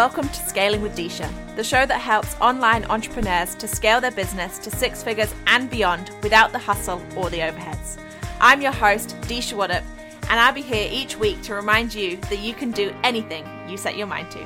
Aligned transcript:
Welcome 0.00 0.30
to 0.30 0.48
Scaling 0.48 0.80
with 0.80 0.96
Disha, 0.96 1.28
the 1.56 1.62
show 1.62 1.84
that 1.84 2.00
helps 2.00 2.34
online 2.40 2.86
entrepreneurs 2.86 3.54
to 3.56 3.68
scale 3.68 4.00
their 4.00 4.10
business 4.10 4.58
to 4.60 4.70
six 4.70 5.02
figures 5.02 5.34
and 5.46 5.68
beyond 5.68 6.10
without 6.22 6.52
the 6.52 6.58
hustle 6.58 7.02
or 7.18 7.28
the 7.28 7.40
overheads. 7.40 8.00
I'm 8.40 8.62
your 8.62 8.72
host, 8.72 9.14
Disha 9.24 9.52
Waddup, 9.52 9.84
and 10.30 10.40
I'll 10.40 10.54
be 10.54 10.62
here 10.62 10.88
each 10.90 11.18
week 11.18 11.42
to 11.42 11.54
remind 11.54 11.92
you 11.92 12.16
that 12.16 12.38
you 12.38 12.54
can 12.54 12.70
do 12.70 12.94
anything 13.04 13.46
you 13.68 13.76
set 13.76 13.98
your 13.98 14.06
mind 14.06 14.30
to. 14.30 14.38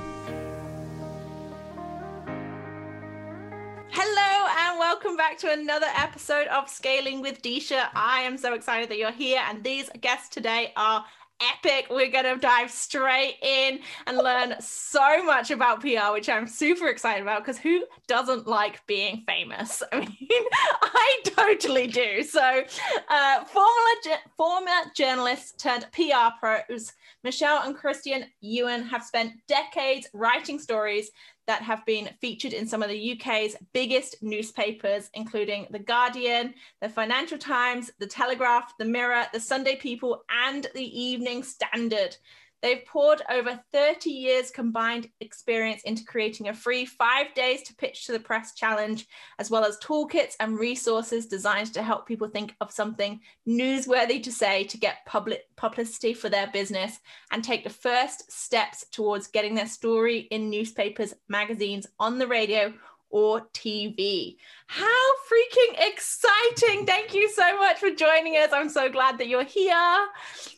Hello, 3.90 4.48
and 4.58 4.78
welcome 4.80 5.16
back 5.16 5.38
to 5.38 5.52
another 5.52 5.86
episode 5.96 6.48
of 6.48 6.68
Scaling 6.68 7.20
with 7.20 7.42
Disha. 7.42 7.90
I 7.94 8.22
am 8.22 8.38
so 8.38 8.54
excited 8.54 8.88
that 8.88 8.98
you're 8.98 9.12
here, 9.12 9.40
and 9.48 9.62
these 9.62 9.88
guests 10.00 10.30
today 10.30 10.72
are 10.76 11.04
epic. 11.52 11.86
We're 11.90 12.10
going 12.10 12.24
to 12.24 12.36
dive 12.36 12.70
straight 12.70 13.36
in 13.42 13.80
and 14.06 14.16
learn 14.16 14.54
so 14.60 15.24
much 15.24 15.50
about 15.50 15.80
PR, 15.80 16.12
which 16.12 16.28
I'm 16.28 16.46
super 16.46 16.88
excited 16.88 17.22
about 17.22 17.44
because 17.44 17.58
who 17.58 17.84
doesn't 18.06 18.46
like 18.46 18.86
being 18.86 19.24
famous? 19.26 19.82
I 19.92 20.00
mean, 20.00 20.44
I 20.82 21.22
totally 21.24 21.86
do. 21.86 22.22
So, 22.22 22.62
uh, 23.08 23.44
former, 23.44 24.18
former 24.36 24.90
journalists 24.94 25.52
turned 25.62 25.86
PR 25.92 26.38
pros, 26.40 26.92
Michelle 27.22 27.62
and 27.64 27.74
Christian 27.74 28.26
Ewan 28.40 28.82
have 28.84 29.02
spent 29.02 29.32
decades 29.48 30.08
writing 30.12 30.58
stories 30.58 31.10
that 31.46 31.62
have 31.62 31.84
been 31.84 32.10
featured 32.20 32.52
in 32.52 32.66
some 32.66 32.82
of 32.82 32.88
the 32.88 33.12
UK's 33.12 33.56
biggest 33.72 34.22
newspapers, 34.22 35.10
including 35.14 35.66
The 35.70 35.78
Guardian, 35.78 36.54
The 36.80 36.88
Financial 36.88 37.38
Times, 37.38 37.90
The 37.98 38.06
Telegraph, 38.06 38.76
The 38.78 38.84
Mirror, 38.84 39.26
The 39.32 39.40
Sunday 39.40 39.76
People, 39.76 40.24
and 40.30 40.66
The 40.74 41.00
Evening 41.00 41.42
Standard. 41.42 42.16
They've 42.64 42.86
poured 42.86 43.20
over 43.28 43.60
30 43.74 44.08
years 44.08 44.50
combined 44.50 45.10
experience 45.20 45.82
into 45.82 46.02
creating 46.02 46.48
a 46.48 46.54
free 46.54 46.86
five 46.86 47.34
days 47.34 47.62
to 47.64 47.74
pitch 47.74 48.06
to 48.06 48.12
the 48.12 48.18
press 48.18 48.54
challenge, 48.54 49.06
as 49.38 49.50
well 49.50 49.66
as 49.66 49.76
toolkits 49.80 50.32
and 50.40 50.58
resources 50.58 51.26
designed 51.26 51.74
to 51.74 51.82
help 51.82 52.08
people 52.08 52.26
think 52.26 52.54
of 52.62 52.72
something 52.72 53.20
newsworthy 53.46 54.22
to 54.22 54.32
say 54.32 54.64
to 54.64 54.78
get 54.78 55.04
public 55.04 55.42
publicity 55.56 56.14
for 56.14 56.30
their 56.30 56.46
business 56.54 56.98
and 57.32 57.44
take 57.44 57.64
the 57.64 57.68
first 57.68 58.32
steps 58.32 58.86
towards 58.90 59.26
getting 59.26 59.54
their 59.54 59.66
story 59.66 60.20
in 60.30 60.48
newspapers, 60.48 61.12
magazines, 61.28 61.86
on 62.00 62.18
the 62.18 62.26
radio, 62.26 62.72
or 63.14 63.42
TV. 63.54 64.34
How 64.66 64.84
freaking 65.30 65.86
exciting! 65.86 66.84
Thank 66.84 67.14
you 67.14 67.30
so 67.30 67.56
much 67.58 67.78
for 67.78 67.90
joining 67.90 68.34
us. 68.34 68.50
I'm 68.52 68.68
so 68.68 68.90
glad 68.90 69.18
that 69.18 69.28
you're 69.28 69.44
here. 69.44 69.72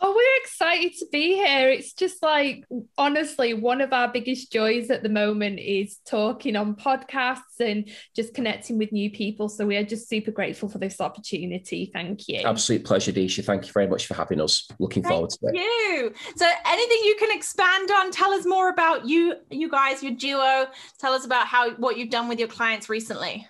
Oh, 0.01 0.15
we're 0.15 0.43
excited 0.43 0.95
to 1.01 1.07
be 1.13 1.35
here. 1.35 1.69
It's 1.69 1.93
just 1.93 2.23
like, 2.23 2.65
honestly, 2.97 3.53
one 3.53 3.83
of 3.83 3.93
our 3.93 4.11
biggest 4.11 4.51
joys 4.51 4.91
at 4.91 5.03
the 5.03 5.11
moment 5.11 5.59
is 5.59 5.99
talking 6.07 6.57
on 6.57 6.77
podcasts 6.77 7.61
and 7.61 7.91
just 8.15 8.33
connecting 8.33 8.79
with 8.79 8.91
new 8.91 9.11
people. 9.11 9.51
So 9.51 9.67
we 9.67 9.77
are 9.77 9.85
just 9.85 10.09
super 10.09 10.31
grateful 10.31 10.71
for 10.71 10.79
this 10.79 10.99
opportunity. 10.99 11.91
Thank 11.93 12.27
you. 12.27 12.39
Absolute 12.39 12.85
pleasure, 12.85 13.13
Disha. 13.13 13.45
Thank 13.45 13.67
you 13.67 13.73
very 13.73 13.89
much 13.89 14.07
for 14.07 14.15
having 14.15 14.41
us. 14.41 14.67
Looking 14.79 15.03
Thank 15.03 15.13
forward 15.13 15.31
to 15.31 15.49
it. 15.49 15.57
you. 15.57 16.13
So 16.37 16.49
anything 16.65 16.99
you 17.03 17.17
can 17.19 17.37
expand 17.37 17.91
on, 17.91 18.13
tell 18.13 18.33
us 18.33 18.47
more 18.47 18.71
about 18.71 19.07
you, 19.07 19.35
you 19.51 19.69
guys, 19.69 20.03
your 20.03 20.13
duo. 20.13 20.69
Tell 20.99 21.13
us 21.13 21.27
about 21.27 21.47
how 21.47 21.73
what 21.73 21.99
you've 21.99 22.11
done 22.11 22.29
with 22.29 22.39
your 22.39 22.46
clients 22.47 22.89
recently. 22.89 23.47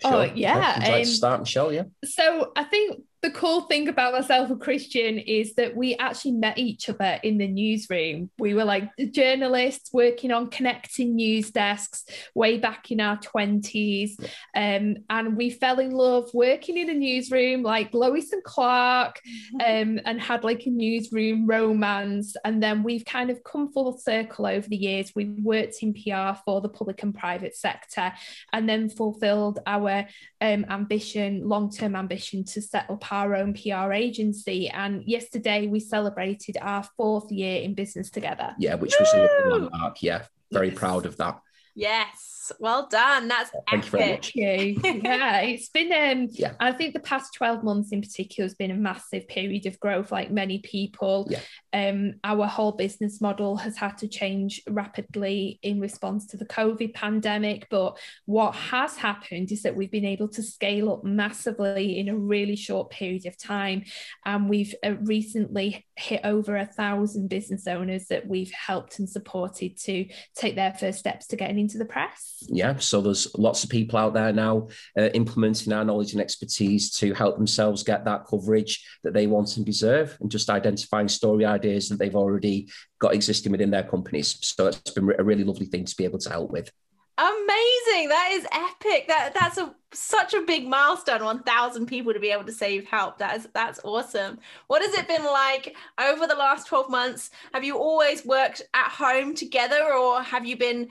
Sure. 0.00 0.12
Oh 0.14 0.22
yeah. 0.22 0.94
Um, 0.94 1.04
start, 1.04 1.40
Michelle. 1.40 1.72
Yeah. 1.72 1.84
So 2.04 2.52
I 2.54 2.64
think 2.64 3.02
the 3.20 3.30
cool 3.32 3.62
thing 3.62 3.88
about 3.88 4.12
myself 4.12 4.48
and 4.48 4.60
Christian 4.60 5.18
is 5.18 5.54
that 5.54 5.74
we 5.74 5.96
actually 5.96 6.32
met 6.32 6.56
each 6.56 6.88
other 6.88 7.18
in 7.24 7.38
the 7.38 7.48
newsroom. 7.48 8.30
We 8.38 8.54
were 8.54 8.64
like 8.64 8.90
journalists 9.10 9.92
working 9.92 10.30
on 10.30 10.50
connecting 10.50 11.16
news 11.16 11.50
desks 11.50 12.04
way 12.36 12.58
back 12.58 12.92
in 12.92 13.00
our 13.00 13.18
20s. 13.18 14.12
Um, 14.54 14.98
and 15.10 15.36
we 15.36 15.50
fell 15.50 15.80
in 15.80 15.90
love 15.90 16.30
working 16.32 16.78
in 16.78 16.90
a 16.90 16.94
newsroom 16.94 17.62
like 17.62 17.92
Lois 17.92 18.32
and 18.32 18.44
Clark 18.44 19.20
um, 19.54 19.98
and 20.04 20.20
had 20.20 20.44
like 20.44 20.66
a 20.66 20.70
newsroom 20.70 21.44
romance. 21.46 22.36
And 22.44 22.62
then 22.62 22.84
we've 22.84 23.04
kind 23.04 23.30
of 23.30 23.42
come 23.42 23.72
full 23.72 23.98
circle 23.98 24.46
over 24.46 24.68
the 24.68 24.76
years. 24.76 25.12
We've 25.16 25.34
worked 25.42 25.82
in 25.82 25.92
PR 25.92 26.38
for 26.44 26.60
the 26.60 26.68
public 26.68 27.02
and 27.02 27.12
private 27.12 27.56
sector 27.56 28.12
and 28.52 28.68
then 28.68 28.88
fulfilled 28.88 29.58
our 29.66 30.06
um, 30.40 30.66
ambition, 30.70 31.48
long 31.48 31.72
term 31.72 31.96
ambition 31.96 32.44
to 32.44 32.62
set 32.62 32.88
up 32.88 33.07
our 33.10 33.34
own 33.34 33.54
PR 33.54 33.92
agency. 33.92 34.68
And 34.68 35.02
yesterday 35.04 35.66
we 35.66 35.80
celebrated 35.80 36.56
our 36.60 36.82
fourth 36.96 37.30
year 37.30 37.62
in 37.62 37.74
business 37.74 38.10
together. 38.10 38.54
Yeah, 38.58 38.74
which 38.74 38.94
was 38.98 39.08
Woo! 39.14 39.20
a 39.20 39.48
landmark. 39.50 40.02
Yeah, 40.02 40.24
very 40.52 40.68
yes. 40.68 40.78
proud 40.78 41.06
of 41.06 41.16
that. 41.18 41.40
Yes. 41.78 42.50
Well 42.58 42.88
done. 42.90 43.28
That's 43.28 43.50
Thank 43.70 43.94
epic. 43.94 44.34
you 44.34 44.44
very 44.44 44.72
much. 44.74 44.84
yeah, 45.04 45.40
it's 45.40 45.68
been 45.68 45.92
um 45.92 46.28
yeah. 46.32 46.54
I 46.58 46.72
think 46.72 46.94
the 46.94 47.00
past 47.00 47.34
12 47.34 47.62
months 47.62 47.92
in 47.92 48.00
particular 48.00 48.46
has 48.46 48.54
been 48.54 48.70
a 48.70 48.74
massive 48.74 49.28
period 49.28 49.66
of 49.66 49.78
growth, 49.78 50.10
like 50.10 50.30
many 50.30 50.58
people. 50.58 51.28
Yeah. 51.30 51.40
Um, 51.72 52.14
our 52.24 52.46
whole 52.46 52.72
business 52.72 53.20
model 53.20 53.56
has 53.58 53.76
had 53.76 53.98
to 53.98 54.08
change 54.08 54.62
rapidly 54.68 55.58
in 55.62 55.78
response 55.78 56.26
to 56.28 56.36
the 56.36 56.46
COVID 56.46 56.94
pandemic. 56.94 57.66
But 57.70 57.98
what 58.24 58.54
has 58.54 58.96
happened 58.96 59.52
is 59.52 59.62
that 59.62 59.76
we've 59.76 59.90
been 59.90 60.04
able 60.04 60.28
to 60.28 60.42
scale 60.42 60.92
up 60.92 61.04
massively 61.04 61.98
in 61.98 62.08
a 62.08 62.16
really 62.16 62.56
short 62.56 62.90
period 62.90 63.26
of 63.26 63.36
time. 63.36 63.84
And 64.24 64.48
we've 64.48 64.74
uh, 64.84 64.94
recently 65.02 65.86
hit 65.96 66.22
over 66.24 66.56
a 66.56 66.66
thousand 66.66 67.28
business 67.28 67.66
owners 67.66 68.06
that 68.06 68.26
we've 68.26 68.52
helped 68.52 68.98
and 68.98 69.08
supported 69.08 69.76
to 69.80 70.06
take 70.34 70.54
their 70.54 70.72
first 70.72 70.98
steps 70.98 71.26
to 71.26 71.36
getting 71.36 71.58
into 71.68 71.78
the 71.78 71.84
press. 71.84 72.42
Yeah 72.48 72.76
so 72.78 73.00
there's 73.00 73.34
lots 73.36 73.64
of 73.64 73.70
people 73.70 73.98
out 73.98 74.14
there 74.14 74.32
now 74.32 74.68
uh, 74.98 75.10
implementing 75.14 75.72
our 75.72 75.84
knowledge 75.84 76.12
and 76.12 76.20
expertise 76.20 76.90
to 76.92 77.12
help 77.14 77.36
themselves 77.36 77.82
get 77.82 78.04
that 78.04 78.26
coverage 78.26 78.84
that 79.04 79.12
they 79.12 79.26
want 79.26 79.56
and 79.56 79.66
deserve 79.66 80.16
and 80.20 80.30
just 80.30 80.50
identifying 80.50 81.08
story 81.08 81.44
ideas 81.44 81.88
that 81.88 81.98
they've 81.98 82.16
already 82.16 82.68
got 82.98 83.14
existing 83.14 83.52
within 83.52 83.70
their 83.70 83.82
companies. 83.82 84.38
So 84.42 84.68
it's 84.68 84.90
been 84.90 85.12
a 85.18 85.24
really 85.24 85.44
lovely 85.44 85.66
thing 85.66 85.84
to 85.84 85.96
be 85.96 86.04
able 86.04 86.18
to 86.20 86.30
help 86.30 86.50
with. 86.50 86.70
Amazing! 87.18 88.10
That 88.10 88.28
is 88.32 88.46
epic. 88.52 89.08
That 89.08 89.32
that's 89.34 89.58
a 89.58 89.74
such 89.92 90.34
a 90.34 90.42
big 90.42 90.68
milestone 90.68 91.24
1000 91.24 91.86
people 91.86 92.12
to 92.12 92.20
be 92.20 92.30
able 92.30 92.44
to 92.44 92.52
say 92.52 92.74
you've 92.74 92.86
helped. 92.86 93.18
That 93.18 93.38
is 93.38 93.48
that's 93.52 93.80
awesome. 93.82 94.38
What 94.68 94.82
has 94.82 94.94
it 94.94 95.08
been 95.08 95.24
like 95.24 95.74
over 96.00 96.28
the 96.28 96.36
last 96.36 96.68
12 96.68 96.88
months? 96.90 97.30
Have 97.54 97.64
you 97.64 97.76
always 97.76 98.24
worked 98.24 98.62
at 98.72 98.90
home 98.90 99.34
together 99.34 99.92
or 99.92 100.22
have 100.22 100.46
you 100.46 100.56
been 100.56 100.90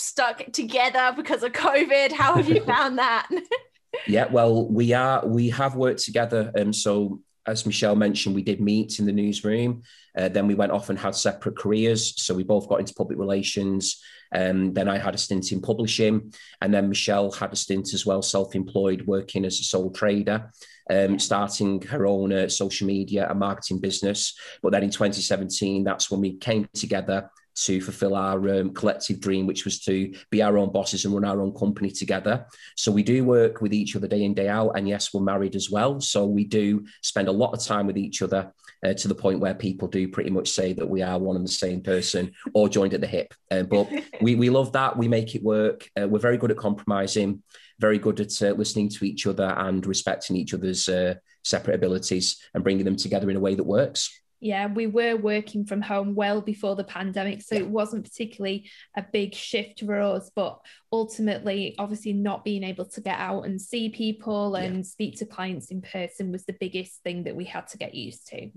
stuck 0.00 0.52
together 0.52 1.12
because 1.16 1.42
of 1.42 1.52
COVID. 1.52 2.12
How 2.12 2.36
have 2.36 2.48
you 2.48 2.64
found 2.64 2.98
that? 2.98 3.28
yeah, 4.06 4.26
well, 4.26 4.66
we 4.66 4.92
are 4.92 5.26
we 5.26 5.50
have 5.50 5.76
worked 5.76 6.00
together. 6.00 6.52
Um, 6.58 6.72
so 6.72 7.20
as 7.46 7.66
Michelle 7.66 7.96
mentioned, 7.96 8.34
we 8.34 8.42
did 8.42 8.60
meet 8.60 8.98
in 8.98 9.06
the 9.06 9.12
newsroom. 9.12 9.82
Uh, 10.16 10.28
then 10.28 10.46
we 10.46 10.54
went 10.54 10.72
off 10.72 10.90
and 10.90 10.98
had 10.98 11.14
separate 11.14 11.56
careers. 11.56 12.22
So 12.22 12.34
we 12.34 12.44
both 12.44 12.68
got 12.68 12.80
into 12.80 12.94
public 12.94 13.18
relations. 13.18 14.02
Um, 14.32 14.72
then 14.72 14.88
I 14.88 14.98
had 14.98 15.14
a 15.14 15.18
stint 15.18 15.50
in 15.50 15.60
publishing, 15.60 16.32
and 16.60 16.72
then 16.72 16.88
Michelle 16.88 17.32
had 17.32 17.52
a 17.52 17.56
stint 17.56 17.92
as 17.94 18.06
well, 18.06 18.22
self-employed, 18.22 19.06
working 19.06 19.44
as 19.44 19.58
a 19.58 19.64
sole 19.64 19.90
trader. 19.90 20.50
Um, 20.88 21.20
starting 21.20 21.80
her 21.82 22.04
own 22.04 22.32
uh, 22.32 22.48
social 22.48 22.84
media 22.84 23.28
and 23.30 23.38
marketing 23.38 23.78
business. 23.78 24.36
But 24.60 24.72
then 24.72 24.82
in 24.82 24.90
2017, 24.90 25.84
that's 25.84 26.10
when 26.10 26.20
we 26.20 26.36
came 26.36 26.68
together 26.74 27.30
to 27.64 27.80
fulfill 27.80 28.14
our 28.14 28.60
um, 28.60 28.72
collective 28.72 29.20
dream, 29.20 29.46
which 29.46 29.64
was 29.64 29.80
to 29.80 30.14
be 30.30 30.42
our 30.42 30.56
own 30.56 30.72
bosses 30.72 31.04
and 31.04 31.14
run 31.14 31.24
our 31.24 31.42
own 31.42 31.54
company 31.54 31.90
together. 31.90 32.46
So 32.76 32.90
we 32.90 33.02
do 33.02 33.24
work 33.24 33.60
with 33.60 33.74
each 33.74 33.96
other 33.96 34.08
day 34.08 34.22
in, 34.22 34.34
day 34.34 34.48
out. 34.48 34.70
And 34.70 34.88
yes, 34.88 35.12
we're 35.12 35.20
married 35.20 35.56
as 35.56 35.70
well. 35.70 36.00
So 36.00 36.24
we 36.24 36.44
do 36.44 36.86
spend 37.02 37.28
a 37.28 37.32
lot 37.32 37.52
of 37.52 37.62
time 37.62 37.86
with 37.86 37.98
each 37.98 38.22
other 38.22 38.52
uh, 38.84 38.94
to 38.94 39.08
the 39.08 39.14
point 39.14 39.40
where 39.40 39.54
people 39.54 39.88
do 39.88 40.08
pretty 40.08 40.30
much 40.30 40.48
say 40.48 40.72
that 40.72 40.88
we 40.88 41.02
are 41.02 41.18
one 41.18 41.36
and 41.36 41.44
the 41.44 41.52
same 41.52 41.82
person 41.82 42.32
or 42.54 42.68
joined 42.68 42.94
at 42.94 43.02
the 43.02 43.06
hip. 43.06 43.34
Uh, 43.50 43.62
but 43.62 43.90
we, 44.22 44.36
we 44.36 44.48
love 44.48 44.72
that. 44.72 44.96
We 44.96 45.08
make 45.08 45.34
it 45.34 45.42
work. 45.42 45.88
Uh, 46.00 46.08
we're 46.08 46.18
very 46.18 46.38
good 46.38 46.50
at 46.50 46.56
compromising, 46.56 47.42
very 47.78 47.98
good 47.98 48.20
at 48.20 48.42
uh, 48.42 48.52
listening 48.52 48.88
to 48.90 49.04
each 49.04 49.26
other 49.26 49.54
and 49.58 49.84
respecting 49.86 50.36
each 50.36 50.54
other's 50.54 50.88
uh, 50.88 51.14
separate 51.44 51.74
abilities 51.74 52.42
and 52.54 52.64
bringing 52.64 52.84
them 52.84 52.96
together 52.96 53.28
in 53.30 53.36
a 53.36 53.40
way 53.40 53.54
that 53.54 53.64
works 53.64 54.10
yeah, 54.40 54.66
we 54.66 54.86
were 54.86 55.16
working 55.16 55.66
from 55.66 55.82
home 55.82 56.14
well 56.14 56.40
before 56.40 56.74
the 56.74 56.84
pandemic, 56.84 57.42
so 57.42 57.54
yeah. 57.54 57.62
it 57.62 57.68
wasn't 57.68 58.04
particularly 58.04 58.70
a 58.96 59.04
big 59.12 59.34
shift 59.34 59.80
for 59.80 60.00
us. 60.00 60.30
But 60.34 60.58
ultimately, 60.90 61.74
obviously, 61.78 62.14
not 62.14 62.44
being 62.44 62.64
able 62.64 62.86
to 62.86 63.00
get 63.00 63.18
out 63.18 63.42
and 63.42 63.60
see 63.60 63.90
people 63.90 64.54
and 64.54 64.76
yeah. 64.76 64.82
speak 64.82 65.18
to 65.18 65.26
clients 65.26 65.70
in 65.70 65.82
person 65.82 66.32
was 66.32 66.44
the 66.46 66.56
biggest 66.58 67.02
thing 67.02 67.24
that 67.24 67.36
we 67.36 67.44
had 67.44 67.68
to 67.68 67.78
get 67.78 67.94
used 67.94 68.28
to. 68.28 68.50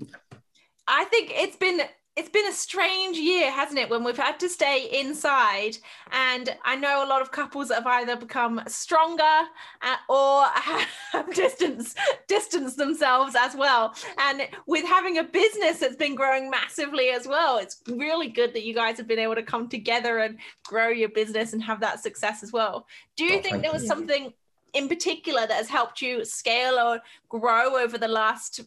I 0.88 1.06
think 1.06 1.32
it's 1.34 1.58
been 1.58 1.82
it's 2.16 2.30
been 2.30 2.48
a 2.48 2.54
strange 2.54 3.18
year, 3.18 3.52
hasn't 3.52 3.80
it? 3.80 3.90
When 3.90 4.04
we've 4.04 4.18
had 4.18 4.40
to 4.42 4.50
stay 4.50 4.88
inside, 5.02 5.78
and 6.12 6.56
I 6.64 6.76
know 6.76 7.04
a 7.04 7.08
lot 7.08 7.24
of 7.24 7.32
couples 7.32 7.72
have 7.72 7.88
either 7.88 8.16
become 8.16 8.62
stronger 8.68 9.24
uh, 9.24 9.96
or 10.08 10.44
have 11.12 11.34
distance 11.34 11.96
distance 12.28 12.76
themselves 12.76 13.36
as 13.36 13.56
well. 13.56 13.96
And 14.20 14.48
with 14.68 14.86
having 14.86 15.18
a 15.18 15.24
business 15.24 15.80
that's 15.80 15.96
been 15.96 16.14
growing 16.14 16.52
massively 16.52 17.10
as 17.10 17.28
well, 17.28 17.58
it's 17.58 17.82
really 17.88 18.28
good 18.28 18.54
that 18.54 18.64
you 18.64 18.76
guys 18.76 18.98
have 18.98 19.08
been 19.08 19.20
able 19.20 19.36
to 19.36 19.44
come 19.44 19.68
together 19.68 20.20
and 20.20 20.38
grow 20.64 20.90
your 20.90 21.10
business 21.10 21.54
and 21.54 21.64
have 21.64 21.80
that 21.80 22.04
success 22.04 22.44
as 22.44 22.52
well. 22.52 22.86
Do 23.16 23.26
you 23.26 23.40
oh, 23.40 23.42
think 23.42 23.64
there 23.64 23.74
was 23.74 23.84
you. 23.84 23.88
something 23.88 24.34
in 24.74 24.88
particular 24.88 25.48
that 25.48 25.52
has 25.52 25.70
helped 25.70 26.02
you 26.02 26.26
scale 26.26 26.78
or 26.78 27.00
grow 27.28 27.78
over 27.78 27.98
the 27.98 28.08
last 28.08 28.62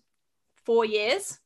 four 0.64 0.84
years? 0.84 1.38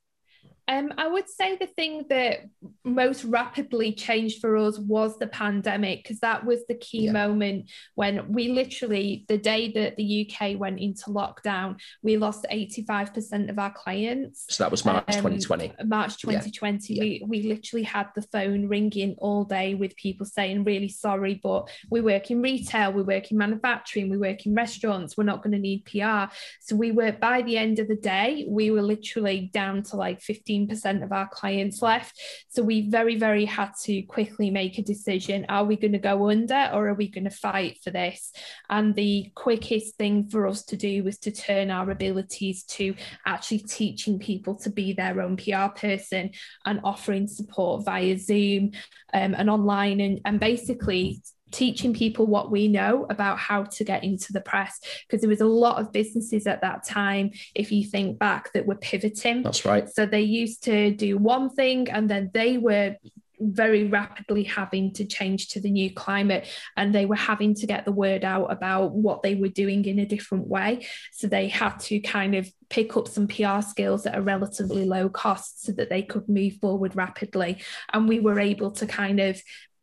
Um, 0.71 0.93
I 0.97 1.09
would 1.09 1.29
say 1.29 1.57
the 1.57 1.67
thing 1.67 2.05
that 2.11 2.49
most 2.85 3.25
rapidly 3.25 3.93
changed 3.93 4.41
for 4.41 4.57
us 4.57 4.79
was 4.79 5.19
the 5.19 5.27
pandemic, 5.27 6.05
because 6.05 6.21
that 6.21 6.47
was 6.47 6.65
the 6.69 6.77
key 6.77 7.07
yeah. 7.07 7.13
moment 7.13 7.71
when 7.97 8.33
we 8.33 8.51
literally, 8.51 9.25
the 9.27 9.37
day 9.37 9.73
that 9.73 9.97
the 9.97 10.31
UK 10.31 10.57
went 10.57 10.79
into 10.79 11.07
lockdown, 11.07 11.81
we 12.05 12.17
lost 12.17 12.47
85% 12.53 13.51
of 13.51 13.59
our 13.59 13.73
clients. 13.73 14.45
So 14.49 14.63
that 14.63 14.71
was 14.71 14.85
March 14.85 15.05
um, 15.09 15.15
2020. 15.15 15.73
March 15.87 16.19
2020. 16.19 16.95
Yeah. 16.95 17.03
We, 17.03 17.23
we 17.27 17.43
literally 17.49 17.83
had 17.83 18.07
the 18.15 18.23
phone 18.23 18.69
ringing 18.69 19.17
all 19.19 19.43
day 19.43 19.75
with 19.75 19.97
people 19.97 20.25
saying, 20.25 20.63
really 20.63 20.89
sorry, 20.89 21.41
but 21.43 21.69
we 21.91 22.01
work 22.01 22.31
in 22.31 22.43
retail, 22.43 22.93
we 22.93 23.03
work 23.03 23.33
in 23.33 23.39
manufacturing, 23.39 24.09
we 24.09 24.19
work 24.19 24.47
in 24.47 24.55
restaurants, 24.55 25.17
we're 25.17 25.25
not 25.25 25.43
going 25.43 25.53
to 25.53 25.59
need 25.59 25.85
PR. 25.85 26.33
So 26.61 26.77
we 26.77 26.93
were, 26.93 27.11
by 27.11 27.43
the 27.43 27.59
end 27.59 27.81
of 27.81 27.89
the 27.89 27.97
day, 27.97 28.47
we 28.49 28.71
were 28.71 28.83
literally 28.83 29.51
down 29.53 29.83
to 29.83 29.97
like 29.97 30.21
15 30.21 30.60
15% 30.69 31.03
of 31.03 31.13
our 31.13 31.29
clients 31.29 31.83
left. 31.83 32.19
So 32.49 32.63
we 32.63 32.89
very, 32.89 33.17
very 33.17 33.45
had 33.45 33.73
to 33.83 34.03
quickly 34.03 34.51
make 34.51 34.79
a 34.79 34.83
decision. 34.83 35.47
Are 35.49 35.65
we 35.65 35.77
going 35.77 35.93
to 35.93 35.99
go 35.99 36.31
under 36.31 36.71
or 36.73 36.89
are 36.89 36.95
we 36.95 37.09
going 37.09 37.25
to 37.25 37.31
fight 37.31 37.79
for 37.83 37.91
this? 37.91 38.33
And 38.69 38.95
the 38.95 39.31
quickest 39.35 39.97
thing 39.97 40.29
for 40.29 40.47
us 40.47 40.65
to 40.67 40.77
do 40.77 41.05
was 41.05 41.19
to 41.19 41.31
turn 41.31 41.71
our 41.71 41.91
abilities 41.91 42.65
to 42.65 42.95
actually 43.27 43.59
teaching 43.61 44.19
people 44.19 44.57
to 44.57 44.71
be 44.71 44.93
their 44.93 45.21
own 45.21 45.37
PR 45.37 45.69
person 45.75 46.31
and 46.65 46.81
offering 46.85 47.27
support 47.27 47.85
via 47.85 48.19
Zoom 48.19 48.73
um, 49.13 49.35
and 49.35 49.51
online 49.51 50.01
and, 50.01 50.21
and 50.25 50.41
basically 50.41 51.23
teaching 51.51 51.93
people 51.93 52.27
what 52.27 52.51
we 52.51 52.69
know 52.69 53.07
about 53.11 53.39
how 53.39 53.65
to 53.65 53.85
get 53.85 54.05
into 54.05 54.33
the 54.33 54.41
press 54.41 54.81
because 55.07 55.21
there 55.21 55.31
was 55.31 55.41
a 55.41 55.47
lot 55.47 55.81
of 55.81 55.93
businesses 55.93 56.47
at 56.47 56.61
that 56.61 56.85
time 56.85 57.31
if 57.55 57.73
you 57.73 57.85
think 57.85 58.19
back 58.19 58.53
that 58.53 58.67
were 58.67 58.77
pivoting. 58.77 59.43
That's 59.43 59.65
right. 59.65 59.89
So 59.89 60.07
they 60.07 60.23
used 60.23 60.65
to 60.65 60.91
do 60.93 61.19
one 61.19 61.51
thing 61.51 61.91
and 61.91 62.09
then 62.09 62.31
they 62.33 62.59
were 62.59 62.97
very 63.41 63.85
rapidly 63.85 64.45
having 64.45 64.93
to 64.93 65.05
change 65.05 65.49
to 65.49 65.61
the 65.61 65.71
new 65.71 65.93
climate 65.93 66.47
and 66.77 66.95
they 66.95 67.07
were 67.07 67.17
having 67.17 67.55
to 67.55 67.67
get 67.67 67.85
the 67.85 67.93
word 67.93 68.25
out 68.25 68.53
about 68.53 68.93
what 68.93 69.23
they 69.23 69.35
were 69.35 69.49
doing 69.49 69.85
in 69.87 69.99
a 69.99 70.07
different 70.07 70.47
way. 70.47 70.87
So 71.13 71.27
they 71.27 71.49
had 71.49 71.79
to 71.81 72.01
kind 72.01 72.35
of 72.35 72.51
pick 72.69 72.97
up 72.97 73.09
some 73.09 73.27
PR 73.27 73.63
skills 73.63 74.07
at 74.07 74.17
a 74.17 74.23
relatively 74.23 74.85
low 74.85 75.09
cost 75.09 75.65
so 75.65 75.73
that 75.73 75.89
they 75.89 76.03
could 76.03 76.29
move 76.29 76.55
forward 76.61 76.95
rapidly. 76.95 77.63
And 77.93 78.09
we 78.09 78.21
were 78.21 78.39
able 78.39 78.71
to 78.73 78.87
kind 78.87 79.21
of 79.21 79.41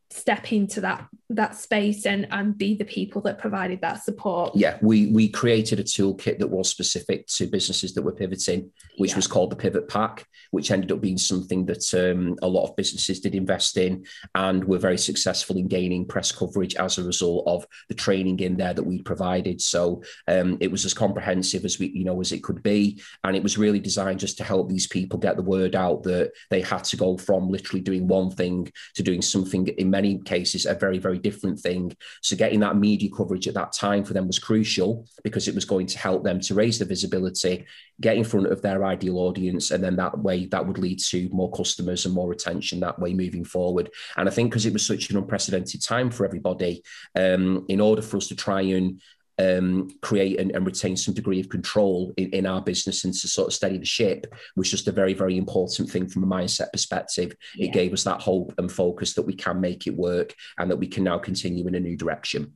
step 0.09 0.51
into 0.53 0.81
that 0.81 1.07
that 1.29 1.55
space 1.55 2.05
and 2.05 2.25
and 2.31 2.57
be 2.57 2.75
the 2.75 2.85
people 2.85 3.21
that 3.21 3.37
provided 3.37 3.81
that 3.81 4.03
support. 4.03 4.55
Yeah 4.55 4.77
we 4.81 5.07
we 5.07 5.27
created 5.27 5.79
a 5.79 5.83
toolkit 5.83 6.39
that 6.39 6.47
was 6.47 6.69
specific 6.69 7.27
to 7.27 7.47
businesses 7.47 7.93
that 7.93 8.01
were 8.01 8.13
pivoting 8.13 8.71
which 8.97 9.11
yeah. 9.11 9.17
was 9.17 9.27
called 9.27 9.51
the 9.51 9.55
pivot 9.55 9.87
pack 9.89 10.25
which 10.51 10.71
ended 10.71 10.91
up 10.91 11.01
being 11.01 11.17
something 11.17 11.65
that 11.65 11.93
um, 11.93 12.37
a 12.41 12.47
lot 12.47 12.67
of 12.67 12.75
businesses 12.75 13.19
did 13.19 13.35
invest 13.35 13.77
in 13.77 14.05
and 14.35 14.63
were 14.63 14.77
very 14.77 14.97
successful 14.97 15.57
in 15.57 15.67
gaining 15.67 16.05
press 16.05 16.31
coverage 16.31 16.75
as 16.75 16.97
a 16.97 17.03
result 17.03 17.43
of 17.47 17.65
the 17.89 17.95
training 17.95 18.39
in 18.39 18.55
there 18.55 18.73
that 18.73 18.83
we 18.83 19.01
provided. 19.01 19.61
So 19.61 20.01
um, 20.27 20.57
it 20.61 20.71
was 20.71 20.85
as 20.85 20.93
comprehensive 20.93 21.65
as 21.65 21.79
we 21.79 21.87
you 21.87 22.05
know 22.05 22.19
as 22.21 22.31
it 22.31 22.43
could 22.43 22.63
be. 22.63 23.01
And 23.23 23.35
it 23.35 23.43
was 23.43 23.57
really 23.57 23.79
designed 23.79 24.19
just 24.19 24.37
to 24.37 24.43
help 24.43 24.69
these 24.69 24.87
people 24.87 25.19
get 25.19 25.35
the 25.35 25.43
word 25.43 25.75
out 25.75 26.03
that 26.03 26.31
they 26.49 26.61
had 26.61 26.83
to 26.85 26.97
go 26.97 27.17
from 27.17 27.49
literally 27.49 27.81
doing 27.81 28.07
one 28.07 28.31
thing 28.31 28.71
to 28.95 29.03
doing 29.03 29.21
something 29.21 29.67
in 29.67 29.89
many 29.97 30.19
cases 30.33 30.65
a 30.65 30.75
very 30.85 30.99
very 30.99 31.19
different 31.27 31.59
thing. 31.59 31.83
So 32.21 32.35
getting 32.35 32.61
that 32.61 32.77
media 32.87 33.09
coverage 33.15 33.47
at 33.47 33.53
that 33.55 33.73
time 33.73 34.03
for 34.03 34.13
them 34.13 34.27
was 34.27 34.39
crucial 34.39 34.91
because 35.23 35.47
it 35.47 35.55
was 35.55 35.65
going 35.73 35.87
to 35.87 35.97
help 36.07 36.23
them 36.23 36.39
to 36.41 36.53
raise 36.53 36.77
the 36.79 36.85
visibility 36.85 37.65
get 37.99 38.17
in 38.17 38.23
front 38.23 38.47
of 38.47 38.61
their 38.61 38.85
ideal 38.85 39.17
audience 39.17 39.71
and 39.71 39.83
then 39.83 39.95
that 39.95 40.17
way 40.19 40.45
that 40.45 40.65
would 40.65 40.77
lead 40.77 40.99
to 40.99 41.27
more 41.29 41.51
customers 41.51 42.05
and 42.05 42.13
more 42.13 42.29
retention 42.29 42.79
that 42.79 42.99
way 42.99 43.13
moving 43.13 43.45
forward. 43.55 43.89
And 44.17 44.29
i 44.29 44.31
think 44.31 44.51
because 44.51 44.65
it 44.65 44.73
was 44.73 44.85
such 44.85 45.09
an 45.09 45.17
unprecedented 45.17 45.81
time 45.83 46.09
for 46.11 46.25
everybody 46.25 46.83
um, 47.15 47.65
in 47.67 47.79
order 47.79 48.01
for 48.01 48.17
us 48.17 48.27
to 48.27 48.35
try 48.35 48.61
and 48.61 49.01
um, 49.39 49.89
create 50.01 50.39
and, 50.39 50.51
and, 50.51 50.65
retain 50.65 50.97
some 50.97 51.13
degree 51.13 51.39
of 51.39 51.49
control 51.49 52.13
in, 52.17 52.29
in, 52.31 52.45
our 52.45 52.61
business 52.61 53.03
and 53.03 53.13
to 53.13 53.27
sort 53.27 53.47
of 53.47 53.53
steady 53.53 53.77
the 53.77 53.85
ship 53.85 54.33
was 54.55 54.69
just 54.69 54.87
a 54.87 54.91
very, 54.91 55.13
very 55.13 55.37
important 55.37 55.89
thing 55.89 56.07
from 56.07 56.23
a 56.23 56.27
mindset 56.27 56.71
perspective. 56.71 57.35
Yeah. 57.55 57.67
It 57.67 57.73
gave 57.73 57.93
us 57.93 58.03
that 58.05 58.21
hope 58.21 58.53
and 58.57 58.71
focus 58.71 59.13
that 59.13 59.23
we 59.23 59.35
can 59.35 59.61
make 59.61 59.85
it 59.85 59.95
work 59.95 60.33
and 60.57 60.71
that 60.71 60.77
we 60.77 60.87
can 60.87 61.03
now 61.03 61.19
continue 61.19 61.67
in 61.67 61.75
a 61.75 61.79
new 61.79 61.95
direction. 61.95 62.53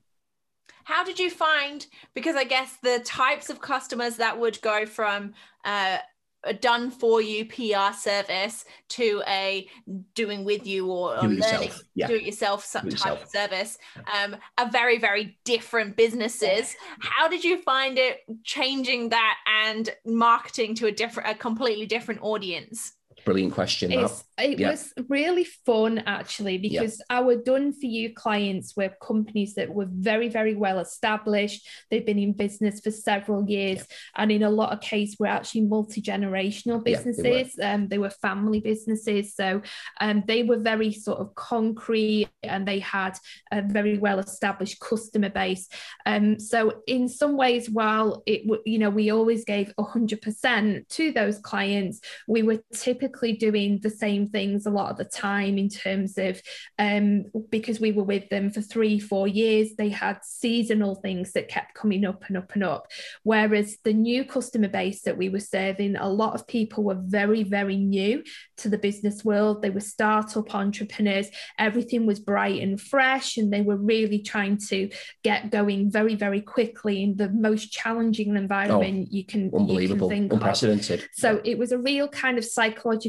How 0.84 1.04
did 1.04 1.20
you 1.20 1.30
find? 1.30 1.86
Because 2.16 2.36
I 2.36 2.44
guess 2.44 2.78
the 2.82 3.00
types 3.06 3.50
of 3.50 3.62
customers 3.62 4.18
that 4.18 4.40
would 4.40 4.60
go 4.62 4.86
from 4.86 5.34
uh, 5.64 6.00
a 6.44 6.54
done 6.54 6.90
for 6.90 7.22
you 7.22 7.46
PR 7.46 7.94
service 7.96 8.66
to 8.90 9.22
a 9.28 9.68
doing 10.16 10.44
with 10.44 10.66
you 10.66 10.88
or, 10.88 11.18
or 11.18 11.22
do 11.22 11.28
learning 11.30 11.72
yeah. 11.94 12.08
do 12.08 12.16
it 12.16 12.24
yourself 12.24 12.70
type 12.72 12.86
yourself. 12.86 13.24
of 13.24 13.30
service 13.30 13.78
um, 14.14 14.36
are 14.58 14.70
very 14.70 14.98
very 14.98 15.38
different 15.46 15.96
businesses 15.96 16.76
how 17.00 17.28
did 17.28 17.44
you 17.44 17.62
find 17.62 17.98
it 17.98 18.22
changing 18.44 19.10
that 19.10 19.38
and 19.66 19.92
marketing 20.06 20.74
to 20.76 20.88
a 20.88 20.92
different 20.92 21.30
a 21.30 21.36
completely 21.36 21.86
different 21.86 22.22
audience 22.24 22.94
brilliant 23.26 23.54
question 23.54 23.92
it 24.38 24.60
yeah. 24.60 24.72
was 24.72 24.94
really 25.08 25.44
fun 25.66 26.00
actually 26.06 26.58
because 26.58 27.02
yeah. 27.10 27.18
our 27.18 27.36
done 27.36 27.72
for 27.72 27.86
you 27.86 28.14
clients 28.14 28.76
were 28.76 28.90
companies 29.02 29.54
that 29.56 29.70
were 29.70 29.88
very 29.90 30.30
very 30.30 30.56
well 30.56 30.80
established 30.80 31.68
they've 31.90 32.06
been 32.06 32.20
in 32.20 32.34
business 32.34 32.80
for 32.80 32.92
several 32.92 33.48
years 33.48 33.80
yeah. 33.80 33.86
and 34.18 34.32
in 34.32 34.44
a 34.44 34.50
lot 34.50 34.72
of 34.72 34.82
cases 34.82 35.18
were 35.20 35.28
actually 35.28 35.62
multi-generational 35.62 36.84
businesses 36.84 37.24
they, 37.24 37.46
were. 37.58 37.66
Um, 37.66 37.88
they 37.88 37.98
were 37.98 38.10
family 38.10 38.60
businesses 38.60 39.36
so 39.36 39.62
um, 40.00 40.24
they 40.28 40.44
were 40.44 40.58
very 40.58 40.92
sort 40.92 41.20
of 41.20 41.36
concrete 41.36 42.30
and 42.44 42.68
they 42.68 42.80
had 42.80 43.18
a 43.52 43.62
very 43.62 43.98
well 43.98 44.20
established 44.20 44.80
customer 44.80 45.30
base 45.30 45.68
um, 46.06 46.40
so 46.40 46.82
in 46.88 47.08
some 47.08 47.38
ways 47.38 47.70
while 47.70 48.24
it 48.26 48.42
you 48.66 48.80
know 48.80 48.90
we 48.90 49.12
always 49.12 49.46
gave 49.46 49.74
100% 49.78 50.88
to 50.88 51.12
those 51.12 51.40
clients 51.40 52.00
we 52.28 52.44
were 52.44 52.60
typically 52.74 53.11
doing 53.12 53.80
the 53.82 53.90
same 53.90 54.30
things 54.30 54.66
a 54.66 54.70
lot 54.70 54.92
of 54.92 54.98
the 54.98 55.06
time 55.06 55.58
in 55.58 55.70
terms 55.70 56.18
of 56.18 56.42
um, 56.80 57.26
because 57.50 57.80
we 57.80 57.92
were 57.92 58.04
with 58.04 58.30
them 58.30 58.50
for 58.52 58.62
three, 58.62 59.00
four 59.00 59.28
years, 59.28 59.76
they 59.78 59.90
had 59.90 60.20
seasonal 60.24 60.96
things 60.96 61.34
that 61.34 61.50
kept 61.50 61.74
coming 61.74 62.06
up 62.06 62.24
and 62.28 62.38
up 62.38 62.54
and 62.54 62.64
up. 62.64 62.88
Whereas 63.24 63.78
the 63.84 63.94
new 63.94 64.26
customer 64.26 64.68
base 64.68 65.02
that 65.04 65.18
we 65.18 65.30
were 65.30 65.40
serving, 65.40 65.96
a 65.96 66.10
lot 66.10 66.36
of 66.36 66.48
people 66.48 66.84
were 66.84 67.00
very, 67.00 67.44
very 67.44 67.78
new 67.78 68.24
to 68.58 68.70
the 68.70 68.78
business 68.78 69.24
world. 69.26 69.62
They 69.62 69.70
were 69.70 69.80
startup 69.80 70.54
entrepreneurs. 70.54 71.28
Everything 71.58 72.06
was 72.06 72.20
bright 72.20 72.62
and 72.62 72.80
fresh, 72.80 73.38
and 73.38 73.52
they 73.52 73.62
were 73.62 73.78
really 73.78 74.20
trying 74.20 74.58
to 74.70 74.90
get 75.24 75.52
going 75.52 75.92
very, 75.92 76.16
very 76.16 76.42
quickly 76.42 77.04
in 77.04 77.18
the 77.18 77.30
most 77.30 77.72
challenging 77.72 78.36
environment 78.36 79.08
oh, 79.08 79.12
you 79.12 79.26
can 79.26 79.52
unbelievable, 79.54 80.08
you 80.08 80.16
can 80.16 80.30
think 80.30 80.34
unprecedented. 80.34 81.02
Of. 81.02 81.10
So 81.14 81.42
it 81.44 81.58
was 81.58 81.72
a 81.72 81.78
real 81.78 82.08
kind 82.08 82.38
of 82.38 82.46
psychological 82.46 83.01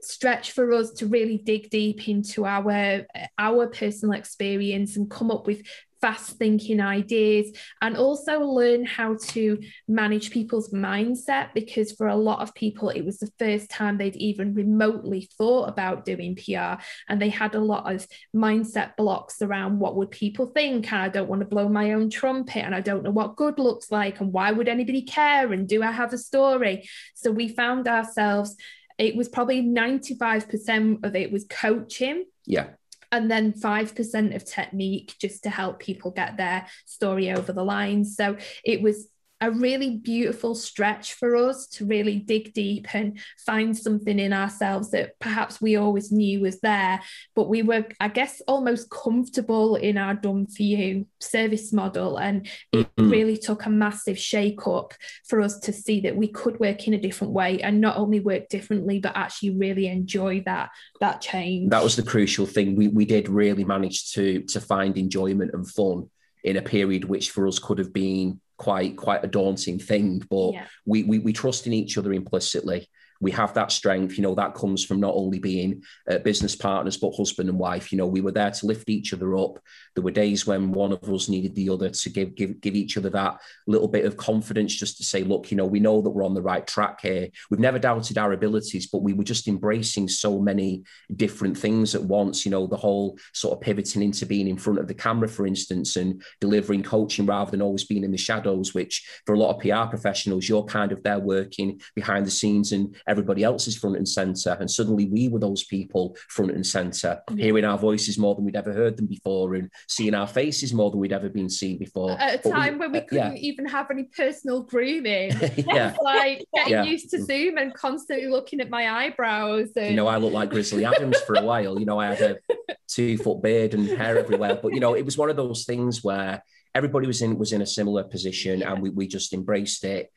stretch 0.00 0.52
for 0.52 0.72
us 0.72 0.92
to 0.92 1.06
really 1.06 1.38
dig 1.38 1.70
deep 1.70 2.08
into 2.08 2.44
our 2.44 2.70
uh, 2.70 3.26
our 3.38 3.66
personal 3.66 4.18
experience 4.18 4.96
and 4.96 5.10
come 5.10 5.30
up 5.30 5.46
with 5.46 5.62
fast 6.00 6.38
thinking 6.38 6.80
ideas 6.80 7.50
and 7.82 7.96
also 7.96 8.40
learn 8.40 8.84
how 8.84 9.16
to 9.20 9.58
manage 9.88 10.30
people's 10.30 10.70
mindset 10.70 11.48
because 11.54 11.92
for 11.92 12.08
a 12.08 12.16
lot 12.16 12.40
of 12.40 12.54
people 12.54 12.88
it 12.90 13.04
was 13.04 13.18
the 13.18 13.30
first 13.38 13.68
time 13.70 13.98
they'd 13.98 14.16
even 14.16 14.54
remotely 14.54 15.28
thought 15.36 15.68
about 15.68 16.04
doing 16.04 16.36
PR 16.36 16.80
and 17.08 17.20
they 17.20 17.28
had 17.28 17.54
a 17.54 17.60
lot 17.60 17.92
of 17.92 18.06
mindset 18.34 18.96
blocks 18.96 19.42
around 19.42 19.78
what 19.78 19.96
would 19.96 20.10
people 20.10 20.46
think 20.46 20.92
and 20.92 21.02
I 21.02 21.08
don't 21.08 21.28
want 21.28 21.40
to 21.40 21.46
blow 21.46 21.68
my 21.68 21.92
own 21.92 22.10
trumpet 22.10 22.64
and 22.64 22.74
I 22.74 22.80
don't 22.80 23.02
know 23.02 23.10
what 23.10 23.36
good 23.36 23.58
looks 23.58 23.90
like 23.90 24.20
and 24.20 24.32
why 24.32 24.52
would 24.52 24.68
anybody 24.68 25.02
care 25.02 25.52
and 25.52 25.68
do 25.68 25.82
I 25.82 25.90
have 25.90 26.12
a 26.12 26.18
story? 26.18 26.88
So 27.14 27.30
we 27.30 27.48
found 27.48 27.88
ourselves 27.88 28.56
it 28.98 29.16
was 29.16 29.28
probably 29.28 29.62
95% 29.62 31.04
of 31.04 31.14
it 31.14 31.32
was 31.32 31.44
coaching. 31.48 32.24
Yeah. 32.44 32.70
And 33.10 33.30
then 33.30 33.52
5% 33.52 34.36
of 34.36 34.44
technique 34.44 35.14
just 35.18 35.44
to 35.44 35.50
help 35.50 35.78
people 35.78 36.10
get 36.10 36.36
their 36.36 36.66
story 36.84 37.30
over 37.30 37.52
the 37.52 37.64
line. 37.64 38.04
So 38.04 38.36
it 38.64 38.82
was 38.82 39.08
a 39.40 39.50
really 39.50 39.96
beautiful 39.96 40.54
stretch 40.54 41.14
for 41.14 41.36
us 41.36 41.66
to 41.68 41.86
really 41.86 42.16
dig 42.16 42.52
deep 42.52 42.92
and 42.94 43.18
find 43.46 43.76
something 43.76 44.18
in 44.18 44.32
ourselves 44.32 44.90
that 44.90 45.18
perhaps 45.20 45.60
we 45.60 45.76
always 45.76 46.10
knew 46.10 46.40
was 46.40 46.60
there. 46.60 47.00
But 47.36 47.48
we 47.48 47.62
were, 47.62 47.86
I 48.00 48.08
guess, 48.08 48.42
almost 48.48 48.90
comfortable 48.90 49.76
in 49.76 49.96
our 49.96 50.14
done 50.14 50.46
for 50.46 50.62
you 50.62 51.06
service 51.20 51.72
model. 51.72 52.16
And 52.16 52.48
it 52.72 52.88
mm-hmm. 52.96 53.10
really 53.10 53.36
took 53.36 53.64
a 53.64 53.70
massive 53.70 54.18
shake 54.18 54.66
up 54.66 54.94
for 55.28 55.40
us 55.40 55.60
to 55.60 55.72
see 55.72 56.00
that 56.00 56.16
we 56.16 56.28
could 56.28 56.58
work 56.58 56.88
in 56.88 56.94
a 56.94 57.00
different 57.00 57.32
way 57.32 57.60
and 57.60 57.80
not 57.80 57.96
only 57.96 58.20
work 58.20 58.48
differently, 58.48 58.98
but 58.98 59.16
actually 59.16 59.50
really 59.50 59.86
enjoy 59.86 60.42
that 60.46 60.70
that 61.00 61.20
change. 61.20 61.70
That 61.70 61.84
was 61.84 61.96
the 61.96 62.02
crucial 62.02 62.46
thing. 62.46 62.74
We 62.74 62.88
we 62.88 63.04
did 63.04 63.28
really 63.28 63.64
manage 63.64 64.12
to 64.12 64.42
to 64.42 64.60
find 64.60 64.96
enjoyment 64.96 65.52
and 65.54 65.68
fun 65.68 66.10
in 66.44 66.56
a 66.56 66.62
period 66.62 67.04
which 67.04 67.30
for 67.30 67.46
us 67.46 67.58
could 67.58 67.78
have 67.78 67.92
been 67.92 68.40
quite 68.58 68.96
quite 68.96 69.24
a 69.24 69.28
daunting 69.28 69.78
thing 69.78 70.18
but 70.28 70.52
yeah. 70.52 70.66
we, 70.84 71.04
we 71.04 71.18
we 71.20 71.32
trust 71.32 71.66
in 71.66 71.72
each 71.72 71.96
other 71.96 72.12
implicitly 72.12 72.88
we 73.20 73.30
have 73.32 73.54
that 73.54 73.72
strength 73.72 74.16
you 74.16 74.22
know 74.22 74.34
that 74.34 74.54
comes 74.54 74.84
from 74.84 75.00
not 75.00 75.14
only 75.14 75.38
being 75.38 75.82
uh, 76.10 76.18
business 76.18 76.54
partners 76.54 76.96
but 76.96 77.14
husband 77.14 77.48
and 77.48 77.58
wife. 77.58 77.90
You 77.92 77.98
know 77.98 78.06
we 78.06 78.20
were 78.20 78.32
there 78.32 78.50
to 78.50 78.66
lift 78.66 78.88
each 78.88 79.12
other 79.12 79.36
up. 79.36 79.58
There 79.94 80.04
were 80.04 80.10
days 80.10 80.46
when 80.46 80.72
one 80.72 80.92
of 80.92 81.08
us 81.08 81.28
needed 81.28 81.54
the 81.54 81.70
other 81.70 81.90
to 81.90 82.10
give 82.10 82.34
give 82.34 82.60
give 82.60 82.74
each 82.74 82.96
other 82.96 83.10
that 83.10 83.40
little 83.66 83.88
bit 83.88 84.04
of 84.04 84.16
confidence 84.16 84.74
just 84.74 84.96
to 84.98 85.04
say 85.04 85.22
look 85.22 85.50
you 85.50 85.56
know 85.56 85.66
we 85.66 85.80
know 85.80 86.00
that 86.00 86.10
we're 86.10 86.24
on 86.24 86.34
the 86.34 86.42
right 86.42 86.66
track 86.66 87.00
here. 87.02 87.28
We've 87.50 87.60
never 87.60 87.78
doubted 87.78 88.18
our 88.18 88.32
abilities 88.32 88.88
but 88.88 89.02
we 89.02 89.12
were 89.12 89.24
just 89.24 89.48
embracing 89.48 90.08
so 90.08 90.38
many 90.38 90.84
different 91.16 91.56
things 91.56 91.94
at 91.94 92.02
once. 92.02 92.44
You 92.44 92.50
know 92.50 92.66
the 92.66 92.76
whole 92.76 93.18
sort 93.32 93.56
of 93.56 93.60
pivoting 93.60 94.02
into 94.02 94.26
being 94.26 94.48
in 94.48 94.56
front 94.56 94.78
of 94.78 94.88
the 94.88 94.94
camera 94.94 95.28
for 95.28 95.46
instance 95.46 95.96
and 95.96 96.22
delivering 96.40 96.82
coaching 96.82 97.26
rather 97.26 97.50
than 97.50 97.62
always 97.62 97.84
being 97.84 98.04
in 98.04 98.10
the 98.10 98.18
shadows 98.18 98.74
which 98.74 99.06
for 99.26 99.34
a 99.34 99.38
lot 99.38 99.54
of 99.54 99.60
PR 99.60 99.88
professionals 99.88 100.48
you're 100.48 100.64
kind 100.64 100.92
of 100.92 101.02
there 101.02 101.18
working 101.18 101.80
behind 101.94 102.26
the 102.26 102.30
scenes 102.30 102.72
and 102.72 102.96
everybody 103.08 103.42
else 103.42 103.66
is 103.66 103.76
front 103.76 103.96
and 103.96 104.08
center. 104.08 104.56
And 104.60 104.70
suddenly 104.70 105.06
we 105.06 105.28
were 105.28 105.38
those 105.38 105.64
people 105.64 106.16
front 106.28 106.52
and 106.52 106.66
center, 106.66 107.20
mm-hmm. 107.28 107.38
hearing 107.38 107.64
our 107.64 107.78
voices 107.78 108.18
more 108.18 108.34
than 108.34 108.44
we'd 108.44 108.56
ever 108.56 108.72
heard 108.72 108.96
them 108.96 109.06
before 109.06 109.54
and 109.54 109.70
seeing 109.88 110.14
our 110.14 110.26
faces 110.26 110.74
more 110.74 110.90
than 110.90 111.00
we'd 111.00 111.12
ever 111.12 111.28
been 111.28 111.48
seen 111.48 111.78
before. 111.78 112.12
At 112.12 112.40
a 112.40 112.42
but 112.42 112.50
time 112.50 112.74
we, 112.74 112.78
when 112.80 112.92
we 112.92 112.98
uh, 112.98 113.04
couldn't 113.08 113.36
yeah. 113.36 113.42
even 113.42 113.66
have 113.66 113.90
any 113.90 114.04
personal 114.04 114.62
grooming. 114.62 115.32
yeah. 115.56 115.96
like 116.02 116.44
getting 116.54 116.72
yeah. 116.72 116.82
used 116.84 117.10
to 117.10 117.24
Zoom 117.24 117.56
and 117.56 117.74
constantly 117.74 118.28
looking 118.28 118.60
at 118.60 118.70
my 118.70 118.88
eyebrows. 118.88 119.70
And... 119.76 119.90
You 119.90 119.96
know, 119.96 120.06
I 120.06 120.18
looked 120.18 120.34
like 120.34 120.50
Grizzly 120.50 120.84
Adams 120.84 121.18
for 121.20 121.34
a 121.34 121.42
while. 121.42 121.78
You 121.78 121.86
know, 121.86 121.98
I 121.98 122.14
had 122.14 122.20
a 122.20 122.36
two 122.88 123.16
foot 123.18 123.42
beard 123.42 123.74
and 123.74 123.88
hair 123.88 124.18
everywhere. 124.18 124.58
But, 124.62 124.74
you 124.74 124.80
know, 124.80 124.94
it 124.94 125.04
was 125.04 125.16
one 125.16 125.30
of 125.30 125.36
those 125.36 125.64
things 125.64 126.04
where 126.04 126.42
everybody 126.74 127.06
was 127.06 127.22
in 127.22 127.38
was 127.38 127.52
in 127.52 127.62
a 127.62 127.66
similar 127.66 128.04
position 128.04 128.60
yeah. 128.60 128.72
and 128.72 128.82
we, 128.82 128.90
we 128.90 129.06
just 129.06 129.32
embraced 129.32 129.84
it 129.84 130.12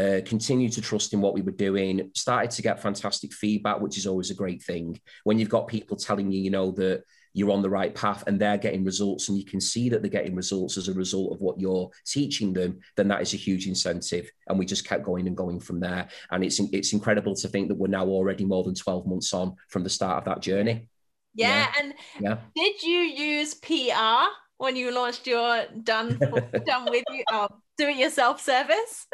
uh, 0.00 0.20
continued 0.24 0.72
to 0.72 0.80
trust 0.80 1.12
in 1.12 1.20
what 1.20 1.34
we 1.34 1.42
were 1.42 1.50
doing, 1.52 2.10
started 2.14 2.50
to 2.52 2.62
get 2.62 2.82
fantastic 2.82 3.32
feedback, 3.32 3.80
which 3.80 3.98
is 3.98 4.06
always 4.06 4.30
a 4.30 4.34
great 4.34 4.62
thing. 4.62 4.98
When 5.24 5.38
you've 5.38 5.48
got 5.50 5.68
people 5.68 5.96
telling 5.96 6.32
you, 6.32 6.40
you 6.40 6.50
know, 6.50 6.70
that 6.72 7.04
you're 7.32 7.50
on 7.50 7.62
the 7.62 7.70
right 7.70 7.94
path 7.94 8.24
and 8.26 8.40
they're 8.40 8.58
getting 8.58 8.84
results 8.84 9.28
and 9.28 9.38
you 9.38 9.44
can 9.44 9.60
see 9.60 9.88
that 9.88 10.02
they're 10.02 10.10
getting 10.10 10.34
results 10.34 10.76
as 10.76 10.88
a 10.88 10.94
result 10.94 11.32
of 11.32 11.40
what 11.40 11.60
you're 11.60 11.90
teaching 12.06 12.52
them, 12.52 12.80
then 12.96 13.08
that 13.08 13.22
is 13.22 13.34
a 13.34 13.36
huge 13.36 13.66
incentive. 13.66 14.30
And 14.48 14.58
we 14.58 14.66
just 14.66 14.86
kept 14.86 15.04
going 15.04 15.26
and 15.26 15.36
going 15.36 15.60
from 15.60 15.80
there. 15.80 16.08
And 16.30 16.42
it's 16.42 16.58
it's 16.72 16.92
incredible 16.92 17.34
to 17.36 17.48
think 17.48 17.68
that 17.68 17.76
we're 17.76 17.88
now 17.88 18.06
already 18.06 18.44
more 18.44 18.64
than 18.64 18.74
12 18.74 19.06
months 19.06 19.32
on 19.32 19.54
from 19.68 19.84
the 19.84 19.90
start 19.90 20.18
of 20.18 20.24
that 20.24 20.42
journey. 20.42 20.88
Yeah. 21.34 21.48
yeah. 21.48 21.72
And 21.80 21.94
yeah. 22.20 22.36
did 22.56 22.82
you 22.82 22.98
use 22.98 23.54
PR 23.54 24.30
when 24.60 24.76
you 24.76 24.92
launched 24.92 25.26
your 25.26 25.64
done 25.82 26.18
done 26.66 26.84
with 26.90 27.04
you 27.10 27.24
oh, 27.32 27.48
do 27.80 27.88
it 27.88 27.96
yourself 27.96 28.40
service? 28.40 29.06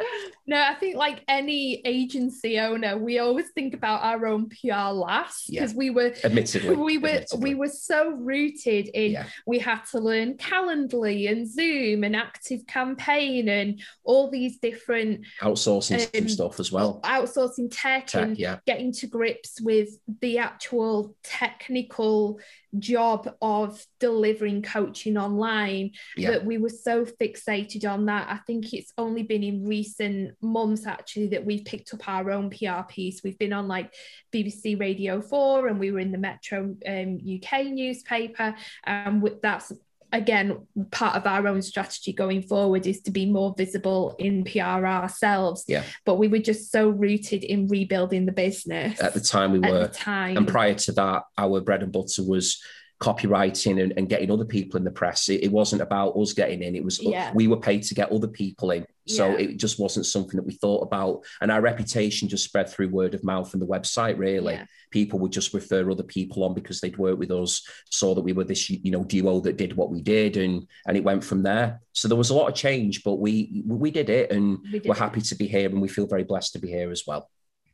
No, 0.47 0.61
I 0.61 0.75
think 0.75 0.97
like 0.97 1.23
any 1.29 1.83
agency 1.85 2.59
owner, 2.59 2.99
we 2.99 3.19
always 3.19 3.51
think 3.55 3.75
about 3.75 4.03
our 4.03 4.27
own 4.27 4.49
PR 4.49 4.91
last 4.93 5.51
because 5.51 5.73
yeah. 5.73 5.79
we 5.79 5.91
were 5.91 6.15
admittedly 6.25 6.77
we 6.77 6.99
were 6.99 7.09
admittedly. 7.09 7.41
we 7.41 7.55
were 7.55 7.69
so 7.69 8.11
rooted 8.11 8.89
in 8.89 9.13
yeah. 9.13 9.27
we 9.47 9.59
had 9.59 9.83
to 9.93 9.99
learn 9.99 10.37
Calendly 10.37 11.31
and 11.31 11.49
Zoom 11.49 12.05
and 12.05 12.17
Active 12.17 12.67
Campaign 12.67 13.49
and 13.49 13.81
all 14.05 14.31
these 14.31 14.59
different 14.59 15.27
outsourcing 15.41 16.21
um, 16.21 16.29
stuff 16.29 16.61
as 16.61 16.73
well. 16.73 17.01
Outsourcing 17.05 17.69
tech, 17.71 18.09
tech 18.09 18.23
and 18.23 18.39
yeah. 18.39 18.59
getting 18.67 18.93
to 18.93 19.07
grips 19.07 19.61
with 19.61 19.91
the 20.21 20.39
actual 20.39 21.15
technical 21.23 22.41
job 22.79 23.29
of 23.41 23.85
delivering 24.01 24.63
coaching 24.63 25.17
online 25.17 25.93
that 26.17 26.45
we 26.45 26.59
were 26.59 26.69
so 26.69 27.05
fixated 27.05 27.89
on 27.91 28.07
that. 28.07 28.29
I 28.29 28.39
think 28.47 28.56
it's 28.65 28.93
only 28.99 29.23
been 29.23 29.43
in 29.43 29.67
recent 29.67 30.35
months 30.41 30.87
actually 30.87 31.29
that 31.29 31.45
we've 31.45 31.65
picked 31.65 31.93
up 31.95 32.09
our 32.09 32.31
own 32.31 32.51
PR 32.51 32.83
piece. 32.89 33.23
We've 33.23 33.39
been 33.39 33.53
on 33.53 33.69
like 33.69 33.95
BBC 34.33 34.79
Radio 34.79 35.21
4 35.21 35.69
and 35.69 35.79
we 35.79 35.91
were 35.91 36.01
in 36.01 36.13
the 36.13 36.19
Metro 36.19 36.75
um, 36.87 37.19
UK 37.19 37.67
newspaper. 37.67 38.55
And 38.85 39.23
um, 39.25 39.39
that's 39.43 39.73
again 40.13 40.67
part 40.93 41.17
of 41.17 41.27
our 41.27 41.49
own 41.49 41.61
strategy 41.61 42.13
going 42.13 42.41
forward 42.41 42.87
is 42.87 43.03
to 43.03 43.11
be 43.11 43.27
more 43.27 43.55
visible 43.57 44.15
in 44.19 44.45
PR 44.45 44.87
ourselves. 44.87 45.65
Yeah. 45.67 45.83
But 46.05 46.17
we 46.17 46.29
were 46.29 46.39
just 46.39 46.71
so 46.71 46.89
rooted 46.89 47.45
in 47.45 47.69
rebuilding 47.69 48.27
the 48.27 48.33
business. 48.33 49.01
At 49.01 49.15
the 49.15 49.21
time 49.21 49.53
we 49.53 49.59
were. 49.59 49.89
time. 49.89 50.37
And 50.37 50.49
prior 50.49 50.75
to 50.75 50.93
that, 50.93 51.25
our 51.37 51.61
bread 51.61 51.83
and 51.83 51.93
butter 51.93 52.23
was 52.25 52.61
copywriting 53.01 53.83
and, 53.83 53.93
and 53.97 54.09
getting 54.09 54.31
other 54.31 54.45
people 54.45 54.79
in 54.79 54.85
the 54.85 54.91
press. 54.91 55.29
It, 55.29 55.43
it, 55.43 55.53
wasn't 55.53 55.83
about 55.83 56.17
us 56.17 56.33
getting 56.33 56.63
in. 56.63 56.75
It 56.75 56.85
was 56.85 56.99
uh, 57.01 57.11
yeah. 57.11 57.31
we 57.35 57.47
were 57.47 57.59
paid 57.59 57.83
to 57.85 57.95
get 57.95 58.11
other 58.11 58.29
people 58.29 58.71
in. 58.71 58.87
So 59.07 59.29
yeah. 59.29 59.49
it 59.49 59.59
just 59.59 59.79
wasn't 59.79 60.07
something 60.07 60.37
that 60.37 60.47
we 60.47 60.55
thought 60.55 60.83
about. 60.83 61.23
And 61.41 61.53
our 61.53 61.61
reputation 61.61 62.29
just 62.29 62.45
spread 62.45 62.69
through 62.69 62.89
word 62.89 63.15
of 63.15 63.23
mouth 63.23 63.53
and 63.53 63.63
the 63.63 63.67
website, 63.67 64.19
really. 64.19 64.55
Yeah. 64.55 64.65
People 64.91 65.19
would 65.21 65.31
just 65.31 65.53
refer 65.53 65.89
other 65.91 66.03
people 66.03 66.43
on 66.43 66.55
because 66.55 66.81
they'd 66.81 66.97
worked 66.97 67.19
with 67.19 67.31
us, 67.31 67.63
saw 67.91 68.15
that 68.15 68.23
we 68.23 68.33
were 68.33 68.45
this, 68.45 68.71
you 68.71 68.91
know, 68.91 69.05
duo 69.05 69.41
that 69.41 69.59
did 69.59 69.77
what 69.77 69.91
we 69.91 70.01
did, 70.01 70.37
and 70.39 70.67
and 70.87 70.97
it 70.97 71.05
went 71.05 71.23
from 71.23 71.43
there. 71.43 71.81
So 71.93 72.09
there 72.09 72.17
was 72.17 72.31
a 72.31 72.35
lot 72.35 72.49
of 72.49 72.55
change, 72.55 73.05
but 73.05 73.17
we 73.17 73.63
we 73.67 73.91
did 73.91 74.09
it 74.09 74.31
and 74.31 74.59
we 74.73 74.81
we're 74.85 74.95
happy 74.95 75.21
to 75.21 75.35
be 75.35 75.47
here 75.47 75.69
and 75.69 75.81
we 75.81 75.89
feel 75.89 76.07
very 76.07 76.25
blessed 76.25 76.55
to 76.55 76.59
be 76.59 76.69
here 76.69 76.91
as 76.91 77.05
well 77.07 77.29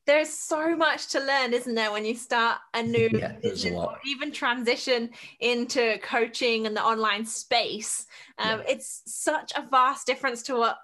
there's 0.06 0.30
so 0.30 0.76
much 0.76 1.08
to 1.08 1.20
learn, 1.20 1.52
isn't 1.52 1.74
there, 1.74 1.92
when 1.92 2.04
you 2.04 2.16
start 2.16 2.58
a 2.74 2.82
new 2.82 3.08
yeah, 3.12 3.32
business 3.42 3.74
or 3.74 3.98
even 4.06 4.32
transition 4.32 5.10
into 5.40 5.98
coaching 6.02 6.66
and 6.66 6.76
the 6.76 6.82
online 6.82 7.24
space. 7.24 8.06
Um, 8.38 8.60
yeah. 8.60 8.72
It's 8.72 9.02
such 9.06 9.52
a 9.56 9.66
vast 9.70 10.06
difference 10.06 10.42
to 10.44 10.56
what 10.56 10.78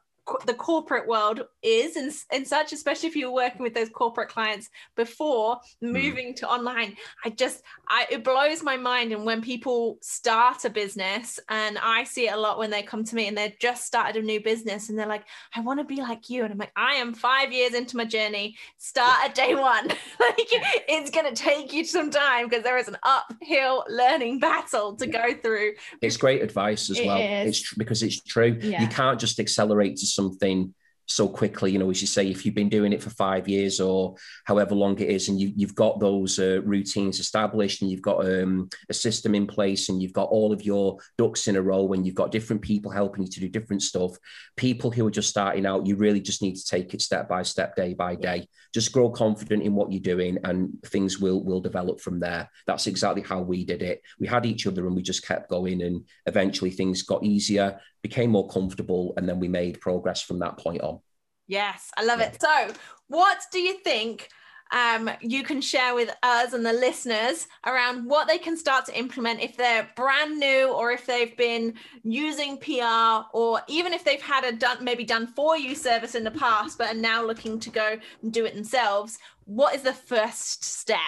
the 0.47 0.55
corporate 0.55 1.07
world 1.07 1.43
is 1.63 1.97
and, 1.97 2.13
and 2.33 2.47
such 2.47 2.73
especially 2.73 3.09
if 3.09 3.17
you're 3.17 3.33
working 3.33 3.63
with 3.63 3.75
those 3.75 3.89
corporate 3.89 4.29
clients 4.29 4.69
before 4.97 5.59
hmm. 5.81 5.93
moving 5.93 6.33
mm. 6.33 6.37
to 6.37 6.49
online 6.49 6.97
i 7.25 7.31
just 7.31 7.63
I, 7.89 8.07
it 8.11 8.25
blows 8.25 8.63
my 8.63 8.77
mind 8.77 9.13
and 9.13 9.25
when 9.25 9.41
people 9.41 9.99
start 10.03 10.65
a 10.65 10.71
business 10.71 11.41
and 11.49 11.79
i 11.79 12.05
see 12.05 12.29
it 12.29 12.35
a 12.35 12.37
lot 12.37 12.59
when 12.59 12.71
they 12.71 12.83
come 12.83 13.05
to 13.05 13.15
me 13.15 13.29
and 13.29 13.37
they've 13.37 13.59
just 13.59 13.87
started 13.87 14.23
a 14.23 14.27
new 14.27 14.41
business 14.41 14.89
and 14.89 14.99
they're 14.99 15.07
like 15.07 15.25
i 15.55 15.61
want 15.61 15.81
to 15.81 15.85
be 15.85 15.97
like 15.97 16.29
you 16.29 16.45
and 16.45 16.53
i'm 16.53 16.59
like 16.59 16.73
i 16.77 16.95
am 16.95 17.15
five 17.15 17.53
years 17.53 17.75
into 17.75 17.97
my 17.97 18.05
journey 18.05 18.57
start 18.77 19.25
at 19.25 19.35
day 19.35 19.55
one 19.55 19.89
like 20.21 20.49
it's 20.89 21.11
going 21.11 21.33
to 21.33 21.41
take 21.41 21.73
you 21.73 21.85
some 21.85 22.11
time 22.11 22.49
because 22.49 22.65
there 22.65 22.79
is 22.79 22.89
an 22.89 22.97
uphill 23.03 23.85
learning 23.89 24.39
battle 24.39 24.95
to 24.95 25.07
go 25.07 25.35
through 25.43 25.73
it's 26.03 26.17
great 26.17 26.43
advice 26.43 26.91
as 26.91 26.99
it 26.99 27.07
well 27.07 27.19
is. 27.19 27.49
it's 27.49 27.61
tr- 27.61 27.75
because 27.79 28.03
it's 28.03 28.21
true 28.21 28.59
yeah. 28.61 28.81
you 28.81 28.89
can't 28.89 29.19
just 29.19 29.41
accelerate 29.41 29.97
to 29.97 30.07
something 30.19 30.75
so 31.09 31.27
quickly. 31.29 31.73
You 31.73 31.79
know, 31.79 31.91
as 31.91 32.01
you 32.01 32.07
say, 32.07 32.29
if 32.29 32.45
you've 32.45 32.55
been 32.55 32.69
doing 32.69 32.93
it 32.93 33.03
for 33.03 33.11
five 33.11 33.49
years 33.49 33.81
or 33.81 34.15
however 34.45 34.75
long 34.75 34.99
it 34.99 35.09
is, 35.09 35.29
and 35.29 35.41
you, 35.41 35.67
have 35.67 35.75
got 35.75 35.99
those 36.01 36.39
uh, 36.39 36.61
routines 36.65 37.19
established, 37.19 37.83
and 37.83 37.91
you've 37.91 38.03
got 38.03 38.25
um, 38.25 38.69
a 38.89 38.95
system 38.95 39.35
in 39.35 39.47
place, 39.47 39.89
and 39.89 40.03
you've 40.03 40.13
got 40.13 40.29
all 40.29 40.53
of 40.53 40.63
your 40.63 40.99
ducks 41.17 41.49
in 41.49 41.57
a 41.57 41.63
row, 41.63 41.93
and 41.93 42.07
you've 42.07 42.15
got 42.15 42.31
different 42.31 42.63
people 42.63 42.91
helping 42.91 43.25
you 43.25 43.31
to 43.31 43.41
do 43.41 43.49
different 43.49 43.83
stuff. 43.83 44.13
People 44.57 44.91
who 44.91 45.07
are 45.07 45.11
just 45.19 45.31
starting 45.31 45.67
out, 45.67 45.87
you 45.87 45.97
really 45.97 46.21
just 46.21 46.43
need 46.43 46.57
to 46.57 46.67
take 46.67 46.95
it 46.95 47.03
step 47.03 47.29
by 47.29 47.43
step, 47.43 47.75
day 47.75 47.95
by 47.95 48.15
day. 48.15 48.47
Just 48.75 48.93
grow 48.93 49.11
confident 49.11 49.63
in 49.63 49.75
what 49.75 49.91
you're 49.91 50.01
doing, 50.01 50.39
and 50.45 50.71
things 50.87 51.19
will 51.19 51.43
will 51.43 51.61
develop 51.61 52.01
from 52.01 52.21
there. 52.21 52.51
That's 52.67 52.87
exactly 52.87 53.23
how 53.23 53.41
we 53.41 53.65
did 53.65 53.83
it. 53.83 54.03
We 54.21 54.27
had 54.27 54.47
each 54.47 54.67
other, 54.67 54.87
and 54.87 54.95
we 54.95 55.03
just 55.03 55.27
kept 55.27 55.49
going, 55.49 55.83
and 55.83 56.05
eventually 56.27 56.71
things 56.71 57.03
got 57.03 57.25
easier 57.25 57.81
became 58.02 58.31
more 58.31 58.49
comfortable, 58.49 59.14
and 59.17 59.28
then 59.28 59.40
we 59.40 59.49
made 59.49 59.81
progress 59.81 60.23
from 60.23 60.38
that 60.40 60.59
point 60.59 60.83
on. 60.83 61.00
Yes, 61.47 61.90
I 61.97 62.05
love 62.05 62.21
yeah. 62.21 62.26
it. 62.26 62.40
So, 62.40 62.75
what 63.09 63.38
do 63.52 63.59
you 63.59 63.78
think 63.78 64.28
um, 64.71 65.11
you 65.21 65.43
can 65.43 65.61
share 65.61 65.95
with 65.95 66.14
us 66.23 66.52
and 66.52 66.64
the 66.64 66.73
listeners 66.73 67.47
around 67.67 68.07
what 68.07 68.28
they 68.28 68.38
can 68.38 68.57
start 68.57 68.85
to 68.87 68.99
implement 68.99 69.40
if 69.40 69.57
they're 69.57 69.88
brand 69.97 70.38
new 70.38 70.73
or 70.73 70.90
if 70.90 71.07
they've 71.07 71.37
been 71.37 71.75
using 72.02 72.59
PR 72.59 73.25
or 73.33 73.61
even 73.67 73.93
if 73.93 74.05
they've 74.05 74.21
had 74.21 74.45
a 74.45 74.52
done 74.52 74.85
maybe 74.85 75.05
done 75.05 75.26
for 75.26 75.57
you 75.57 75.75
service 75.75 76.14
in 76.14 76.25
the 76.25 76.31
past 76.31 76.76
but 76.76 76.95
are 76.95 76.99
now 76.99 77.25
looking 77.25 77.59
to 77.61 77.71
go 77.71 77.97
and 78.23 78.33
do 78.33 78.45
it 78.45 78.55
themselves 78.55 79.19
what 79.49 79.75
is 79.75 79.81
the 79.81 79.95
first 79.95 80.62
step 80.62 80.99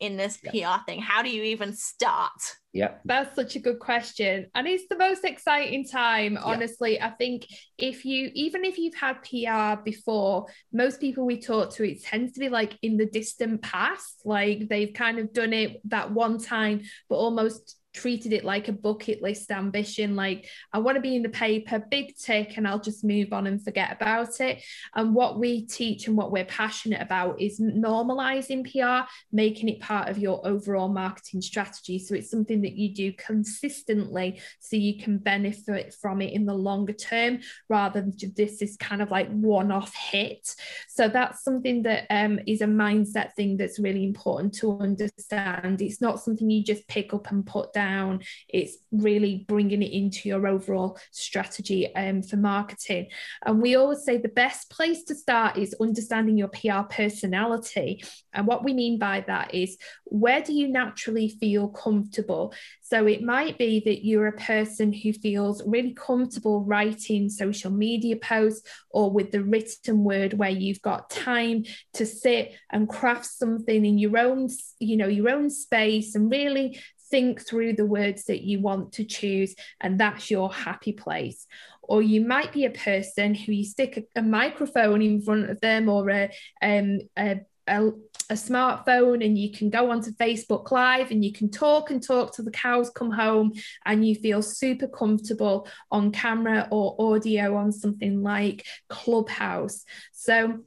in 0.00 0.16
this 0.16 0.38
yeah. 0.54 0.78
PR 0.78 0.84
thing? 0.86 1.02
How 1.02 1.20
do 1.20 1.28
you 1.28 1.42
even 1.42 1.74
start? 1.74 2.32
Yeah. 2.72 2.94
That's 3.04 3.36
such 3.36 3.56
a 3.56 3.58
good 3.58 3.78
question. 3.78 4.46
And 4.54 4.66
it's 4.66 4.88
the 4.88 4.96
most 4.96 5.22
exciting 5.22 5.84
time, 5.84 6.38
honestly. 6.42 6.94
Yeah. 6.94 7.08
I 7.08 7.10
think 7.10 7.46
if 7.76 8.06
you, 8.06 8.30
even 8.32 8.64
if 8.64 8.78
you've 8.78 8.94
had 8.94 9.22
PR 9.22 9.82
before, 9.82 10.46
most 10.72 10.98
people 10.98 11.26
we 11.26 11.42
talk 11.42 11.74
to, 11.74 11.84
it 11.86 12.02
tends 12.02 12.32
to 12.32 12.40
be 12.40 12.48
like 12.48 12.78
in 12.80 12.96
the 12.96 13.04
distant 13.04 13.60
past. 13.60 14.22
Like 14.24 14.68
they've 14.70 14.94
kind 14.94 15.18
of 15.18 15.34
done 15.34 15.52
it 15.52 15.82
that 15.84 16.10
one 16.10 16.38
time, 16.38 16.80
but 17.10 17.16
almost 17.16 17.76
treated 18.00 18.32
it 18.32 18.44
like 18.44 18.68
a 18.68 18.72
bucket 18.72 19.22
list 19.22 19.50
ambition 19.50 20.16
like 20.16 20.48
i 20.72 20.78
want 20.78 20.96
to 20.96 21.00
be 21.00 21.16
in 21.16 21.22
the 21.22 21.28
paper 21.28 21.82
big 21.90 22.16
tick 22.16 22.56
and 22.56 22.66
i'll 22.66 22.80
just 22.80 23.04
move 23.04 23.32
on 23.32 23.46
and 23.46 23.62
forget 23.64 23.92
about 23.92 24.40
it. 24.40 24.62
And 24.94 25.14
what 25.14 25.38
we 25.38 25.66
teach 25.66 26.06
and 26.06 26.16
what 26.16 26.32
we're 26.32 26.44
passionate 26.44 27.00
about 27.00 27.40
is 27.40 27.60
normalizing 27.60 28.64
pr 28.70 29.08
making 29.32 29.68
it 29.68 29.80
part 29.80 30.08
of 30.08 30.18
your 30.18 30.46
overall 30.46 30.88
marketing 30.88 31.42
strategy. 31.42 31.98
So 31.98 32.14
it's 32.14 32.30
something 32.30 32.62
that 32.62 32.72
you 32.72 32.94
do 32.94 33.12
consistently 33.12 34.40
so 34.58 34.76
you 34.76 34.98
can 34.98 35.18
benefit 35.18 35.94
from 36.00 36.22
it 36.22 36.32
in 36.32 36.46
the 36.46 36.54
longer 36.54 36.92
term 36.92 37.40
rather 37.68 38.00
than 38.00 38.14
this 38.36 38.62
is 38.62 38.76
kind 38.76 39.02
of 39.02 39.10
like 39.10 39.28
one-off 39.30 39.94
hit. 39.94 40.54
So 40.88 41.08
that's 41.08 41.42
something 41.42 41.82
that 41.82 42.06
um, 42.10 42.38
is 42.46 42.60
a 42.60 42.66
mindset 42.66 43.32
thing 43.34 43.56
that's 43.56 43.78
really 43.78 44.04
important 44.04 44.54
to 44.54 44.78
understand. 44.78 45.82
It's 45.82 46.00
not 46.00 46.20
something 46.20 46.50
you 46.50 46.62
just 46.62 46.86
pick 46.88 47.12
up 47.12 47.30
and 47.30 47.46
put 47.46 47.72
down 47.72 47.89
down. 47.90 48.20
It's 48.48 48.76
really 48.92 49.44
bringing 49.48 49.82
it 49.82 49.92
into 49.92 50.28
your 50.28 50.46
overall 50.46 50.98
strategy 51.10 51.94
um, 51.94 52.22
for 52.22 52.36
marketing. 52.36 53.08
And 53.44 53.60
we 53.60 53.76
always 53.76 54.04
say 54.04 54.18
the 54.18 54.28
best 54.28 54.70
place 54.70 55.04
to 55.04 55.14
start 55.14 55.56
is 55.56 55.74
understanding 55.80 56.38
your 56.38 56.48
PR 56.48 56.82
personality. 56.88 58.02
And 58.32 58.46
what 58.46 58.64
we 58.64 58.72
mean 58.72 58.98
by 58.98 59.24
that 59.26 59.54
is 59.54 59.76
where 60.04 60.42
do 60.42 60.52
you 60.52 60.68
naturally 60.68 61.28
feel 61.28 61.68
comfortable? 61.68 62.54
So 62.82 63.06
it 63.06 63.22
might 63.22 63.58
be 63.58 63.80
that 63.84 64.04
you're 64.04 64.26
a 64.26 64.32
person 64.32 64.92
who 64.92 65.12
feels 65.12 65.62
really 65.64 65.94
comfortable 65.94 66.64
writing 66.64 67.28
social 67.28 67.70
media 67.70 68.16
posts 68.16 68.68
or 68.90 69.10
with 69.10 69.30
the 69.30 69.42
written 69.42 70.04
word 70.04 70.34
where 70.34 70.50
you've 70.50 70.82
got 70.82 71.10
time 71.10 71.64
to 71.94 72.04
sit 72.06 72.54
and 72.70 72.88
craft 72.88 73.26
something 73.26 73.84
in 73.84 73.98
your 73.98 74.18
own, 74.18 74.48
you 74.78 74.96
know, 74.96 75.06
your 75.06 75.30
own 75.30 75.50
space 75.50 76.14
and 76.14 76.30
really 76.30 76.80
think 77.10 77.46
through 77.46 77.74
the 77.74 77.86
words 77.86 78.24
that 78.24 78.42
you 78.42 78.60
want 78.60 78.92
to 78.94 79.04
choose, 79.04 79.54
and 79.80 79.98
that's 79.98 80.30
your 80.30 80.52
happy 80.52 80.92
place. 80.92 81.46
Or 81.82 82.02
you 82.02 82.20
might 82.20 82.52
be 82.52 82.64
a 82.64 82.70
person 82.70 83.34
who 83.34 83.52
you 83.52 83.64
stick 83.64 83.96
a, 83.96 84.20
a 84.20 84.22
microphone 84.22 85.02
in 85.02 85.20
front 85.22 85.50
of 85.50 85.60
them 85.60 85.88
or 85.88 86.08
a, 86.10 86.30
um, 86.62 87.00
a 87.18 87.40
a, 87.70 87.88
a, 88.30 88.34
smartphone 88.34 89.24
and 89.24 89.38
you 89.38 89.52
can 89.52 89.70
go 89.70 89.90
onto 89.90 90.10
Facebook 90.12 90.70
Live 90.70 91.10
and 91.10 91.24
you 91.24 91.32
can 91.32 91.50
talk 91.50 91.90
and 91.90 92.02
talk 92.02 92.34
till 92.34 92.44
the 92.44 92.50
cows 92.50 92.90
come 92.90 93.10
home 93.10 93.52
and 93.86 94.06
you 94.06 94.14
feel 94.14 94.42
super 94.42 94.88
comfortable 94.88 95.68
on 95.90 96.10
camera 96.10 96.66
or 96.70 96.96
audio 96.98 97.56
on 97.56 97.70
something 97.70 98.22
like 98.22 98.66
Clubhouse. 98.88 99.84
So 100.12 100.64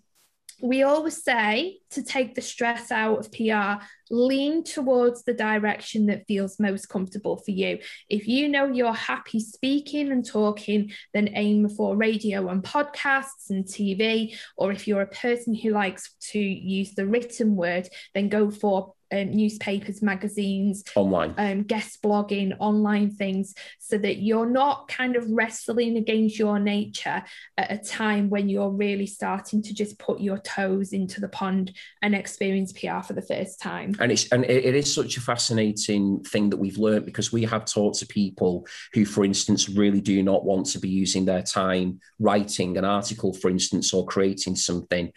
we 0.61 0.83
always 0.83 1.23
say 1.23 1.79
to 1.91 2.03
take 2.03 2.35
the 2.35 2.41
stress 2.41 2.91
out 2.91 3.19
of 3.19 3.31
PR, 3.31 3.83
lean 4.09 4.63
towards 4.63 5.23
the 5.23 5.33
direction 5.33 6.05
that 6.07 6.25
feels 6.27 6.59
most 6.59 6.87
comfortable 6.87 7.37
for 7.37 7.51
you. 7.51 7.79
If 8.09 8.27
you 8.27 8.47
know 8.47 8.67
you're 8.67 8.93
happy 8.93 9.39
speaking 9.39 10.11
and 10.11 10.25
talking, 10.25 10.91
then 11.13 11.29
aim 11.33 11.69
for 11.69 11.95
radio 11.95 12.49
and 12.49 12.63
podcasts 12.63 13.49
and 13.49 13.65
TV. 13.65 14.35
Or 14.57 14.71
if 14.71 14.87
you're 14.87 15.01
a 15.01 15.07
person 15.07 15.55
who 15.55 15.71
likes 15.71 16.15
to 16.31 16.39
use 16.39 16.93
the 16.93 17.05
written 17.05 17.55
word, 17.55 17.89
then 18.13 18.29
go 18.29 18.51
for 18.51 18.93
um, 19.13 19.31
newspapers, 19.31 20.01
magazines, 20.01 20.83
online, 20.95 21.33
um, 21.37 21.63
guest 21.63 22.01
blogging, 22.01 22.55
online 22.59 23.11
things, 23.11 23.53
so 23.79 23.97
that 23.97 24.17
you're 24.17 24.49
not 24.49 24.87
kind 24.87 25.15
of 25.15 25.29
wrestling 25.29 25.97
against 25.97 26.39
your 26.39 26.59
nature 26.59 27.23
at 27.57 27.71
a 27.71 27.77
time 27.77 28.29
when 28.29 28.49
you're 28.49 28.71
really 28.71 29.05
starting 29.05 29.61
to 29.61 29.73
just 29.73 29.99
put 29.99 30.19
your 30.19 30.39
toes 30.39 30.93
into 30.93 31.21
the 31.21 31.29
pond 31.29 31.71
and 32.01 32.15
experience 32.15 32.73
PR 32.73 33.01
for 33.01 33.13
the 33.13 33.21
first 33.21 33.61
time. 33.61 33.95
And 33.99 34.11
it's 34.11 34.31
and 34.31 34.43
it 34.45 34.75
is 34.75 34.93
such 34.93 35.17
a 35.17 35.21
fascinating 35.21 36.23
thing 36.23 36.49
that 36.49 36.57
we've 36.57 36.77
learned 36.77 37.05
because 37.05 37.31
we 37.31 37.43
have 37.43 37.65
talked 37.65 37.99
to 37.99 38.07
people 38.07 38.65
who, 38.93 39.05
for 39.05 39.23
instance, 39.23 39.69
really 39.69 40.01
do 40.01 40.23
not 40.23 40.43
want 40.43 40.65
to 40.67 40.79
be 40.79 40.89
using 40.89 41.25
their 41.25 41.41
time 41.41 41.99
writing 42.19 42.77
an 42.77 42.85
article, 42.85 43.33
for 43.33 43.49
instance, 43.49 43.93
or 43.93 44.05
creating 44.05 44.55
something. 44.55 45.11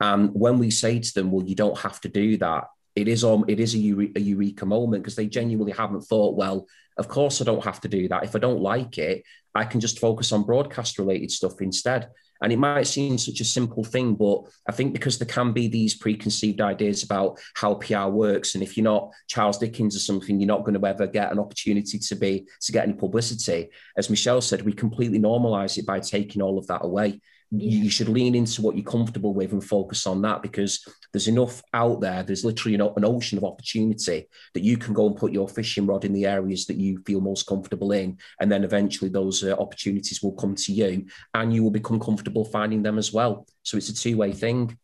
And 0.00 0.30
when 0.34 0.58
we 0.58 0.70
say 0.70 0.98
to 0.98 1.14
them, 1.14 1.30
well, 1.30 1.46
you 1.46 1.54
don't 1.54 1.78
have 1.78 2.00
to 2.00 2.08
do 2.08 2.36
that, 2.38 2.64
it 2.94 3.08
is 3.08 3.24
um, 3.24 3.44
it 3.48 3.60
is 3.60 3.74
a, 3.74 3.78
a 3.78 4.20
eureka 4.20 4.66
moment 4.66 5.02
because 5.02 5.16
they 5.16 5.26
genuinely 5.26 5.72
haven't 5.72 6.02
thought, 6.02 6.36
well, 6.36 6.66
of 6.98 7.08
course 7.08 7.40
I 7.40 7.44
don't 7.44 7.64
have 7.64 7.80
to 7.82 7.88
do 7.88 8.08
that. 8.08 8.24
If 8.24 8.36
I 8.36 8.38
don't 8.38 8.60
like 8.60 8.98
it, 8.98 9.24
I 9.54 9.64
can 9.64 9.80
just 9.80 9.98
focus 9.98 10.32
on 10.32 10.44
broadcast 10.44 10.98
related 10.98 11.30
stuff 11.30 11.60
instead. 11.60 12.10
And 12.42 12.52
it 12.52 12.58
might 12.58 12.88
seem 12.88 13.18
such 13.18 13.40
a 13.40 13.44
simple 13.44 13.84
thing, 13.84 14.16
but 14.16 14.42
I 14.68 14.72
think 14.72 14.92
because 14.92 15.16
there 15.16 15.28
can 15.28 15.52
be 15.52 15.68
these 15.68 15.94
preconceived 15.94 16.60
ideas 16.60 17.04
about 17.04 17.38
how 17.54 17.74
PR 17.74 18.06
works, 18.06 18.54
and 18.54 18.64
if 18.64 18.76
you're 18.76 18.82
not 18.82 19.12
Charles 19.28 19.58
Dickens 19.58 19.94
or 19.94 20.00
something, 20.00 20.40
you're 20.40 20.48
not 20.48 20.64
going 20.64 20.78
to 20.78 20.84
ever 20.84 21.06
get 21.06 21.30
an 21.30 21.38
opportunity 21.38 22.00
to 22.00 22.14
be 22.16 22.48
to 22.62 22.72
get 22.72 22.84
any 22.84 22.94
publicity. 22.94 23.68
As 23.96 24.10
Michelle 24.10 24.40
said, 24.40 24.62
we 24.62 24.72
completely 24.72 25.20
normalize 25.20 25.78
it 25.78 25.86
by 25.86 26.00
taking 26.00 26.42
all 26.42 26.58
of 26.58 26.66
that 26.66 26.84
away 26.84 27.20
you 27.54 27.90
should 27.90 28.08
lean 28.08 28.34
into 28.34 28.62
what 28.62 28.76
you're 28.76 28.84
comfortable 28.84 29.34
with 29.34 29.52
and 29.52 29.62
focus 29.62 30.06
on 30.06 30.22
that 30.22 30.40
because 30.40 30.86
there's 31.12 31.28
enough 31.28 31.62
out 31.74 32.00
there. 32.00 32.22
There's 32.22 32.44
literally 32.44 32.76
an 32.76 33.04
ocean 33.04 33.36
of 33.36 33.44
opportunity 33.44 34.26
that 34.54 34.62
you 34.62 34.78
can 34.78 34.94
go 34.94 35.06
and 35.06 35.16
put 35.16 35.32
your 35.32 35.48
fishing 35.48 35.86
rod 35.86 36.06
in 36.06 36.14
the 36.14 36.24
areas 36.24 36.66
that 36.66 36.78
you 36.78 37.02
feel 37.06 37.20
most 37.20 37.46
comfortable 37.46 37.92
in. 37.92 38.18
And 38.40 38.50
then 38.50 38.64
eventually 38.64 39.10
those 39.10 39.44
uh, 39.44 39.54
opportunities 39.58 40.22
will 40.22 40.32
come 40.32 40.54
to 40.54 40.72
you 40.72 41.06
and 41.34 41.52
you 41.52 41.62
will 41.62 41.70
become 41.70 42.00
comfortable 42.00 42.46
finding 42.46 42.82
them 42.82 42.96
as 42.96 43.12
well. 43.12 43.46
So 43.62 43.76
it's 43.76 43.90
a 43.90 43.94
two 43.94 44.16
way 44.16 44.32
thing. 44.32 44.78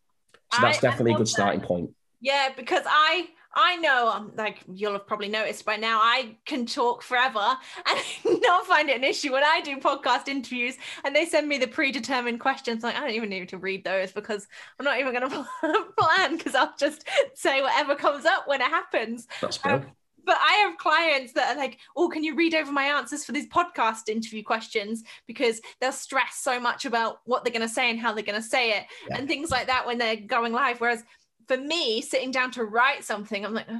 So 0.53 0.61
that's 0.61 0.77
I, 0.77 0.81
definitely 0.81 1.13
I 1.13 1.15
a 1.15 1.17
good 1.17 1.27
starting 1.27 1.61
point. 1.61 1.89
Yeah, 2.21 2.49
because 2.55 2.83
I 2.85 3.29
I 3.59 3.75
know, 3.75 4.07
um, 4.07 4.31
like 4.35 4.59
you'll 4.73 4.93
have 4.93 5.05
probably 5.05 5.27
noticed 5.27 5.65
by 5.65 5.75
now, 5.75 5.99
I 6.01 6.37
can 6.45 6.65
talk 6.65 7.01
forever 7.01 7.39
and 7.85 8.41
not 8.41 8.65
find 8.65 8.89
it 8.89 8.95
an 8.95 9.03
issue 9.03 9.33
when 9.33 9.43
I 9.43 9.61
do 9.61 9.77
podcast 9.77 10.27
interviews 10.27 10.75
and 11.03 11.15
they 11.15 11.25
send 11.25 11.47
me 11.47 11.57
the 11.57 11.67
predetermined 11.67 12.39
questions. 12.39 12.83
Like, 12.83 12.95
I 12.95 13.01
don't 13.01 13.11
even 13.11 13.29
need 13.29 13.49
to 13.49 13.57
read 13.57 13.83
those 13.83 14.11
because 14.11 14.47
I'm 14.79 14.85
not 14.85 14.99
even 14.99 15.13
going 15.13 15.29
to 15.61 15.85
plan 15.97 16.37
because 16.37 16.55
I'll 16.55 16.73
just 16.79 17.05
say 17.33 17.61
whatever 17.61 17.95
comes 17.95 18.25
up 18.25 18.47
when 18.47 18.61
it 18.61 18.67
happens. 18.67 19.27
That's 19.41 19.59
um, 19.65 19.85
but 20.29 20.37
I 20.39 20.53
have 20.67 20.77
clients 20.77 21.33
that 21.33 21.55
are 21.55 21.59
like, 21.59 21.79
oh, 21.95 22.07
can 22.07 22.23
you 22.23 22.35
read 22.35 22.53
over 22.53 22.71
my 22.71 22.83
answers 22.83 23.25
for 23.25 23.31
these 23.31 23.47
podcast 23.47 24.09
interview 24.09 24.43
questions? 24.43 25.03
Because 25.25 25.59
they'll 25.81 25.91
stress 25.91 26.35
so 26.35 26.59
much 26.59 26.85
about 26.85 27.21
what 27.25 27.43
they're 27.43 27.51
going 27.51 27.67
to 27.67 27.73
say 27.73 27.89
and 27.89 27.99
how 27.99 28.13
they're 28.13 28.23
going 28.23 28.39
to 28.39 28.47
say 28.47 28.77
it 28.77 28.85
yeah. 29.09 29.17
and 29.17 29.27
things 29.27 29.49
like 29.49 29.65
that 29.65 29.87
when 29.87 29.97
they're 29.97 30.17
going 30.17 30.53
live. 30.53 30.79
Whereas 30.79 31.03
for 31.49 31.57
me, 31.57 31.99
sitting 31.99 32.29
down 32.29 32.51
to 32.51 32.63
write 32.63 33.03
something, 33.03 33.43
I'm 33.43 33.55
like, 33.55 33.67
I 33.67 33.79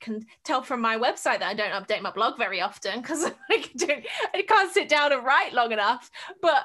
can 0.00 0.26
tell 0.42 0.62
from 0.62 0.80
my 0.80 0.96
website 0.98 1.38
that 1.38 1.44
I 1.44 1.54
don't 1.54 1.70
update 1.70 2.02
my 2.02 2.10
blog 2.10 2.36
very 2.36 2.60
often 2.60 3.00
because 3.00 3.24
I, 3.50 4.42
can't 4.42 4.72
sit 4.72 4.88
down 4.88 5.12
and 5.12 5.24
write 5.24 5.54
long 5.54 5.70
enough. 5.70 6.10
But 6.42 6.64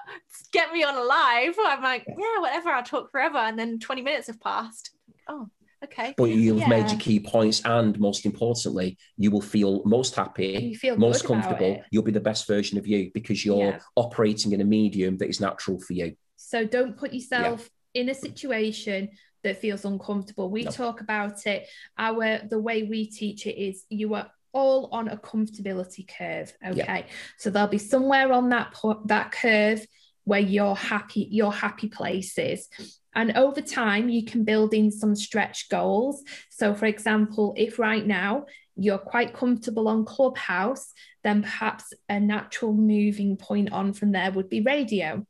get 0.51 0.73
me 0.73 0.83
on 0.83 0.95
a 0.95 1.03
live, 1.03 1.55
I'm 1.63 1.83
like, 1.83 2.05
yeah, 2.07 2.39
whatever, 2.39 2.71
I'll 2.71 2.83
talk 2.83 3.11
forever. 3.11 3.37
And 3.37 3.59
then 3.59 3.77
20 3.77 4.01
minutes 4.01 4.25
have 4.25 4.41
passed. 4.41 4.89
Oh, 5.27 5.49
okay. 5.83 6.15
But 6.17 6.31
you've 6.31 6.57
yeah. 6.57 6.67
made 6.67 6.89
your 6.89 6.99
key 6.99 7.19
points, 7.19 7.61
and 7.63 7.99
most 7.99 8.25
importantly, 8.25 8.97
you 9.15 9.29
will 9.29 9.39
feel 9.39 9.83
most 9.85 10.15
happy, 10.15 10.73
feel 10.73 10.97
most 10.97 11.25
comfortable. 11.25 11.83
You'll 11.91 12.01
be 12.01 12.11
the 12.11 12.19
best 12.19 12.47
version 12.47 12.79
of 12.79 12.87
you 12.87 13.11
because 13.13 13.45
you're 13.45 13.73
yeah. 13.73 13.79
operating 13.95 14.51
in 14.53 14.61
a 14.61 14.65
medium 14.65 15.15
that 15.17 15.29
is 15.29 15.39
natural 15.39 15.79
for 15.79 15.93
you. 15.93 16.15
So 16.37 16.65
don't 16.65 16.97
put 16.97 17.13
yourself 17.13 17.69
yeah. 17.93 18.01
in 18.01 18.09
a 18.09 18.15
situation 18.15 19.09
that 19.43 19.59
feels 19.59 19.85
uncomfortable. 19.85 20.49
We 20.49 20.65
talk 20.65 21.01
about 21.01 21.45
it. 21.45 21.67
Our 21.97 22.39
the 22.49 22.59
way 22.59 22.83
we 22.83 23.07
teach 23.07 23.45
it 23.45 23.61
is 23.61 23.85
you 23.89 24.13
are 24.15 24.31
all 24.53 24.89
on 24.91 25.09
a 25.09 25.17
comfortability 25.17 26.07
curve. 26.07 26.53
Okay, 26.65 27.05
so 27.37 27.49
there'll 27.49 27.67
be 27.67 27.77
somewhere 27.77 28.31
on 28.31 28.49
that 28.49 28.75
that 29.05 29.31
curve 29.31 29.85
where 30.25 30.39
you're 30.39 30.75
happy, 30.75 31.27
your 31.31 31.51
happy 31.51 31.89
places. 31.89 32.69
And 33.15 33.37
over 33.37 33.61
time, 33.61 34.09
you 34.09 34.25
can 34.25 34.43
build 34.43 34.73
in 34.73 34.89
some 34.89 35.15
stretch 35.15 35.69
goals. 35.69 36.23
So, 36.49 36.73
for 36.73 36.85
example, 36.85 37.53
if 37.57 37.77
right 37.77 38.05
now 38.05 38.45
you're 38.75 38.97
quite 38.97 39.33
comfortable 39.33 39.87
on 39.87 40.05
Clubhouse, 40.05 40.93
then 41.23 41.43
perhaps 41.43 41.93
a 42.09 42.19
natural 42.19 42.73
moving 42.73 43.37
point 43.37 43.71
on 43.71 43.93
from 43.93 44.11
there 44.13 44.31
would 44.31 44.49
be 44.49 44.61
radio 44.61 45.25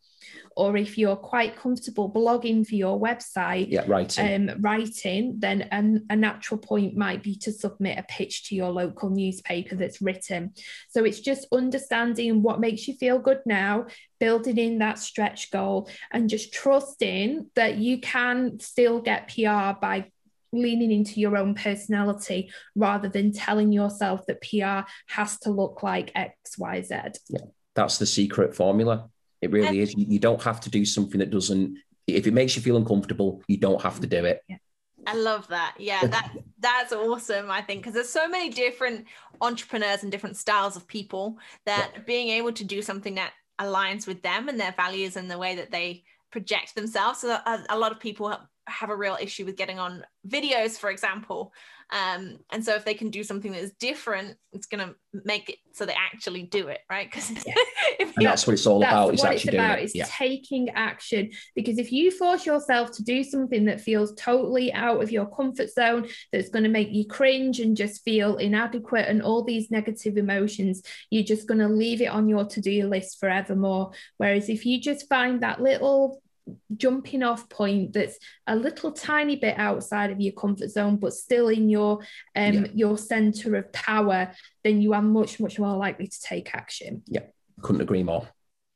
or 0.55 0.77
if 0.77 0.97
you're 0.97 1.15
quite 1.15 1.55
comfortable 1.55 2.11
blogging 2.11 2.65
for 2.65 2.75
your 2.75 2.99
website, 2.99 3.67
yeah, 3.69 3.83
writing, 3.87 4.49
um, 4.49 4.61
writing, 4.61 5.35
then 5.39 5.63
an, 5.71 6.05
a 6.09 6.15
natural 6.15 6.57
point 6.57 6.95
might 6.95 7.23
be 7.23 7.35
to 7.37 7.51
submit 7.51 7.97
a 7.97 8.03
pitch 8.03 8.49
to 8.49 8.55
your 8.55 8.71
local 8.71 9.09
newspaper 9.09 9.75
that's 9.75 10.01
written. 10.01 10.53
So 10.89 11.03
it's 11.03 11.19
just 11.19 11.47
understanding 11.51 12.41
what 12.41 12.59
makes 12.59 12.87
you 12.87 12.95
feel 12.95 13.19
good 13.19 13.41
now, 13.45 13.87
building 14.19 14.57
in 14.57 14.79
that 14.79 14.99
stretch 14.99 15.51
goal, 15.51 15.89
and 16.11 16.29
just 16.29 16.53
trusting 16.53 17.49
that 17.55 17.77
you 17.77 17.99
can 17.99 18.59
still 18.59 19.01
get 19.01 19.33
PR 19.33 19.79
by 19.79 20.11
leaning 20.53 20.91
into 20.91 21.19
your 21.19 21.35
own 21.35 21.55
personality 21.55 22.51
rather 22.75 23.09
than 23.09 23.33
telling 23.33 23.73
yourself 23.73 24.25
that 24.27 24.41
PR 24.41 24.87
has 25.07 25.39
to 25.39 25.49
look 25.49 25.83
like 25.83 26.11
X, 26.15 26.57
Y, 26.57 26.81
Z. 26.81 26.95
Yeah, 27.29 27.39
that's 27.75 27.97
the 27.97 28.05
secret 28.05 28.55
formula. 28.55 29.09
It 29.43 29.51
really 29.51 29.79
is. 29.81 29.93
You, 29.95 30.05
you 30.07 30.19
don't 30.19 30.41
have 30.41 30.59
to 30.61 30.69
do 30.69 30.85
something 30.85 31.19
that 31.19 31.29
doesn't, 31.29 31.77
if 32.07 32.27
it 32.27 32.33
makes 32.33 32.55
you 32.55 32.61
feel 32.61 32.77
uncomfortable, 32.77 33.41
you 33.47 33.57
don't 33.57 33.81
have 33.81 33.99
to 33.99 34.07
do 34.07 34.25
it. 34.25 34.41
Yeah. 34.47 34.57
I 35.05 35.15
love 35.15 35.47
that. 35.49 35.75
Yeah, 35.77 36.05
that 36.07 36.31
that's 36.59 36.93
awesome. 36.93 37.51
I 37.51 37.61
think 37.61 37.81
because 37.81 37.93
there's 37.93 38.09
so 38.09 38.27
many 38.27 38.49
different 38.49 39.05
entrepreneurs 39.41 40.03
and 40.03 40.11
different 40.11 40.37
styles 40.37 40.75
of 40.75 40.87
people 40.87 41.37
that 41.65 41.91
yeah. 41.93 42.01
being 42.07 42.29
able 42.29 42.53
to 42.53 42.63
do 42.63 42.81
something 42.81 43.15
that 43.15 43.33
aligns 43.59 44.07
with 44.07 44.21
them 44.21 44.47
and 44.47 44.59
their 44.59 44.73
values 44.73 45.17
and 45.17 45.29
the 45.29 45.37
way 45.37 45.55
that 45.55 45.71
they 45.71 46.03
project 46.31 46.75
themselves. 46.75 47.19
So 47.19 47.31
a, 47.31 47.65
a 47.69 47.77
lot 47.77 47.91
of 47.91 47.99
people 47.99 48.35
have 48.67 48.89
a 48.89 48.95
real 48.95 49.17
issue 49.19 49.45
with 49.45 49.57
getting 49.57 49.79
on 49.79 50.05
videos, 50.27 50.77
for 50.77 50.89
example. 50.89 51.53
Um, 51.91 52.39
and 52.51 52.63
so 52.63 52.75
if 52.75 52.85
they 52.85 52.93
can 52.93 53.09
do 53.09 53.23
something 53.23 53.51
that 53.51 53.61
is 53.61 53.73
different, 53.79 54.37
it's 54.51 54.67
going 54.67 54.87
to 54.87 54.95
make 55.25 55.49
it 55.49 55.57
so 55.73 55.85
they 55.85 55.93
actually 55.93 56.43
do 56.43 56.67
it, 56.67 56.79
right? 56.89 57.09
Because 57.09 57.31
yeah. 57.45 57.53
and 57.99 58.25
that's 58.25 58.45
what 58.45 58.53
it's 58.53 58.65
all 58.65 58.77
about. 58.77 59.13
Is 59.13 59.23
actually 59.23 59.49
it's 59.49 59.53
about 59.53 59.79
it. 59.79 59.85
is 59.85 59.95
yeah. 59.95 60.05
taking 60.07 60.69
action. 60.69 61.31
Because 61.55 61.77
if 61.79 61.91
you 61.91 62.11
force 62.11 62.45
yourself 62.45 62.91
to 62.93 63.03
do 63.03 63.23
something 63.23 63.65
that 63.65 63.81
feels 63.81 64.13
totally 64.15 64.71
out 64.73 65.01
of 65.01 65.11
your 65.11 65.25
comfort 65.25 65.71
zone, 65.71 66.07
that's 66.31 66.49
going 66.49 66.63
to 66.63 66.69
make 66.69 66.91
you 66.91 67.05
cringe 67.05 67.59
and 67.59 67.75
just 67.75 68.03
feel 68.03 68.37
inadequate 68.37 69.07
and 69.07 69.21
all 69.21 69.43
these 69.43 69.71
negative 69.71 70.17
emotions, 70.17 70.83
you're 71.09 71.23
just 71.23 71.47
going 71.47 71.59
to 71.59 71.67
leave 71.67 72.01
it 72.01 72.07
on 72.07 72.29
your 72.29 72.45
to-do 72.45 72.87
list 72.87 73.19
forevermore. 73.19 73.91
Whereas 74.17 74.49
if 74.49 74.65
you 74.65 74.79
just 74.79 75.09
find 75.09 75.41
that 75.41 75.61
little 75.61 76.21
jumping 76.75 77.23
off 77.23 77.47
point 77.47 77.93
that's 77.93 78.17
a 78.47 78.55
little 78.55 78.91
tiny 78.91 79.35
bit 79.37 79.57
outside 79.57 80.11
of 80.11 80.19
your 80.19 80.33
comfort 80.33 80.69
zone 80.69 80.97
but 80.97 81.13
still 81.13 81.47
in 81.47 81.69
your 81.69 81.99
um 82.35 82.53
yeah. 82.53 82.67
your 82.73 82.97
center 82.97 83.55
of 83.55 83.71
power 83.71 84.31
then 84.63 84.81
you 84.81 84.93
are 84.93 85.01
much 85.01 85.39
much 85.39 85.57
more 85.57 85.77
likely 85.77 86.07
to 86.07 86.21
take 86.21 86.53
action. 86.53 87.01
Yeah 87.07 87.23
couldn't 87.61 87.81
agree 87.81 88.03
more. 88.03 88.27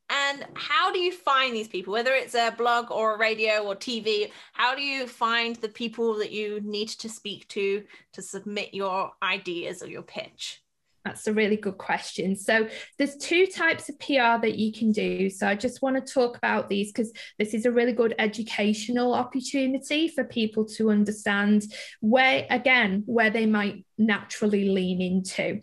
And 0.09 0.45
how 0.53 0.93
do 0.93 0.99
you 0.99 1.11
find 1.11 1.53
these 1.53 1.67
people? 1.67 1.91
Whether 1.91 2.13
it's 2.13 2.33
a 2.33 2.53
blog 2.57 2.91
or 2.91 3.15
a 3.15 3.19
radio 3.19 3.63
or 3.63 3.75
tv 3.75 4.31
how 4.53 4.73
do 4.73 4.81
you 4.81 5.05
find 5.05 5.55
the 5.57 5.69
people 5.69 6.17
that 6.17 6.31
you 6.31 6.61
need 6.63 6.87
to 6.87 7.09
speak 7.09 7.47
to 7.49 7.83
to 8.13 8.21
submit 8.21 8.73
your 8.73 9.11
ideas 9.21 9.83
or 9.83 9.87
your 9.87 10.01
pitch 10.01 10.61
that's 11.07 11.27
a 11.27 11.33
really 11.33 11.55
good 11.55 11.77
question. 11.77 12.35
So 12.35 12.67
there's 12.97 13.15
two 13.15 13.47
types 13.47 13.87
of 13.87 13.97
PR 13.99 14.41
that 14.41 14.55
you 14.57 14.73
can 14.73 14.91
do. 14.91 15.29
So 15.29 15.47
I 15.47 15.55
just 15.55 15.81
want 15.81 15.95
to 15.95 16.13
talk 16.13 16.37
about 16.37 16.67
these 16.67 16.91
because 16.91 17.13
this 17.39 17.53
is 17.53 17.65
a 17.65 17.71
really 17.71 17.93
good 17.93 18.13
educational 18.19 19.13
opportunity 19.13 20.09
for 20.09 20.25
people 20.25 20.65
to 20.75 20.91
understand 20.91 21.63
where, 22.01 22.45
again, 22.49 23.03
where 23.05 23.29
they 23.29 23.45
might 23.45 23.85
naturally 23.97 24.69
lean 24.69 25.01
into. 25.01 25.61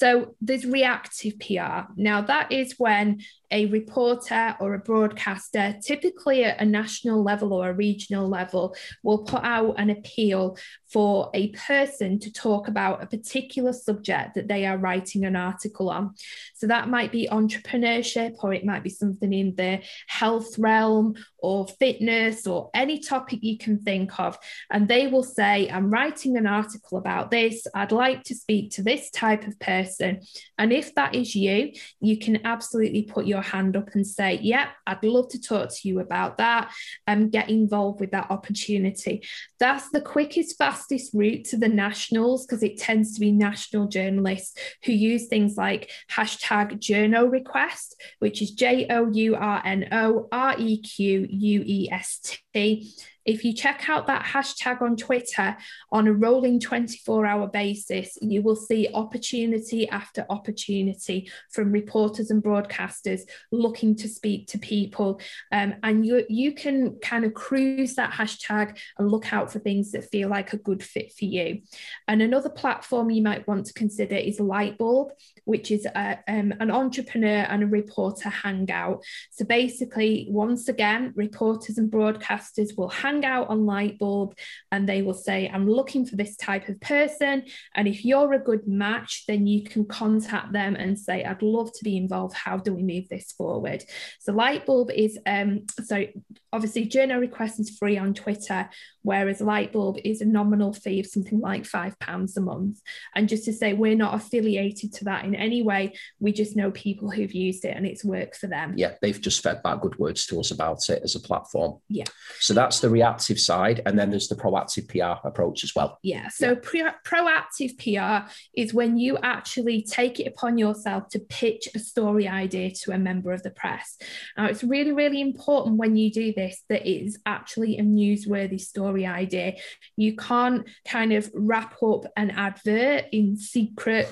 So 0.00 0.34
there's 0.40 0.64
reactive 0.64 1.38
PR. 1.40 1.92
Now, 1.94 2.22
that 2.22 2.50
is 2.50 2.76
when 2.78 3.20
a 3.50 3.66
reporter 3.66 4.56
or 4.58 4.72
a 4.72 4.78
broadcaster, 4.78 5.76
typically 5.82 6.44
at 6.44 6.58
a 6.58 6.64
national 6.64 7.22
level 7.22 7.52
or 7.52 7.68
a 7.68 7.74
regional 7.74 8.26
level, 8.26 8.74
will 9.02 9.24
put 9.24 9.44
out 9.44 9.74
an 9.76 9.90
appeal 9.90 10.56
for 10.90 11.28
a 11.34 11.48
person 11.48 12.18
to 12.20 12.32
talk 12.32 12.66
about 12.66 13.02
a 13.02 13.06
particular 13.06 13.74
subject 13.74 14.36
that 14.36 14.48
they 14.48 14.64
are 14.64 14.78
writing 14.78 15.26
an 15.26 15.36
article 15.36 15.90
on. 15.90 16.14
So 16.54 16.66
that 16.68 16.88
might 16.88 17.12
be 17.12 17.28
entrepreneurship, 17.30 18.36
or 18.42 18.54
it 18.54 18.64
might 18.64 18.82
be 18.82 18.88
something 18.88 19.34
in 19.34 19.54
the 19.54 19.80
health 20.06 20.58
realm 20.58 21.14
or 21.42 21.66
fitness 21.66 22.46
or 22.46 22.70
any 22.74 22.98
topic 22.98 23.40
you 23.42 23.58
can 23.58 23.78
think 23.78 24.18
of. 24.18 24.38
And 24.70 24.88
they 24.88 25.06
will 25.06 25.22
say, 25.22 25.68
I'm 25.68 25.90
writing 25.90 26.36
an 26.36 26.46
article 26.46 26.98
about 26.98 27.30
this. 27.30 27.66
I'd 27.74 27.92
like 27.92 28.24
to 28.24 28.34
speak 28.34 28.72
to 28.72 28.82
this 28.82 29.10
type 29.10 29.46
of 29.46 29.58
person. 29.58 30.20
And 30.58 30.72
if 30.72 30.94
that 30.94 31.14
is 31.14 31.34
you, 31.34 31.72
you 32.00 32.18
can 32.18 32.44
absolutely 32.46 33.02
put 33.02 33.26
your 33.26 33.42
hand 33.42 33.76
up 33.76 33.94
and 33.94 34.06
say, 34.06 34.38
Yeah, 34.42 34.68
I'd 34.86 35.04
love 35.04 35.28
to 35.30 35.40
talk 35.40 35.70
to 35.70 35.88
you 35.88 36.00
about 36.00 36.38
that 36.38 36.72
and 37.06 37.32
get 37.32 37.50
involved 37.50 38.00
with 38.00 38.10
that 38.12 38.30
opportunity. 38.30 39.22
That's 39.58 39.90
the 39.90 40.00
quickest, 40.00 40.58
fastest 40.58 41.12
route 41.14 41.44
to 41.46 41.56
the 41.56 41.68
nationals 41.68 42.46
because 42.46 42.62
it 42.62 42.78
tends 42.78 43.14
to 43.14 43.20
be 43.20 43.32
national 43.32 43.88
journalists 43.88 44.58
who 44.84 44.92
use 44.92 45.26
things 45.26 45.56
like 45.56 45.90
hashtag 46.10 46.78
journo 46.78 47.30
request, 47.30 48.00
which 48.18 48.42
is 48.42 48.50
J 48.50 48.86
O 48.90 49.10
U 49.10 49.36
R 49.36 49.62
N 49.64 49.88
O 49.92 50.28
R 50.32 50.54
E 50.58 50.80
Q 50.80 51.26
U 51.32 51.62
E 51.64 51.88
S 51.90 52.38
T 52.52 52.92
if 53.30 53.44
you 53.44 53.52
check 53.52 53.88
out 53.88 54.08
that 54.08 54.24
hashtag 54.24 54.82
on 54.82 54.96
Twitter 54.96 55.56
on 55.92 56.08
a 56.08 56.12
rolling 56.12 56.58
24 56.58 57.24
hour 57.24 57.46
basis, 57.46 58.18
you 58.20 58.42
will 58.42 58.56
see 58.56 58.88
opportunity 58.92 59.88
after 59.88 60.26
opportunity 60.28 61.30
from 61.52 61.70
reporters 61.70 62.32
and 62.32 62.42
broadcasters 62.42 63.20
looking 63.52 63.94
to 63.94 64.08
speak 64.08 64.48
to 64.48 64.58
people. 64.58 65.20
Um, 65.52 65.74
and 65.84 66.04
you, 66.04 66.24
you 66.28 66.52
can 66.52 66.98
kind 66.98 67.24
of 67.24 67.32
cruise 67.32 67.94
that 67.94 68.12
hashtag 68.12 68.76
and 68.98 69.08
look 69.08 69.32
out 69.32 69.52
for 69.52 69.60
things 69.60 69.92
that 69.92 70.10
feel 70.10 70.28
like 70.28 70.52
a 70.52 70.58
good 70.58 70.82
fit 70.82 71.12
for 71.12 71.26
you. 71.26 71.62
And 72.08 72.22
another 72.22 72.50
platform 72.50 73.10
you 73.10 73.22
might 73.22 73.46
want 73.46 73.66
to 73.66 73.72
consider 73.74 74.16
is 74.16 74.38
Lightbulb, 74.38 75.10
which 75.44 75.70
is 75.70 75.86
a, 75.86 76.18
um, 76.26 76.52
an 76.58 76.72
entrepreneur 76.72 77.46
and 77.48 77.62
a 77.62 77.66
reporter 77.66 78.28
hangout. 78.28 79.04
So 79.30 79.44
basically, 79.44 80.26
once 80.30 80.68
again, 80.68 81.12
reporters 81.14 81.78
and 81.78 81.90
broadcasters 81.92 82.76
will 82.76 82.88
hang 82.88 83.19
hang 83.20 83.30
out 83.30 83.48
on 83.48 83.60
Lightbulb 83.60 84.36
and 84.72 84.88
they 84.88 85.02
will 85.02 85.14
say, 85.14 85.50
I'm 85.52 85.68
looking 85.68 86.06
for 86.06 86.16
this 86.16 86.36
type 86.36 86.68
of 86.68 86.80
person. 86.80 87.44
And 87.74 87.88
if 87.88 88.04
you're 88.04 88.32
a 88.32 88.38
good 88.38 88.66
match, 88.66 89.24
then 89.26 89.46
you 89.46 89.64
can 89.64 89.84
contact 89.84 90.52
them 90.52 90.76
and 90.76 90.98
say, 90.98 91.24
I'd 91.24 91.42
love 91.42 91.72
to 91.72 91.84
be 91.84 91.96
involved. 91.96 92.34
How 92.34 92.56
do 92.56 92.74
we 92.74 92.82
move 92.82 93.08
this 93.08 93.32
forward? 93.32 93.84
So 94.20 94.32
Lightbulb 94.32 94.92
is, 94.92 95.18
um, 95.26 95.66
so 95.82 96.06
obviously 96.52 96.86
journo 96.86 97.20
request 97.20 97.60
is 97.60 97.76
free 97.78 97.96
on 97.96 98.14
Twitter, 98.14 98.68
whereas 99.02 99.40
Lightbulb 99.40 100.00
is 100.04 100.20
a 100.20 100.24
nominal 100.24 100.72
fee 100.72 101.00
of 101.00 101.06
something 101.06 101.40
like 101.40 101.64
five 101.64 101.98
pounds 101.98 102.36
a 102.36 102.40
month. 102.40 102.80
And 103.14 103.28
just 103.28 103.44
to 103.44 103.52
say, 103.52 103.72
we're 103.72 103.96
not 103.96 104.14
affiliated 104.14 104.92
to 104.94 105.04
that 105.04 105.24
in 105.24 105.34
any 105.34 105.62
way. 105.62 105.94
We 106.18 106.32
just 106.32 106.56
know 106.56 106.70
people 106.70 107.10
who've 107.10 107.32
used 107.32 107.64
it 107.64 107.76
and 107.76 107.86
it's 107.86 108.04
worked 108.04 108.36
for 108.36 108.46
them. 108.46 108.74
Yeah, 108.76 108.94
they've 109.00 109.20
just 109.20 109.42
fed 109.42 109.62
back 109.62 109.80
good 109.80 109.98
words 109.98 110.26
to 110.26 110.40
us 110.40 110.50
about 110.50 110.88
it 110.88 111.02
as 111.02 111.14
a 111.14 111.20
platform. 111.20 111.78
Yeah. 111.88 112.04
So 112.40 112.54
that's 112.54 112.80
the 112.80 112.90
reactive 112.90 113.38
side. 113.38 113.82
And 113.86 113.98
then 113.98 114.10
there's 114.10 114.28
the 114.28 114.36
proactive 114.36 114.88
PR 114.88 115.26
approach 115.26 115.64
as 115.64 115.74
well. 115.74 115.98
Yeah. 116.02 116.28
So 116.28 116.58
yeah. 116.74 116.92
Pro- 117.02 117.24
proactive 117.24 117.78
PR 117.78 118.30
is 118.54 118.74
when 118.74 118.98
you 118.98 119.18
actually 119.22 119.82
take 119.82 120.20
it 120.20 120.26
upon 120.26 120.58
yourself 120.58 121.08
to 121.10 121.18
pitch 121.18 121.68
a 121.74 121.78
story 121.78 122.28
idea 122.28 122.70
to 122.70 122.92
a 122.92 122.98
member 122.98 123.32
of 123.32 123.42
the 123.42 123.50
press. 123.50 123.96
Now, 124.36 124.46
it's 124.46 124.64
really, 124.64 124.92
really 124.92 125.20
important 125.20 125.76
when 125.76 125.96
you 125.96 126.10
do 126.10 126.32
this 126.32 126.39
that 126.68 126.86
it 126.86 127.04
is 127.06 127.18
actually 127.26 127.78
a 127.78 127.82
newsworthy 127.82 128.60
story 128.60 129.06
idea. 129.06 129.56
You 129.96 130.16
can't 130.16 130.66
kind 130.86 131.12
of 131.12 131.30
wrap 131.34 131.82
up 131.82 132.06
an 132.16 132.30
advert 132.30 133.06
in 133.12 133.36
secret 133.36 134.08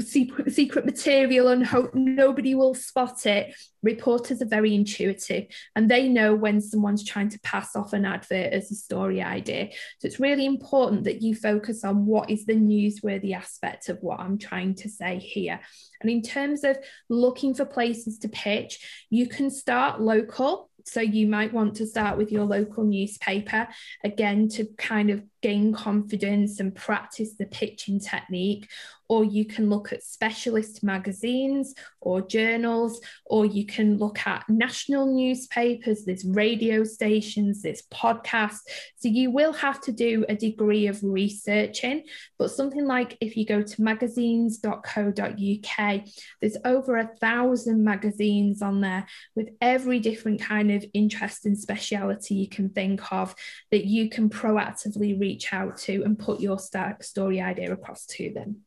secret, 0.00 0.52
secret 0.52 0.84
material 0.84 1.48
and 1.48 1.66
hope 1.66 1.94
nobody 1.94 2.54
will 2.54 2.74
spot 2.74 3.26
it. 3.26 3.54
Reporters 3.82 4.42
are 4.42 4.46
very 4.46 4.74
intuitive 4.74 5.46
and 5.74 5.90
they 5.90 6.08
know 6.08 6.34
when 6.34 6.60
someone's 6.60 7.04
trying 7.04 7.28
to 7.30 7.40
pass 7.40 7.76
off 7.76 7.92
an 7.92 8.04
advert 8.04 8.52
as 8.52 8.70
a 8.70 8.74
story 8.74 9.22
idea. 9.22 9.70
So 9.98 10.08
it's 10.08 10.20
really 10.20 10.46
important 10.46 11.04
that 11.04 11.22
you 11.22 11.34
focus 11.34 11.84
on 11.84 12.06
what 12.06 12.30
is 12.30 12.46
the 12.46 12.54
newsworthy 12.54 13.34
aspect 13.34 13.88
of 13.88 13.98
what 14.02 14.20
I'm 14.20 14.38
trying 14.38 14.74
to 14.76 14.88
say 14.88 15.18
here. 15.18 15.60
And 16.00 16.10
in 16.10 16.22
terms 16.22 16.64
of 16.64 16.78
looking 17.08 17.54
for 17.54 17.64
places 17.64 18.18
to 18.20 18.28
pitch, 18.28 19.06
you 19.10 19.28
can 19.28 19.50
start 19.50 20.00
local 20.00 20.70
so 20.86 21.00
you 21.00 21.26
might 21.26 21.52
want 21.52 21.76
to 21.76 21.86
start 21.86 22.16
with 22.16 22.30
your 22.30 22.44
local 22.44 22.84
newspaper 22.84 23.68
again 24.04 24.48
to 24.48 24.64
kind 24.78 25.10
of 25.10 25.22
gain 25.46 25.72
confidence 25.72 26.58
and 26.58 26.74
practice 26.74 27.36
the 27.36 27.46
pitching 27.46 28.00
technique. 28.00 28.68
Or 29.08 29.24
you 29.24 29.44
can 29.44 29.70
look 29.70 29.92
at 29.92 30.02
specialist 30.02 30.82
magazines 30.82 31.76
or 32.00 32.20
journals, 32.20 33.00
or 33.24 33.46
you 33.46 33.64
can 33.64 33.98
look 33.98 34.26
at 34.26 34.42
national 34.48 35.14
newspapers, 35.14 36.04
there's 36.04 36.24
radio 36.24 36.82
stations, 36.82 37.62
there's 37.62 37.84
podcasts. 37.94 38.62
So 38.96 39.06
you 39.06 39.30
will 39.30 39.52
have 39.52 39.80
to 39.82 39.92
do 39.92 40.24
a 40.28 40.34
degree 40.34 40.88
of 40.88 40.98
researching. 41.04 42.02
But 42.36 42.50
something 42.50 42.84
like 42.84 43.16
if 43.20 43.36
you 43.36 43.46
go 43.46 43.62
to 43.62 43.82
magazines.co.uk, 43.82 46.00
there's 46.40 46.56
over 46.64 46.96
a 46.96 47.10
thousand 47.20 47.84
magazines 47.84 48.60
on 48.60 48.80
there 48.80 49.06
with 49.36 49.50
every 49.60 50.00
different 50.00 50.40
kind 50.40 50.72
of 50.72 50.84
interest 50.94 51.46
and 51.46 51.56
speciality 51.56 52.34
you 52.34 52.48
can 52.48 52.70
think 52.70 53.12
of 53.12 53.36
that 53.70 53.84
you 53.84 54.10
can 54.10 54.28
proactively 54.28 55.20
reach 55.20 55.35
reach 55.36 55.52
out 55.52 55.76
to 55.76 56.02
and 56.02 56.18
put 56.18 56.40
your 56.40 56.58
story 57.00 57.40
idea 57.40 57.72
across 57.72 58.06
to 58.06 58.30
them. 58.32 58.62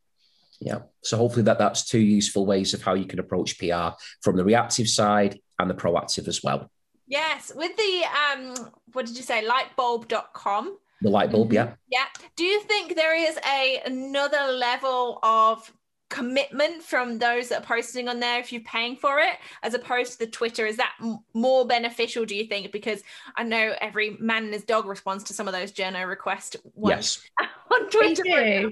Yeah. 0.60 0.80
So 1.02 1.16
hopefully 1.16 1.42
that 1.44 1.58
that's 1.58 1.84
two 1.84 1.98
useful 1.98 2.46
ways 2.46 2.74
of 2.74 2.82
how 2.82 2.94
you 2.94 3.06
can 3.06 3.18
approach 3.18 3.58
PR 3.58 3.96
from 4.22 4.36
the 4.36 4.44
reactive 4.44 4.88
side 4.88 5.40
and 5.58 5.68
the 5.68 5.74
proactive 5.74 6.28
as 6.28 6.42
well. 6.42 6.70
Yes, 7.06 7.50
with 7.54 7.76
the 7.76 8.02
um 8.22 8.72
what 8.92 9.06
did 9.06 9.16
you 9.16 9.22
say 9.22 9.44
lightbulb.com 9.44 10.78
The 11.02 11.10
light 11.10 11.32
bulb, 11.32 11.48
mm-hmm. 11.48 11.54
yeah. 11.54 11.74
Yeah. 11.90 12.04
Do 12.36 12.44
you 12.44 12.60
think 12.60 12.94
there 12.94 13.16
is 13.16 13.36
a 13.46 13.82
another 13.84 14.52
level 14.52 15.18
of 15.22 15.72
commitment 16.10 16.82
from 16.82 17.18
those 17.18 17.48
that 17.48 17.62
are 17.62 17.66
posting 17.66 18.08
on 18.08 18.20
there 18.20 18.40
if 18.40 18.52
you're 18.52 18.60
paying 18.62 18.96
for 18.96 19.20
it 19.20 19.36
as 19.62 19.74
opposed 19.74 20.12
to 20.12 20.18
the 20.18 20.26
twitter 20.26 20.66
is 20.66 20.76
that 20.76 20.92
m- 21.00 21.20
more 21.34 21.66
beneficial 21.66 22.24
do 22.24 22.34
you 22.34 22.44
think 22.44 22.70
because 22.72 23.02
i 23.36 23.42
know 23.42 23.74
every 23.80 24.16
man 24.20 24.44
and 24.44 24.52
his 24.52 24.64
dog 24.64 24.86
responds 24.86 25.24
to 25.24 25.32
some 25.32 25.46
of 25.46 25.54
those 25.54 25.72
journo 25.72 26.06
requests 26.06 26.56
ones 26.74 27.22
yes. 27.40 27.48
on 27.72 27.88
twitter 27.88 28.70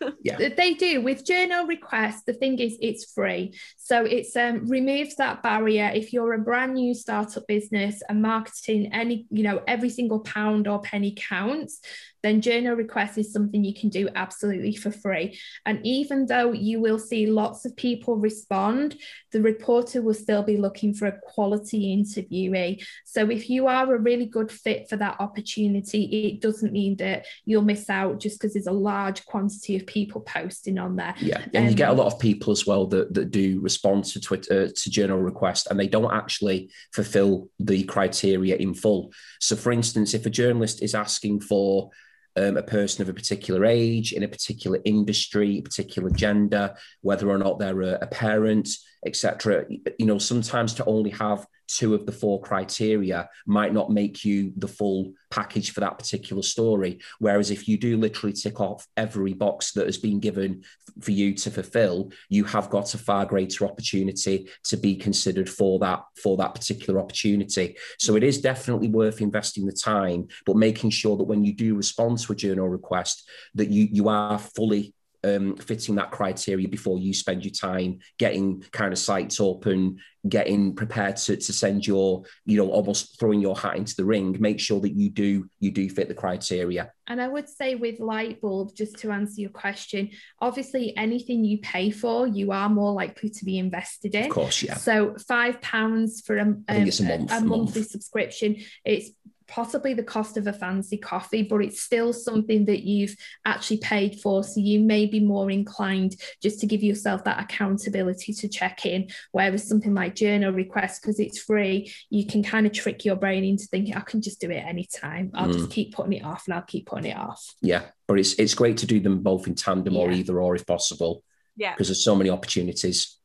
yeah. 0.22 0.48
They 0.56 0.74
do 0.74 1.00
with 1.00 1.24
journo 1.24 1.66
requests. 1.66 2.22
The 2.22 2.32
thing 2.32 2.58
is, 2.58 2.76
it's 2.80 3.12
free, 3.12 3.54
so 3.76 4.04
it's 4.04 4.36
um, 4.36 4.66
removes 4.66 5.16
that 5.16 5.42
barrier. 5.42 5.90
If 5.94 6.12
you're 6.12 6.34
a 6.34 6.38
brand 6.38 6.74
new 6.74 6.94
startup 6.94 7.46
business 7.46 8.02
and 8.08 8.22
marketing 8.22 8.92
any, 8.92 9.26
you 9.30 9.42
know, 9.42 9.62
every 9.66 9.90
single 9.90 10.20
pound 10.20 10.68
or 10.68 10.80
penny 10.80 11.14
counts, 11.16 11.80
then 12.22 12.40
journo 12.40 12.76
request 12.76 13.18
is 13.18 13.32
something 13.32 13.64
you 13.64 13.74
can 13.74 13.88
do 13.88 14.08
absolutely 14.14 14.74
for 14.74 14.90
free. 14.90 15.38
And 15.66 15.80
even 15.84 16.26
though 16.26 16.52
you 16.52 16.80
will 16.80 16.98
see 16.98 17.26
lots 17.26 17.64
of 17.64 17.76
people 17.76 18.16
respond, 18.16 18.96
the 19.32 19.40
reporter 19.40 20.02
will 20.02 20.14
still 20.14 20.42
be 20.42 20.56
looking 20.56 20.94
for 20.94 21.06
a 21.06 21.18
quality 21.20 21.96
interviewee. 21.96 22.84
So 23.04 23.30
if 23.30 23.48
you 23.48 23.66
are 23.66 23.94
a 23.94 23.98
really 23.98 24.26
good 24.26 24.50
fit 24.50 24.88
for 24.88 24.96
that 24.96 25.16
opportunity, 25.20 26.04
it 26.04 26.40
doesn't 26.40 26.72
mean 26.72 26.96
that 26.96 27.26
you'll 27.44 27.62
miss 27.62 27.88
out 27.88 28.20
just 28.20 28.38
because 28.38 28.54
there's 28.54 28.66
a 28.66 28.72
large 28.72 29.24
quantity 29.26 29.76
of 29.76 29.86
people 29.86 30.20
posting 30.22 30.78
on 30.78 30.96
there. 30.96 31.14
Yeah, 31.18 31.42
and 31.54 31.56
um, 31.56 31.68
you 31.68 31.74
get 31.74 31.90
a 31.90 31.94
lot 31.94 32.12
of 32.12 32.18
people 32.18 32.52
as 32.52 32.66
well 32.66 32.86
that, 32.86 33.14
that 33.14 33.30
do 33.30 33.60
respond 33.60 34.04
to 34.06 34.20
Twitter 34.20 34.62
uh, 34.62 34.66
to 34.66 34.90
journo 34.90 35.22
request, 35.22 35.68
and 35.70 35.78
they 35.78 35.88
don't 35.88 36.12
actually 36.12 36.70
fulfill 36.92 37.48
the 37.58 37.84
criteria 37.84 38.56
in 38.56 38.74
full. 38.74 39.12
So, 39.40 39.56
for 39.56 39.72
instance, 39.72 40.14
if 40.14 40.26
a 40.26 40.30
journalist 40.30 40.82
is 40.82 40.94
asking 40.94 41.40
for 41.40 41.90
um, 42.38 42.56
a 42.56 42.62
person 42.62 43.02
of 43.02 43.08
a 43.08 43.14
particular 43.14 43.64
age, 43.64 44.12
in 44.12 44.22
a 44.22 44.28
particular 44.28 44.78
industry, 44.84 45.60
particular 45.60 46.10
gender, 46.10 46.74
whether 47.00 47.28
or 47.28 47.38
not 47.38 47.58
they're 47.58 47.82
a, 47.82 47.98
a 48.02 48.06
parent, 48.06 48.68
etc. 49.06 49.66
You 49.98 50.06
know, 50.06 50.18
sometimes 50.18 50.74
to 50.74 50.84
only 50.84 51.10
have 51.10 51.46
two 51.68 51.94
of 51.94 52.06
the 52.06 52.12
four 52.12 52.40
criteria 52.40 53.28
might 53.46 53.72
not 53.72 53.90
make 53.90 54.24
you 54.24 54.52
the 54.56 54.68
full 54.68 55.12
package 55.30 55.72
for 55.72 55.80
that 55.80 55.98
particular 55.98 56.42
story. 56.42 56.98
Whereas 57.18 57.50
if 57.50 57.68
you 57.68 57.76
do 57.76 57.96
literally 57.96 58.32
tick 58.32 58.60
off 58.60 58.86
every 58.96 59.34
box 59.34 59.72
that 59.72 59.86
has 59.86 59.98
been 59.98 60.20
given 60.20 60.64
for 61.00 61.12
you 61.12 61.34
to 61.34 61.50
fulfill, 61.50 62.10
you 62.28 62.44
have 62.44 62.70
got 62.70 62.94
a 62.94 62.98
far 62.98 63.26
greater 63.26 63.64
opportunity 63.66 64.48
to 64.64 64.76
be 64.76 64.96
considered 64.96 65.48
for 65.48 65.78
that 65.80 66.02
for 66.22 66.36
that 66.38 66.54
particular 66.54 66.98
opportunity. 66.98 67.76
So 67.98 68.16
it 68.16 68.24
is 68.24 68.40
definitely 68.40 68.88
worth 68.88 69.20
investing 69.20 69.66
the 69.66 69.72
time, 69.72 70.28
but 70.46 70.56
making 70.56 70.90
sure 70.90 71.16
that 71.16 71.24
when 71.24 71.44
you 71.44 71.54
do 71.54 71.74
respond 71.74 72.18
to 72.18 72.32
a 72.32 72.36
journo 72.36 72.70
request, 72.70 73.28
that 73.54 73.68
you 73.68 73.88
you 73.90 74.08
are 74.08 74.38
fully 74.38 74.94
um, 75.24 75.56
fitting 75.56 75.96
that 75.96 76.10
criteria 76.10 76.68
before 76.68 76.98
you 76.98 77.12
spend 77.12 77.44
your 77.44 77.52
time 77.52 77.98
getting 78.18 78.62
kind 78.72 78.92
of 78.92 78.98
sites 78.98 79.40
up 79.40 79.66
and 79.66 79.98
getting 80.28 80.74
prepared 80.74 81.16
to, 81.16 81.36
to 81.36 81.52
send 81.52 81.86
your 81.86 82.22
you 82.44 82.56
know 82.56 82.70
almost 82.70 83.18
throwing 83.18 83.40
your 83.40 83.56
hat 83.56 83.76
into 83.76 83.94
the 83.96 84.04
ring. 84.04 84.36
Make 84.38 84.60
sure 84.60 84.80
that 84.80 84.92
you 84.92 85.10
do 85.10 85.48
you 85.60 85.70
do 85.70 85.88
fit 85.88 86.08
the 86.08 86.14
criteria. 86.14 86.92
And 87.06 87.22
i 87.22 87.28
would 87.28 87.48
say 87.48 87.74
with 87.74 88.00
light 88.00 88.40
bulb 88.40 88.74
just 88.74 88.98
to 88.98 89.10
answer 89.10 89.40
your 89.40 89.50
question 89.50 90.10
obviously 90.40 90.94
anything 90.94 91.42
you 91.42 91.56
pay 91.58 91.90
for 91.90 92.26
you 92.26 92.52
are 92.52 92.68
more 92.68 92.92
likely 92.92 93.30
to 93.30 93.44
be 93.46 93.58
invested 93.58 94.14
in. 94.14 94.24
of 94.26 94.30
course 94.30 94.62
yeah. 94.62 94.74
So 94.74 95.16
five 95.26 95.60
pounds 95.62 96.20
for 96.20 96.36
a, 96.36 96.42
um, 96.42 96.64
a, 96.68 96.80
month, 96.80 97.32
a, 97.32 97.36
a 97.36 97.40
monthly 97.40 97.80
month. 97.80 97.90
subscription 97.90 98.56
it's 98.84 99.10
possibly 99.48 99.94
the 99.94 100.02
cost 100.02 100.36
of 100.36 100.46
a 100.46 100.52
fancy 100.52 100.98
coffee, 100.98 101.42
but 101.42 101.64
it's 101.64 101.80
still 101.80 102.12
something 102.12 102.66
that 102.66 102.84
you've 102.84 103.16
actually 103.44 103.78
paid 103.78 104.20
for. 104.20 104.44
So 104.44 104.60
you 104.60 104.80
may 104.80 105.06
be 105.06 105.20
more 105.20 105.50
inclined 105.50 106.14
just 106.42 106.60
to 106.60 106.66
give 106.66 106.82
yourself 106.82 107.24
that 107.24 107.42
accountability 107.42 108.34
to 108.34 108.48
check 108.48 108.84
in. 108.86 109.08
Whereas 109.32 109.66
something 109.66 109.94
like 109.94 110.14
journo 110.14 110.54
requests, 110.54 111.00
because 111.00 111.18
it's 111.18 111.38
free, 111.38 111.92
you 112.10 112.26
can 112.26 112.42
kind 112.42 112.66
of 112.66 112.72
trick 112.72 113.04
your 113.04 113.16
brain 113.16 113.42
into 113.42 113.64
thinking, 113.64 113.96
I 113.96 114.00
can 114.00 114.20
just 114.20 114.40
do 114.40 114.50
it 114.50 114.64
anytime. 114.64 115.30
I'll 115.34 115.48
mm. 115.48 115.54
just 115.54 115.70
keep 115.70 115.94
putting 115.94 116.12
it 116.12 116.24
off 116.24 116.44
and 116.46 116.54
I'll 116.54 116.62
keep 116.62 116.86
putting 116.86 117.10
it 117.10 117.16
off. 117.16 117.54
Yeah. 117.62 117.86
But 118.06 118.18
it's 118.18 118.34
it's 118.34 118.54
great 118.54 118.78
to 118.78 118.86
do 118.86 119.00
them 119.00 119.22
both 119.22 119.46
in 119.46 119.54
tandem 119.54 119.94
yeah. 119.94 120.00
or 120.00 120.10
either 120.10 120.40
or 120.40 120.54
if 120.54 120.66
possible. 120.66 121.24
Yeah. 121.56 121.72
Because 121.72 121.88
there's 121.88 122.04
so 122.04 122.14
many 122.14 122.30
opportunities. 122.30 123.17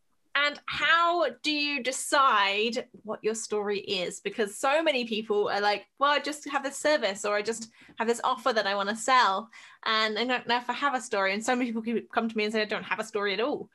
And 0.45 0.59
how 0.65 1.27
do 1.41 1.51
you 1.51 1.81
decide 1.81 2.87
what 3.03 3.23
your 3.23 3.35
story 3.35 3.79
is? 3.79 4.19
Because 4.19 4.57
so 4.57 4.83
many 4.83 5.05
people 5.05 5.49
are 5.49 5.61
like, 5.61 5.85
well, 5.99 6.11
I 6.11 6.19
just 6.19 6.49
have 6.49 6.63
this 6.63 6.77
service 6.77 7.23
or 7.23 7.35
I 7.35 7.41
just 7.41 7.71
have 7.97 8.07
this 8.07 8.21
offer 8.23 8.51
that 8.51 8.67
I 8.67 8.75
want 8.75 8.89
to 8.89 8.95
sell. 8.95 9.49
And 9.85 10.17
I 10.17 10.25
don't 10.25 10.47
know 10.47 10.57
if 10.57 10.69
I 10.69 10.73
have 10.73 10.95
a 10.95 11.01
story. 11.01 11.33
And 11.33 11.43
so 11.43 11.55
many 11.55 11.71
people 11.71 12.01
come 12.13 12.29
to 12.29 12.37
me 12.37 12.43
and 12.43 12.53
say, 12.53 12.61
I 12.61 12.65
don't 12.65 12.83
have 12.83 12.99
a 12.99 13.05
story 13.05 13.33
at 13.33 13.39
all. 13.39 13.69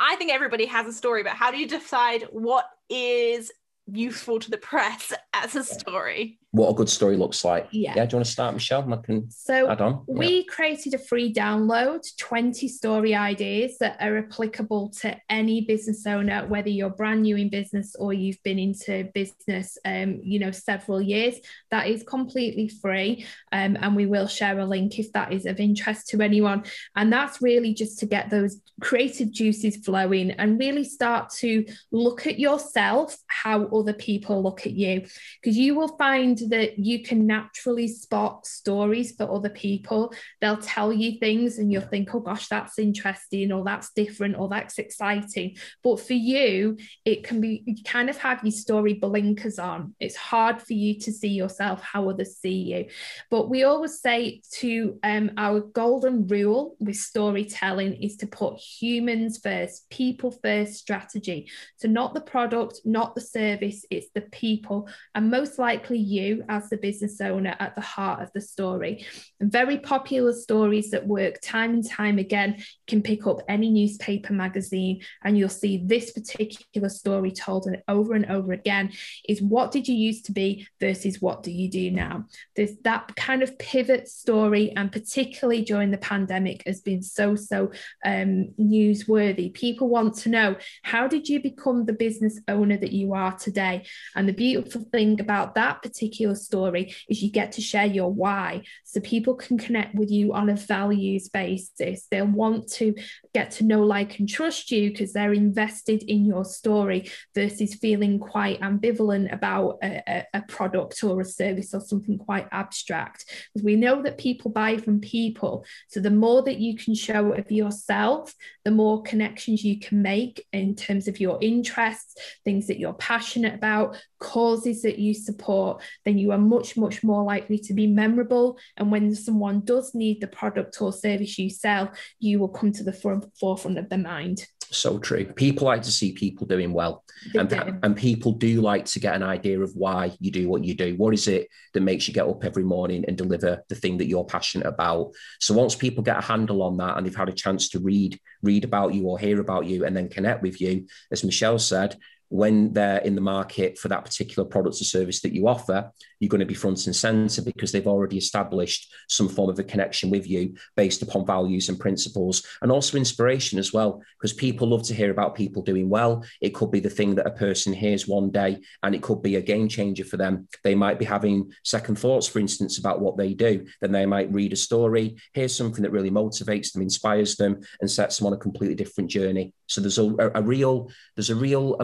I 0.00 0.16
think 0.16 0.32
everybody 0.32 0.66
has 0.66 0.86
a 0.86 0.92
story, 0.92 1.22
but 1.22 1.32
how 1.32 1.50
do 1.50 1.58
you 1.58 1.66
decide 1.66 2.24
what 2.30 2.68
is 2.88 3.50
useful 3.86 4.38
to 4.38 4.50
the 4.50 4.58
press 4.58 5.12
as 5.32 5.56
a 5.56 5.64
story? 5.64 6.38
What 6.50 6.70
a 6.70 6.74
good 6.74 6.88
story 6.88 7.16
looks 7.16 7.44
like. 7.44 7.68
Yeah. 7.72 7.92
Yeah. 7.94 8.06
Do 8.06 8.14
you 8.14 8.16
want 8.18 8.26
to 8.26 8.32
start, 8.32 8.54
Michelle? 8.54 8.90
I 8.92 8.96
can 8.96 9.30
so 9.30 9.68
add 9.68 9.82
on. 9.82 10.02
We 10.08 10.38
yeah. 10.38 10.42
created 10.48 10.94
a 10.94 10.98
free 10.98 11.32
download, 11.32 12.00
20 12.16 12.68
story 12.68 13.14
ideas 13.14 13.76
that 13.78 13.98
are 14.00 14.16
applicable 14.16 14.90
to 15.00 15.14
any 15.28 15.62
business 15.62 16.06
owner, 16.06 16.46
whether 16.46 16.70
you're 16.70 16.88
brand 16.88 17.22
new 17.22 17.36
in 17.36 17.50
business 17.50 17.94
or 17.96 18.14
you've 18.14 18.42
been 18.44 18.58
into 18.58 19.10
business, 19.12 19.76
um, 19.84 20.20
you 20.22 20.38
know, 20.38 20.50
several 20.50 21.02
years. 21.02 21.36
That 21.70 21.88
is 21.88 22.02
completely 22.02 22.68
free. 22.68 23.26
Um, 23.52 23.76
and 23.80 23.94
we 23.94 24.06
will 24.06 24.26
share 24.26 24.58
a 24.58 24.64
link 24.64 24.98
if 24.98 25.12
that 25.12 25.34
is 25.34 25.44
of 25.44 25.60
interest 25.60 26.08
to 26.08 26.22
anyone. 26.22 26.64
And 26.96 27.12
that's 27.12 27.42
really 27.42 27.74
just 27.74 27.98
to 27.98 28.06
get 28.06 28.30
those 28.30 28.58
creative 28.80 29.30
juices 29.30 29.76
flowing 29.84 30.30
and 30.30 30.58
really 30.58 30.84
start 30.84 31.28
to 31.30 31.66
look 31.92 32.26
at 32.26 32.38
yourself, 32.38 33.18
how 33.26 33.66
other 33.66 33.92
people 33.92 34.42
look 34.42 34.64
at 34.64 34.72
you. 34.72 35.06
Because 35.42 35.58
you 35.58 35.74
will 35.74 35.94
find 35.98 36.37
that 36.48 36.78
you 36.78 37.02
can 37.02 37.26
naturally 37.26 37.88
spot 37.88 38.46
stories 38.46 39.12
for 39.12 39.30
other 39.30 39.48
people. 39.48 40.12
They'll 40.40 40.56
tell 40.56 40.92
you 40.92 41.18
things 41.18 41.58
and 41.58 41.72
you'll 41.72 41.82
think, 41.82 42.14
oh 42.14 42.20
gosh, 42.20 42.48
that's 42.48 42.78
interesting, 42.78 43.52
or 43.52 43.64
that's 43.64 43.90
different, 43.90 44.36
or 44.38 44.48
that's 44.48 44.78
exciting. 44.78 45.56
But 45.82 46.00
for 46.00 46.14
you, 46.14 46.78
it 47.04 47.24
can 47.24 47.40
be, 47.40 47.62
you 47.66 47.82
kind 47.84 48.10
of 48.10 48.18
have 48.18 48.42
your 48.42 48.52
story 48.52 48.94
blinkers 48.94 49.58
on. 49.58 49.94
It's 50.00 50.16
hard 50.16 50.60
for 50.62 50.72
you 50.72 50.98
to 51.00 51.12
see 51.12 51.28
yourself 51.28 51.82
how 51.82 52.08
others 52.08 52.36
see 52.36 52.74
you. 52.74 52.86
But 53.30 53.48
we 53.48 53.64
always 53.64 54.00
say 54.00 54.42
to 54.60 54.98
um, 55.02 55.32
our 55.36 55.60
golden 55.60 56.26
rule 56.26 56.76
with 56.78 56.96
storytelling 56.96 57.94
is 57.94 58.16
to 58.18 58.26
put 58.26 58.58
humans 58.58 59.38
first, 59.38 59.88
people 59.90 60.30
first 60.30 60.74
strategy. 60.74 61.50
So, 61.76 61.88
not 61.88 62.14
the 62.14 62.20
product, 62.20 62.80
not 62.84 63.14
the 63.14 63.20
service, 63.20 63.84
it's 63.90 64.08
the 64.14 64.22
people. 64.22 64.88
And 65.14 65.30
most 65.30 65.58
likely, 65.58 65.98
you 65.98 66.27
as 66.48 66.68
the 66.68 66.76
business 66.76 67.20
owner 67.20 67.54
at 67.58 67.74
the 67.74 67.80
heart 67.80 68.22
of 68.22 68.30
the 68.32 68.40
story. 68.40 69.06
And 69.40 69.50
very 69.52 69.78
popular 69.78 70.32
stories 70.32 70.90
that 70.90 71.06
work 71.06 71.40
time 71.42 71.74
and 71.74 71.88
time 71.88 72.18
again. 72.18 72.54
You 72.58 72.64
can 72.86 73.02
pick 73.02 73.26
up 73.26 73.40
any 73.48 73.70
newspaper 73.70 74.32
magazine 74.32 75.02
and 75.24 75.36
you'll 75.36 75.48
see 75.48 75.82
this 75.84 76.12
particular 76.12 76.88
story 76.88 77.30
told 77.30 77.68
over 77.88 78.14
and 78.14 78.26
over 78.26 78.52
again 78.52 78.92
is 79.28 79.42
what 79.42 79.70
did 79.70 79.88
you 79.88 79.94
used 79.94 80.26
to 80.26 80.32
be 80.32 80.66
versus 80.80 81.20
what 81.20 81.42
do 81.42 81.50
you 81.50 81.70
do 81.70 81.90
now? 81.90 82.24
There's 82.56 82.76
that 82.84 83.14
kind 83.16 83.42
of 83.42 83.58
pivot 83.58 84.08
story, 84.08 84.72
and 84.76 84.90
particularly 84.90 85.62
during 85.62 85.90
the 85.90 85.98
pandemic, 85.98 86.62
has 86.66 86.80
been 86.80 87.02
so, 87.02 87.34
so 87.34 87.72
um, 88.04 88.50
newsworthy. 88.60 89.52
People 89.52 89.88
want 89.88 90.14
to 90.18 90.28
know 90.28 90.56
how 90.82 91.06
did 91.06 91.28
you 91.28 91.40
become 91.40 91.84
the 91.84 91.92
business 91.92 92.40
owner 92.48 92.76
that 92.76 92.92
you 92.92 93.14
are 93.14 93.36
today? 93.36 93.84
And 94.14 94.28
the 94.28 94.32
beautiful 94.32 94.82
thing 94.92 95.20
about 95.20 95.54
that 95.54 95.82
particular 95.82 96.17
particular 96.18 96.34
story 96.34 96.94
is 97.08 97.22
you 97.22 97.30
get 97.30 97.52
to 97.52 97.60
share 97.60 97.86
your 97.86 98.12
why. 98.12 98.62
So 98.84 99.00
people 99.00 99.34
can 99.34 99.58
connect 99.58 99.94
with 99.94 100.10
you 100.10 100.34
on 100.34 100.48
a 100.48 100.56
values 100.56 101.28
basis. 101.28 102.06
They'll 102.10 102.26
want 102.26 102.68
to 102.74 102.94
get 103.34 103.52
to 103.52 103.64
know 103.64 103.82
like 103.84 104.18
and 104.18 104.28
trust 104.28 104.70
you 104.70 104.90
because 104.90 105.12
they're 105.12 105.32
invested 105.32 106.02
in 106.02 106.24
your 106.24 106.44
story 106.44 107.10
versus 107.34 107.74
feeling 107.74 108.18
quite 108.18 108.60
ambivalent 108.60 109.32
about 109.32 109.78
a, 109.82 110.24
a 110.34 110.42
product 110.42 111.04
or 111.04 111.20
a 111.20 111.24
service 111.24 111.74
or 111.74 111.80
something 111.80 112.18
quite 112.18 112.48
abstract. 112.50 113.24
Because 113.54 113.64
we 113.64 113.76
know 113.76 114.02
that 114.02 114.18
people 114.18 114.50
buy 114.50 114.78
from 114.78 115.00
people. 115.00 115.64
So 115.88 116.00
the 116.00 116.10
more 116.10 116.42
that 116.42 116.58
you 116.58 116.76
can 116.76 116.94
show 116.94 117.32
of 117.32 117.50
yourself 117.50 118.34
the 118.68 118.74
more 118.74 119.02
connections 119.02 119.64
you 119.64 119.78
can 119.78 120.02
make 120.02 120.46
in 120.52 120.74
terms 120.74 121.08
of 121.08 121.18
your 121.18 121.38
interests 121.40 122.14
things 122.44 122.66
that 122.66 122.78
you're 122.78 122.92
passionate 122.92 123.54
about 123.54 123.96
causes 124.18 124.82
that 124.82 124.98
you 124.98 125.14
support 125.14 125.82
then 126.08 126.18
you 126.18 126.32
are 126.32 126.38
much, 126.38 126.76
much 126.76 127.04
more 127.04 127.22
likely 127.22 127.58
to 127.58 127.74
be 127.74 127.86
memorable. 127.86 128.58
And 128.78 128.90
when 128.90 129.14
someone 129.14 129.60
does 129.60 129.94
need 129.94 130.20
the 130.20 130.26
product 130.26 130.80
or 130.80 130.92
service 130.92 131.38
you 131.38 131.50
sell, 131.50 131.92
you 132.18 132.38
will 132.38 132.48
come 132.48 132.72
to 132.72 132.82
the 132.82 133.28
forefront 133.38 133.78
of 133.78 133.88
their 133.90 133.98
mind. 133.98 134.46
So 134.70 134.98
true. 134.98 135.24
People 135.24 135.66
like 135.66 135.82
to 135.82 135.90
see 135.90 136.12
people 136.12 136.46
doing 136.46 136.74
well, 136.74 137.02
and, 137.34 137.50
and 137.82 137.96
people 137.96 138.32
do 138.32 138.60
like 138.60 138.84
to 138.86 139.00
get 139.00 139.16
an 139.16 139.22
idea 139.22 139.60
of 139.60 139.72
why 139.74 140.12
you 140.20 140.30
do 140.30 140.46
what 140.48 140.62
you 140.62 140.74
do. 140.74 140.94
What 140.96 141.14
is 141.14 141.26
it 141.26 141.48
that 141.72 141.80
makes 141.80 142.06
you 142.06 142.12
get 142.12 142.28
up 142.28 142.44
every 142.44 142.64
morning 142.64 143.02
and 143.08 143.16
deliver 143.16 143.64
the 143.70 143.74
thing 143.74 143.96
that 143.98 144.08
you're 144.08 144.26
passionate 144.26 144.66
about? 144.66 145.12
So 145.40 145.54
once 145.54 145.74
people 145.74 146.02
get 146.02 146.18
a 146.18 146.26
handle 146.26 146.62
on 146.62 146.76
that 146.78 146.98
and 146.98 147.06
they've 147.06 147.16
had 147.16 147.30
a 147.30 147.32
chance 147.32 147.70
to 147.70 147.78
read 147.78 148.20
read 148.42 148.64
about 148.64 148.92
you 148.92 149.04
or 149.08 149.18
hear 149.18 149.40
about 149.40 149.64
you 149.64 149.86
and 149.86 149.96
then 149.96 150.10
connect 150.10 150.42
with 150.42 150.60
you, 150.60 150.86
as 151.10 151.24
Michelle 151.24 151.58
said, 151.58 151.96
when 152.28 152.72
they're 152.72 152.98
in 152.98 153.14
the 153.14 153.20
market 153.20 153.78
for 153.78 153.88
that 153.88 154.04
particular 154.04 154.46
product 154.46 154.80
or 154.80 154.84
service 154.84 155.20
that 155.22 155.32
you 155.32 155.48
offer, 155.48 155.90
you're 156.20 156.28
going 156.28 156.40
to 156.40 156.46
be 156.46 156.54
front 156.54 156.86
and 156.86 156.94
center 156.94 157.42
because 157.42 157.72
they've 157.72 157.86
already 157.86 158.18
established 158.18 158.92
some 159.08 159.28
form 159.28 159.50
of 159.50 159.58
a 159.58 159.64
connection 159.64 160.10
with 160.10 160.28
you 160.28 160.54
based 160.76 161.02
upon 161.02 161.24
values 161.24 161.68
and 161.68 161.78
principles 161.78 162.44
and 162.62 162.70
also 162.70 162.96
inspiration 162.96 163.58
as 163.58 163.72
well. 163.72 164.02
Because 164.18 164.32
people 164.32 164.68
love 164.68 164.82
to 164.84 164.94
hear 164.94 165.10
about 165.10 165.34
people 165.34 165.62
doing 165.62 165.88
well. 165.88 166.24
It 166.40 166.54
could 166.54 166.70
be 166.70 166.80
the 166.80 166.90
thing 166.90 167.14
that 167.14 167.26
a 167.26 167.30
person 167.30 167.72
hears 167.72 168.08
one 168.08 168.30
day 168.30 168.58
and 168.82 168.94
it 168.94 169.02
could 169.02 169.22
be 169.22 169.36
a 169.36 169.42
game 169.42 169.68
changer 169.68 170.04
for 170.04 170.16
them. 170.16 170.48
They 170.64 170.74
might 170.74 170.98
be 170.98 171.04
having 171.04 171.52
second 171.64 171.98
thoughts, 171.98 172.26
for 172.26 172.40
instance, 172.40 172.78
about 172.78 173.00
what 173.00 173.16
they 173.16 173.34
do. 173.34 173.66
Then 173.80 173.92
they 173.92 174.06
might 174.06 174.32
read 174.32 174.52
a 174.52 174.56
story, 174.56 175.16
hear 175.34 175.48
something 175.48 175.82
that 175.82 175.92
really 175.92 176.10
motivates 176.10 176.72
them, 176.72 176.82
inspires 176.82 177.36
them, 177.36 177.60
and 177.80 177.90
sets 177.90 178.18
them 178.18 178.26
on 178.26 178.32
a 178.32 178.38
completely 178.38 178.74
different 178.74 179.10
journey. 179.10 179.52
So 179.66 179.80
there's 179.80 179.98
a, 179.98 180.14
a 180.34 180.42
real, 180.42 180.90
there's 181.14 181.30
a 181.30 181.36
real 181.36 181.76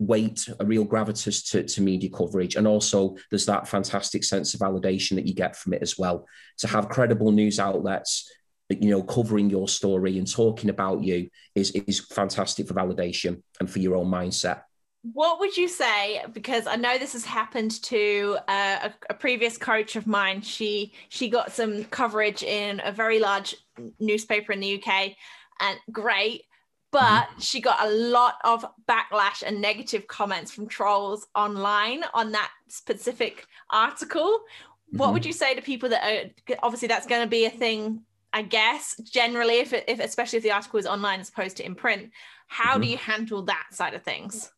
weight, 0.00 0.48
a 0.58 0.64
real 0.64 0.86
gravitas 0.86 1.50
to, 1.50 1.62
to 1.62 1.82
media 1.82 2.10
coverage. 2.10 2.56
And 2.56 2.66
also 2.66 3.16
there's 3.30 3.46
that 3.46 3.68
fantastic 3.68 4.24
sense 4.24 4.54
of 4.54 4.60
validation 4.60 5.14
that 5.16 5.26
you 5.26 5.34
get 5.34 5.54
from 5.54 5.74
it 5.74 5.82
as 5.82 5.98
well. 5.98 6.26
To 6.58 6.66
have 6.66 6.88
credible 6.88 7.30
news 7.30 7.60
outlets, 7.60 8.32
you 8.70 8.90
know, 8.90 9.02
covering 9.02 9.50
your 9.50 9.68
story 9.68 10.18
and 10.18 10.30
talking 10.30 10.70
about 10.70 11.02
you 11.02 11.28
is, 11.54 11.70
is 11.72 12.00
fantastic 12.00 12.66
for 12.66 12.74
validation 12.74 13.42
and 13.60 13.70
for 13.70 13.78
your 13.78 13.96
own 13.96 14.06
mindset. 14.06 14.62
What 15.02 15.40
would 15.40 15.56
you 15.56 15.66
say? 15.68 16.22
Because 16.32 16.66
I 16.66 16.76
know 16.76 16.98
this 16.98 17.14
has 17.14 17.24
happened 17.24 17.82
to 17.84 18.36
uh, 18.48 18.90
a, 18.90 18.92
a 19.10 19.14
previous 19.14 19.56
coach 19.56 19.96
of 19.96 20.06
mine. 20.06 20.42
She 20.42 20.92
she 21.08 21.30
got 21.30 21.52
some 21.52 21.84
coverage 21.84 22.42
in 22.42 22.82
a 22.84 22.92
very 22.92 23.18
large 23.18 23.56
newspaper 23.98 24.52
in 24.52 24.60
the 24.60 24.74
UK, 24.74 25.12
and 25.60 25.78
great 25.90 26.42
but 26.92 27.24
mm-hmm. 27.24 27.40
she 27.40 27.60
got 27.60 27.84
a 27.86 27.90
lot 27.90 28.36
of 28.44 28.64
backlash 28.88 29.42
and 29.44 29.60
negative 29.60 30.06
comments 30.08 30.50
from 30.50 30.66
trolls 30.68 31.26
online 31.34 32.02
on 32.14 32.32
that 32.32 32.50
specific 32.68 33.46
article. 33.70 34.40
Mm-hmm. 34.40 34.98
What 34.98 35.12
would 35.12 35.24
you 35.24 35.32
say 35.32 35.54
to 35.54 35.62
people 35.62 35.88
that 35.90 36.02
are 36.04 36.56
obviously 36.62 36.88
that's 36.88 37.06
going 37.06 37.22
to 37.22 37.28
be 37.28 37.44
a 37.44 37.50
thing? 37.50 38.02
I 38.32 38.42
guess 38.42 38.96
generally, 39.02 39.56
if, 39.56 39.72
it, 39.72 39.84
if 39.88 39.98
especially 39.98 40.36
if 40.36 40.42
the 40.42 40.52
article 40.52 40.78
is 40.78 40.86
online 40.86 41.20
as 41.20 41.28
opposed 41.28 41.56
to 41.58 41.66
in 41.66 41.74
print, 41.74 42.10
how 42.46 42.72
mm-hmm. 42.72 42.82
do 42.82 42.88
you 42.88 42.96
handle 42.96 43.42
that 43.42 43.66
side 43.72 43.94
of 43.94 44.02
things? 44.02 44.52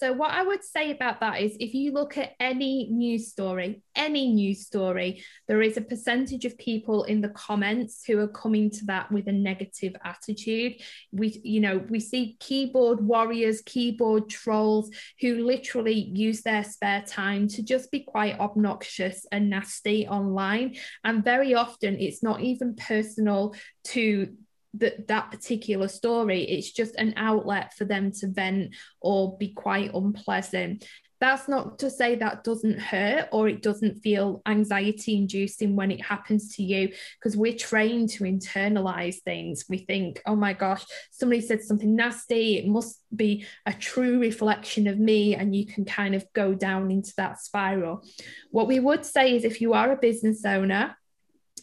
So, 0.00 0.14
what 0.14 0.30
I 0.30 0.42
would 0.42 0.64
say 0.64 0.92
about 0.92 1.20
that 1.20 1.42
is 1.42 1.58
if 1.60 1.74
you 1.74 1.92
look 1.92 2.16
at 2.16 2.32
any 2.40 2.88
news 2.90 3.28
story, 3.28 3.82
any 3.94 4.32
news 4.32 4.64
story, 4.64 5.22
there 5.46 5.60
is 5.60 5.76
a 5.76 5.82
percentage 5.82 6.46
of 6.46 6.56
people 6.56 7.04
in 7.04 7.20
the 7.20 7.28
comments 7.28 8.02
who 8.06 8.18
are 8.18 8.28
coming 8.28 8.70
to 8.70 8.86
that 8.86 9.12
with 9.12 9.28
a 9.28 9.32
negative 9.32 9.94
attitude. 10.02 10.76
We, 11.12 11.38
you 11.44 11.60
know, 11.60 11.84
we 11.90 12.00
see 12.00 12.38
keyboard 12.40 13.06
warriors, 13.06 13.60
keyboard 13.66 14.30
trolls 14.30 14.88
who 15.20 15.44
literally 15.44 16.10
use 16.14 16.40
their 16.40 16.64
spare 16.64 17.02
time 17.06 17.46
to 17.48 17.62
just 17.62 17.90
be 17.90 18.00
quite 18.00 18.40
obnoxious 18.40 19.26
and 19.30 19.50
nasty 19.50 20.08
online. 20.08 20.76
And 21.04 21.22
very 21.22 21.52
often 21.52 22.00
it's 22.00 22.22
not 22.22 22.40
even 22.40 22.74
personal 22.74 23.54
to 23.88 24.34
that 24.74 25.08
that 25.08 25.30
particular 25.30 25.88
story 25.88 26.42
it's 26.42 26.70
just 26.70 26.94
an 26.96 27.14
outlet 27.16 27.74
for 27.74 27.84
them 27.84 28.12
to 28.12 28.28
vent 28.28 28.74
or 29.00 29.36
be 29.38 29.52
quite 29.52 29.92
unpleasant. 29.94 30.84
That's 31.20 31.48
not 31.48 31.80
to 31.80 31.90
say 31.90 32.14
that 32.14 32.44
doesn't 32.44 32.80
hurt 32.80 33.28
or 33.30 33.46
it 33.46 33.60
doesn't 33.60 33.96
feel 33.96 34.40
anxiety 34.46 35.16
inducing 35.16 35.76
when 35.76 35.90
it 35.90 36.02
happens 36.02 36.56
to 36.56 36.62
you 36.62 36.94
because 37.18 37.36
we're 37.36 37.58
trained 37.58 38.08
to 38.10 38.24
internalize 38.24 39.20
things. 39.22 39.64
We 39.68 39.78
think 39.78 40.22
oh 40.24 40.36
my 40.36 40.54
gosh 40.54 40.84
somebody 41.10 41.40
said 41.42 41.62
something 41.62 41.94
nasty. 41.94 42.56
It 42.56 42.66
must 42.66 43.02
be 43.14 43.44
a 43.66 43.72
true 43.72 44.18
reflection 44.18 44.86
of 44.86 44.98
me 44.98 45.34
and 45.34 45.54
you 45.54 45.66
can 45.66 45.84
kind 45.84 46.14
of 46.14 46.24
go 46.32 46.54
down 46.54 46.90
into 46.90 47.12
that 47.16 47.40
spiral. 47.40 48.02
What 48.50 48.68
we 48.68 48.80
would 48.80 49.04
say 49.04 49.36
is 49.36 49.44
if 49.44 49.60
you 49.60 49.74
are 49.74 49.92
a 49.92 49.96
business 49.96 50.44
owner 50.44 50.96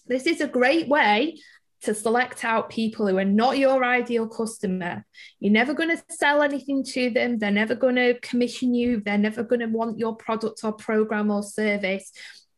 this 0.07 0.25
is 0.25 0.39
a 0.39 0.47
great 0.47 0.87
way 0.87 1.37
to 1.83 1.93
select 1.93 2.43
out 2.43 2.69
people 2.69 3.07
who 3.07 3.17
are 3.17 3.25
not 3.25 3.57
your 3.57 3.83
ideal 3.83 4.27
customer. 4.27 5.05
You're 5.39 5.53
never 5.53 5.73
going 5.73 5.95
to 5.95 6.03
sell 6.09 6.41
anything 6.41 6.83
to 6.85 7.09
them. 7.09 7.37
They're 7.37 7.51
never 7.51 7.75
going 7.75 7.95
to 7.95 8.19
commission 8.19 8.73
you. 8.73 9.01
They're 9.01 9.17
never 9.17 9.43
going 9.43 9.59
to 9.59 9.67
want 9.67 9.99
your 9.99 10.15
product 10.15 10.61
or 10.63 10.73
program 10.73 11.29
or 11.29 11.43
service. 11.43 12.11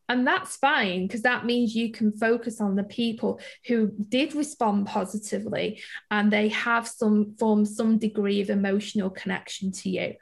And 0.08 0.26
that's 0.26 0.56
fine 0.56 1.06
because 1.06 1.22
that 1.22 1.46
means 1.46 1.76
you 1.76 1.92
can 1.92 2.10
focus 2.10 2.60
on 2.60 2.74
the 2.74 2.82
people 2.82 3.40
who 3.66 3.92
did 4.08 4.34
respond 4.34 4.86
positively 4.86 5.80
and 6.10 6.32
they 6.32 6.48
have 6.48 6.88
some 6.88 7.36
form 7.38 7.64
some 7.64 7.96
degree 7.96 8.40
of 8.40 8.50
emotional 8.50 9.10
connection 9.10 9.70
to 9.70 9.88
you. 9.88 10.14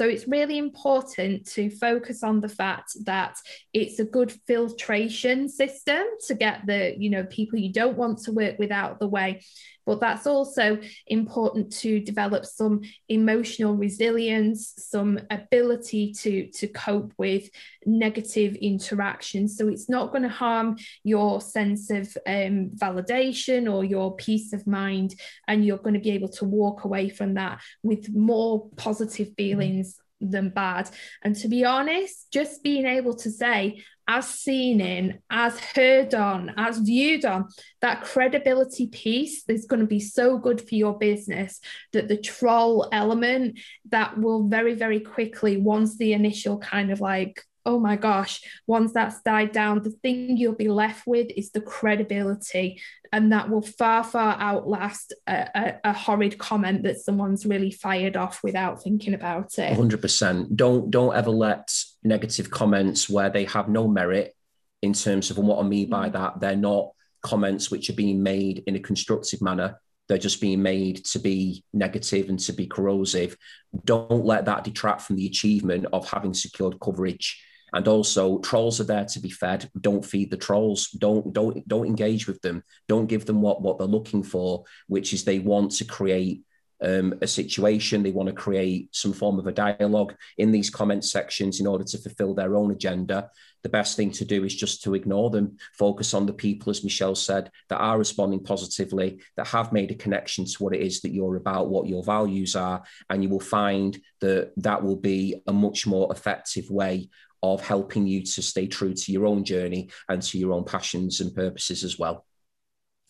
So 0.00 0.08
it's 0.08 0.26
really 0.26 0.56
important 0.56 1.46
to 1.48 1.68
focus 1.68 2.22
on 2.22 2.40
the 2.40 2.48
fact 2.48 2.92
that 3.04 3.36
it's 3.74 3.98
a 3.98 4.04
good 4.06 4.32
filtration 4.46 5.46
system 5.46 6.02
to 6.26 6.34
get 6.34 6.64
the, 6.64 6.94
you 6.96 7.10
know, 7.10 7.24
people 7.24 7.58
you 7.58 7.70
don't 7.70 7.98
want 7.98 8.16
to 8.22 8.32
work 8.32 8.58
with 8.58 8.70
out 8.70 8.98
the 8.98 9.06
way 9.06 9.42
but 9.86 10.00
that's 10.00 10.26
also 10.26 10.78
important 11.06 11.72
to 11.72 12.00
develop 12.00 12.44
some 12.44 12.82
emotional 13.08 13.74
resilience, 13.74 14.74
some 14.76 15.18
ability 15.30 16.12
to, 16.12 16.48
to 16.52 16.66
cope 16.68 17.12
with 17.18 17.48
negative 17.86 18.54
interactions. 18.56 19.56
So 19.56 19.68
it's 19.68 19.88
not 19.88 20.10
going 20.10 20.22
to 20.22 20.28
harm 20.28 20.76
your 21.02 21.40
sense 21.40 21.90
of 21.90 22.16
um, 22.26 22.70
validation 22.76 23.72
or 23.72 23.84
your 23.84 24.14
peace 24.16 24.52
of 24.52 24.66
mind, 24.66 25.14
and 25.48 25.64
you're 25.64 25.78
going 25.78 25.94
to 25.94 26.00
be 26.00 26.10
able 26.10 26.28
to 26.28 26.44
walk 26.44 26.84
away 26.84 27.08
from 27.08 27.34
that 27.34 27.60
with 27.82 28.14
more 28.14 28.68
positive 28.76 29.32
feelings 29.36 29.98
than 30.20 30.50
bad. 30.50 30.90
And 31.22 31.34
to 31.36 31.48
be 31.48 31.64
honest, 31.64 32.30
just 32.30 32.62
being 32.62 32.86
able 32.86 33.14
to 33.16 33.30
say, 33.30 33.82
as 34.10 34.26
seen 34.28 34.80
in, 34.80 35.20
as 35.30 35.56
heard 35.60 36.16
on, 36.16 36.52
as 36.56 36.78
viewed 36.78 37.24
on, 37.24 37.46
that 37.80 38.02
credibility 38.02 38.88
piece 38.88 39.44
is 39.48 39.66
going 39.66 39.78
to 39.78 39.86
be 39.86 40.00
so 40.00 40.36
good 40.36 40.60
for 40.60 40.74
your 40.74 40.98
business 40.98 41.60
that 41.92 42.08
the 42.08 42.16
troll 42.16 42.88
element 42.90 43.60
that 43.88 44.18
will 44.18 44.48
very, 44.48 44.74
very 44.74 44.98
quickly, 44.98 45.58
once 45.58 45.96
the 45.96 46.12
initial 46.12 46.58
kind 46.58 46.90
of 46.90 47.00
like 47.00 47.44
oh 47.66 47.78
my 47.78 47.94
gosh, 47.94 48.40
once 48.66 48.90
that's 48.92 49.20
died 49.20 49.52
down, 49.52 49.82
the 49.82 49.90
thing 49.90 50.38
you'll 50.38 50.54
be 50.54 50.70
left 50.70 51.06
with 51.06 51.28
is 51.36 51.50
the 51.50 51.60
credibility. 51.60 52.80
And 53.12 53.32
that 53.32 53.50
will 53.50 53.60
far, 53.60 54.02
far 54.02 54.34
outlast 54.40 55.12
a, 55.26 55.46
a, 55.54 55.90
a 55.90 55.92
horrid 55.92 56.38
comment 56.38 56.84
that 56.84 57.00
someone's 57.00 57.44
really 57.44 57.70
fired 57.70 58.16
off 58.16 58.40
without 58.42 58.82
thinking 58.82 59.12
about 59.12 59.58
it. 59.58 59.76
100%. 59.76 60.56
Don't, 60.56 60.90
don't 60.90 61.14
ever 61.14 61.30
let 61.30 61.70
negative 62.02 62.50
comments 62.50 63.08
where 63.08 63.30
they 63.30 63.44
have 63.44 63.68
no 63.68 63.88
merit 63.88 64.34
in 64.82 64.92
terms 64.92 65.30
of, 65.30 65.38
and 65.38 65.46
what 65.46 65.64
I 65.64 65.68
mean 65.68 65.90
by 65.90 66.08
mm. 66.08 66.12
that, 66.12 66.40
they're 66.40 66.56
not 66.56 66.90
comments 67.22 67.70
which 67.70 67.90
are 67.90 67.94
being 67.94 68.22
made 68.22 68.62
in 68.66 68.76
a 68.76 68.80
constructive 68.80 69.42
manner. 69.42 69.78
They're 70.08 70.18
just 70.18 70.40
being 70.40 70.62
made 70.62 71.04
to 71.06 71.18
be 71.18 71.64
negative 71.72 72.28
and 72.28 72.38
to 72.40 72.52
be 72.52 72.66
corrosive. 72.66 73.36
Don't 73.84 74.24
let 74.24 74.46
that 74.46 74.64
detract 74.64 75.02
from 75.02 75.16
the 75.16 75.26
achievement 75.26 75.86
of 75.92 76.08
having 76.08 76.34
secured 76.34 76.80
coverage. 76.80 77.44
And 77.72 77.86
also 77.86 78.38
trolls 78.40 78.80
are 78.80 78.84
there 78.84 79.04
to 79.04 79.20
be 79.20 79.30
fed. 79.30 79.70
Don't 79.80 80.04
feed 80.04 80.30
the 80.30 80.36
trolls. 80.36 80.88
Don't 80.88 81.32
don't 81.32 81.68
don't 81.68 81.86
engage 81.86 82.26
with 82.26 82.40
them. 82.42 82.64
Don't 82.88 83.06
give 83.06 83.26
them 83.26 83.40
what 83.42 83.62
what 83.62 83.78
they're 83.78 83.86
looking 83.86 84.24
for 84.24 84.64
which 84.88 85.12
is 85.12 85.22
they 85.22 85.38
want 85.38 85.70
to 85.72 85.84
create 85.84 86.42
um, 86.82 87.14
a 87.20 87.26
situation 87.26 88.02
they 88.02 88.12
want 88.12 88.28
to 88.28 88.34
create 88.34 88.88
some 88.92 89.12
form 89.12 89.38
of 89.38 89.46
a 89.46 89.52
dialogue 89.52 90.14
in 90.38 90.50
these 90.50 90.70
comment 90.70 91.04
sections 91.04 91.60
in 91.60 91.66
order 91.66 91.84
to 91.84 91.98
fulfill 91.98 92.34
their 92.34 92.56
own 92.56 92.70
agenda 92.70 93.30
the 93.62 93.68
best 93.68 93.96
thing 93.96 94.10
to 94.10 94.24
do 94.24 94.44
is 94.44 94.54
just 94.54 94.82
to 94.82 94.94
ignore 94.94 95.30
them 95.30 95.56
focus 95.76 96.14
on 96.14 96.26
the 96.26 96.32
people 96.32 96.70
as 96.70 96.82
michelle 96.84 97.14
said 97.14 97.50
that 97.68 97.78
are 97.78 97.98
responding 97.98 98.42
positively 98.42 99.20
that 99.36 99.46
have 99.46 99.72
made 99.72 99.90
a 99.90 99.94
connection 99.94 100.44
to 100.44 100.56
what 100.62 100.74
it 100.74 100.80
is 100.80 101.00
that 101.00 101.12
you're 101.12 101.36
about 101.36 101.68
what 101.68 101.86
your 101.86 102.02
values 102.02 102.56
are 102.56 102.82
and 103.10 103.22
you 103.22 103.28
will 103.28 103.40
find 103.40 104.00
that 104.20 104.52
that 104.56 104.82
will 104.82 104.96
be 104.96 105.42
a 105.46 105.52
much 105.52 105.86
more 105.86 106.10
effective 106.12 106.70
way 106.70 107.08
of 107.42 107.60
helping 107.62 108.06
you 108.06 108.22
to 108.22 108.42
stay 108.42 108.66
true 108.66 108.94
to 108.94 109.12
your 109.12 109.26
own 109.26 109.44
journey 109.44 109.88
and 110.08 110.22
to 110.22 110.38
your 110.38 110.52
own 110.52 110.64
passions 110.64 111.20
and 111.20 111.34
purposes 111.34 111.84
as 111.84 111.98
well. 111.98 112.26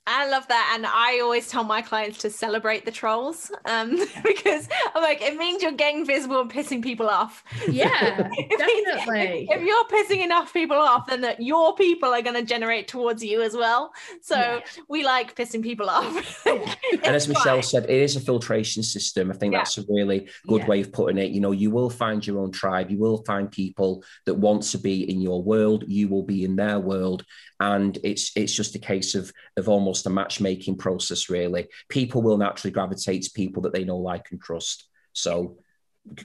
I 0.07 0.29
love 0.29 0.49
that. 0.49 0.73
And 0.75 0.87
I 0.87 1.21
always 1.21 1.49
tell 1.49 1.63
my 1.63 1.83
clients 1.83 2.19
to 2.19 2.31
celebrate 2.31 2.85
the 2.85 2.91
trolls 2.91 3.51
um, 3.67 3.91
because 4.25 4.69
I'm 4.95 5.03
like, 5.03 5.21
it 5.23 5.37
means 5.37 5.63
you're 5.63 5.73
getting 5.73 6.07
visible 6.07 6.41
and 6.41 6.51
pissing 6.51 6.83
people 6.83 7.09
off. 7.09 7.45
Yeah, 7.69 8.29
definitely. 8.59 9.47
if 9.51 9.63
you're 9.63 9.85
pissing 9.85 10.25
enough 10.25 10.53
people 10.53 10.77
off, 10.77 11.07
then 11.07 11.21
that 11.21 11.41
your 11.41 11.75
people 11.75 12.09
are 12.09 12.23
going 12.23 12.35
to 12.35 12.43
generate 12.43 12.89
towards 12.89 13.23
you 13.23 13.43
as 13.43 13.55
well. 13.55 13.93
So 14.23 14.37
yeah. 14.37 14.61
we 14.89 15.05
like 15.05 15.37
pissing 15.37 15.63
people 15.63 15.91
off. 15.91 16.47
and 16.47 17.05
as 17.05 17.29
Michelle 17.29 17.57
fine. 17.57 17.63
said, 17.63 17.85
it 17.85 17.91
is 17.91 18.17
a 18.17 18.21
filtration 18.21 18.83
system. 18.83 19.31
I 19.31 19.35
think 19.35 19.53
yeah. 19.53 19.61
that's 19.61 19.79
a 19.79 19.85
really 19.89 20.29
good 20.49 20.63
yeah. 20.63 20.67
way 20.67 20.81
of 20.81 20.93
putting 20.93 21.19
it. 21.19 21.31
You 21.31 21.41
know, 21.41 21.53
you 21.53 21.71
will 21.71 21.91
find 21.91 22.27
your 22.27 22.41
own 22.41 22.53
tribe, 22.53 22.91
you 22.91 22.99
will 22.99 23.23
find 23.25 23.51
people 23.51 24.03
that 24.25 24.35
want 24.35 24.63
to 24.63 24.79
be 24.79 25.09
in 25.11 25.21
your 25.21 25.43
world, 25.43 25.85
you 25.87 26.09
will 26.09 26.25
be 26.25 26.45
in 26.45 26.57
their 26.57 26.81
world. 26.81 27.25
And 27.63 27.99
it's 28.03 28.33
it's 28.37 28.55
just 28.55 28.75
a 28.75 28.79
case 28.79 29.15
of 29.15 29.31
of 29.59 29.69
almost 29.69 29.90
almost 29.91 30.07
a 30.07 30.11
matchmaking 30.11 30.77
process, 30.77 31.29
really. 31.29 31.67
People 31.89 32.23
will 32.23 32.39
naturally 32.39 32.71
gravitate 32.71 33.25
to 33.25 33.31
people 33.33 33.63
that 33.63 33.73
they 33.73 33.85
know, 33.85 33.97
like, 33.97 34.29
and 34.31 34.41
trust. 34.41 34.89
So, 35.15 35.59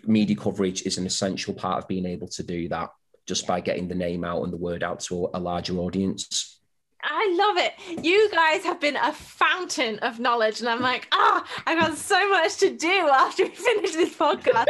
media 0.05 0.35
coverage 0.35 0.83
is 0.83 0.99
an 0.99 1.07
essential 1.07 1.55
part 1.55 1.79
of 1.79 1.87
being 1.87 2.05
able 2.05 2.27
to 2.27 2.43
do 2.43 2.69
that 2.69 2.91
just 3.25 3.47
by 3.47 3.59
getting 3.59 3.87
the 3.87 3.95
name 3.95 4.23
out 4.23 4.43
and 4.43 4.53
the 4.53 4.57
word 4.57 4.83
out 4.83 4.99
to 4.99 5.29
a 5.33 5.39
larger 5.39 5.77
audience. 5.79 6.59
I 7.01 7.35
love 7.35 7.57
it. 7.57 8.03
You 8.05 8.29
guys 8.31 8.63
have 8.63 8.79
been 8.79 8.97
a 8.97 9.11
fountain 9.13 9.97
of 9.99 10.19
knowledge. 10.19 10.59
And 10.59 10.69
I'm 10.69 10.81
like, 10.81 11.07
ah, 11.11 11.43
oh, 11.43 11.63
I've 11.65 11.79
got 11.79 11.97
so 11.97 12.29
much 12.29 12.57
to 12.57 12.75
do 12.75 12.87
after 12.87 13.45
we 13.45 13.49
finish 13.49 13.93
this 13.93 14.15
podcast. 14.15 14.65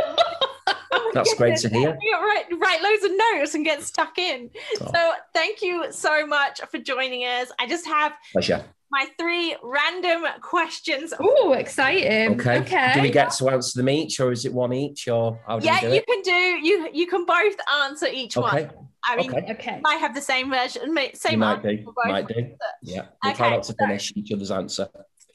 oh 0.68 1.12
That's 1.14 1.34
great 1.34 1.58
to 1.60 1.70
hear. 1.70 1.98
Write, 2.14 2.46
write 2.58 2.82
loads 2.82 3.04
of 3.04 3.12
notes 3.12 3.56
and 3.56 3.66
get 3.66 3.84
stuck 3.84 4.18
in. 4.18 4.50
Oh. 4.82 4.92
So 4.94 5.14
thank 5.34 5.62
you 5.62 5.92
so 5.92 6.26
much 6.26 6.62
for 6.70 6.78
joining 6.78 7.22
us. 7.22 7.52
I 7.60 7.68
just 7.68 7.86
have 7.86 8.14
Pleasure 8.34 8.66
my 8.92 9.08
three 9.20 9.56
random 9.64 10.26
questions. 10.42 11.14
Oh, 11.20 11.54
exciting! 11.54 12.40
Okay. 12.40 12.60
okay. 12.60 12.92
Do 12.94 13.02
we 13.02 13.10
get 13.10 13.32
to 13.34 13.50
answer 13.50 13.80
them 13.80 13.90
each, 13.90 14.20
or 14.20 14.32
is 14.32 14.46
it 14.46 14.54
one 14.54 14.74
each, 14.74 15.08
or 15.08 15.40
yeah, 15.62 15.86
you 15.86 16.02
can 16.04 16.22
do 16.22 16.32
you 16.32 16.90
you 16.94 17.08
can 17.08 17.26
both 17.26 17.56
answer 17.84 18.08
each 18.08 18.38
okay. 18.38 18.66
one. 18.66 18.86
I 19.08 19.16
mean, 19.18 19.32
okay. 19.32 19.52
okay. 19.52 19.80
might 19.84 19.98
have 19.98 20.16
the 20.16 20.22
same 20.22 20.50
version, 20.50 20.96
same 21.14 21.34
you 21.34 21.38
might 21.38 21.62
do. 21.62 21.94
Might 22.06 22.28
do. 22.28 22.56
Yeah. 22.82 23.06
We'll 23.24 23.34
okay, 23.34 23.38
try 23.38 23.50
not 23.52 23.64
to 23.64 23.74
finish 23.74 24.10
so, 24.10 24.14
each 24.16 24.32
other's 24.32 24.52
answer. 24.52 24.88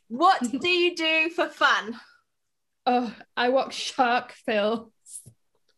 What 0.08 0.40
do 0.60 0.68
you 0.68 0.96
do 0.96 1.30
for 1.30 1.46
fun? 1.46 2.00
Oh, 2.84 3.14
I 3.36 3.50
watch 3.50 3.74
shark 3.74 4.32
films. 4.32 4.90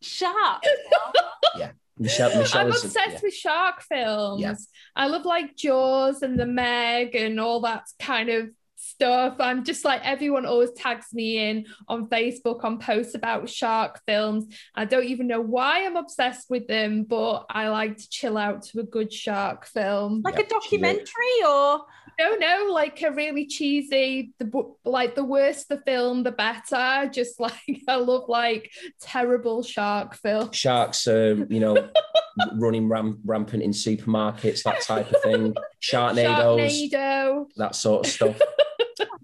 Shark. 0.01 0.63
yeah. 1.55 1.71
Michelle, 1.97 2.35
Michelle 2.35 2.61
I'm 2.61 2.67
obsessed 2.67 2.97
yeah. 2.97 3.19
with 3.21 3.33
shark 3.33 3.81
films. 3.83 4.41
Yeah. 4.41 4.55
I 4.95 5.07
love 5.07 5.25
like 5.25 5.55
Jaws 5.55 6.21
and 6.21 6.39
the 6.39 6.45
Meg 6.45 7.15
and 7.15 7.39
all 7.39 7.61
that 7.61 7.83
kind 7.99 8.29
of 8.29 8.49
stuff. 8.83 9.35
I'm 9.39 9.63
just 9.63 9.85
like 9.85 10.01
everyone 10.03 10.45
always 10.45 10.71
tags 10.71 11.13
me 11.13 11.49
in 11.49 11.65
on 11.87 12.09
Facebook 12.09 12.63
on 12.63 12.79
posts 12.79 13.15
about 13.15 13.49
shark 13.49 14.01
films. 14.05 14.45
I 14.75 14.85
don't 14.85 15.05
even 15.05 15.27
know 15.27 15.41
why 15.41 15.85
I'm 15.85 15.95
obsessed 15.95 16.49
with 16.49 16.67
them, 16.67 17.03
but 17.03 17.45
I 17.49 17.69
like 17.69 17.97
to 17.97 18.09
chill 18.09 18.37
out 18.37 18.63
to 18.63 18.79
a 18.79 18.83
good 18.83 19.11
shark 19.11 19.65
film. 19.65 20.21
Like 20.23 20.35
yeah, 20.35 20.41
a 20.41 20.47
documentary 20.47 21.43
or 21.47 21.81
no, 22.19 22.35
no, 22.35 22.71
like 22.71 23.01
a 23.01 23.11
really 23.11 23.45
cheesy, 23.45 24.33
the 24.39 24.75
like 24.85 25.15
the 25.15 25.23
worse 25.23 25.65
the 25.65 25.81
film, 25.85 26.23
the 26.23 26.31
better. 26.31 27.09
Just 27.11 27.39
like 27.39 27.81
I 27.87 27.95
love 27.95 28.25
like 28.27 28.71
terrible 29.01 29.63
shark 29.63 30.15
film. 30.15 30.51
Sharks, 30.51 31.07
um, 31.07 31.47
you 31.49 31.59
know, 31.59 31.89
running 32.55 32.87
ram- 32.89 33.19
rampant 33.25 33.63
in 33.63 33.71
supermarkets, 33.71 34.63
that 34.63 34.81
type 34.81 35.11
of 35.11 35.21
thing. 35.21 35.55
Sharknadoes, 35.81 36.91
Sharknado. 36.91 37.45
that 37.57 37.75
sort 37.75 38.05
of 38.05 38.11
stuff. 38.11 38.41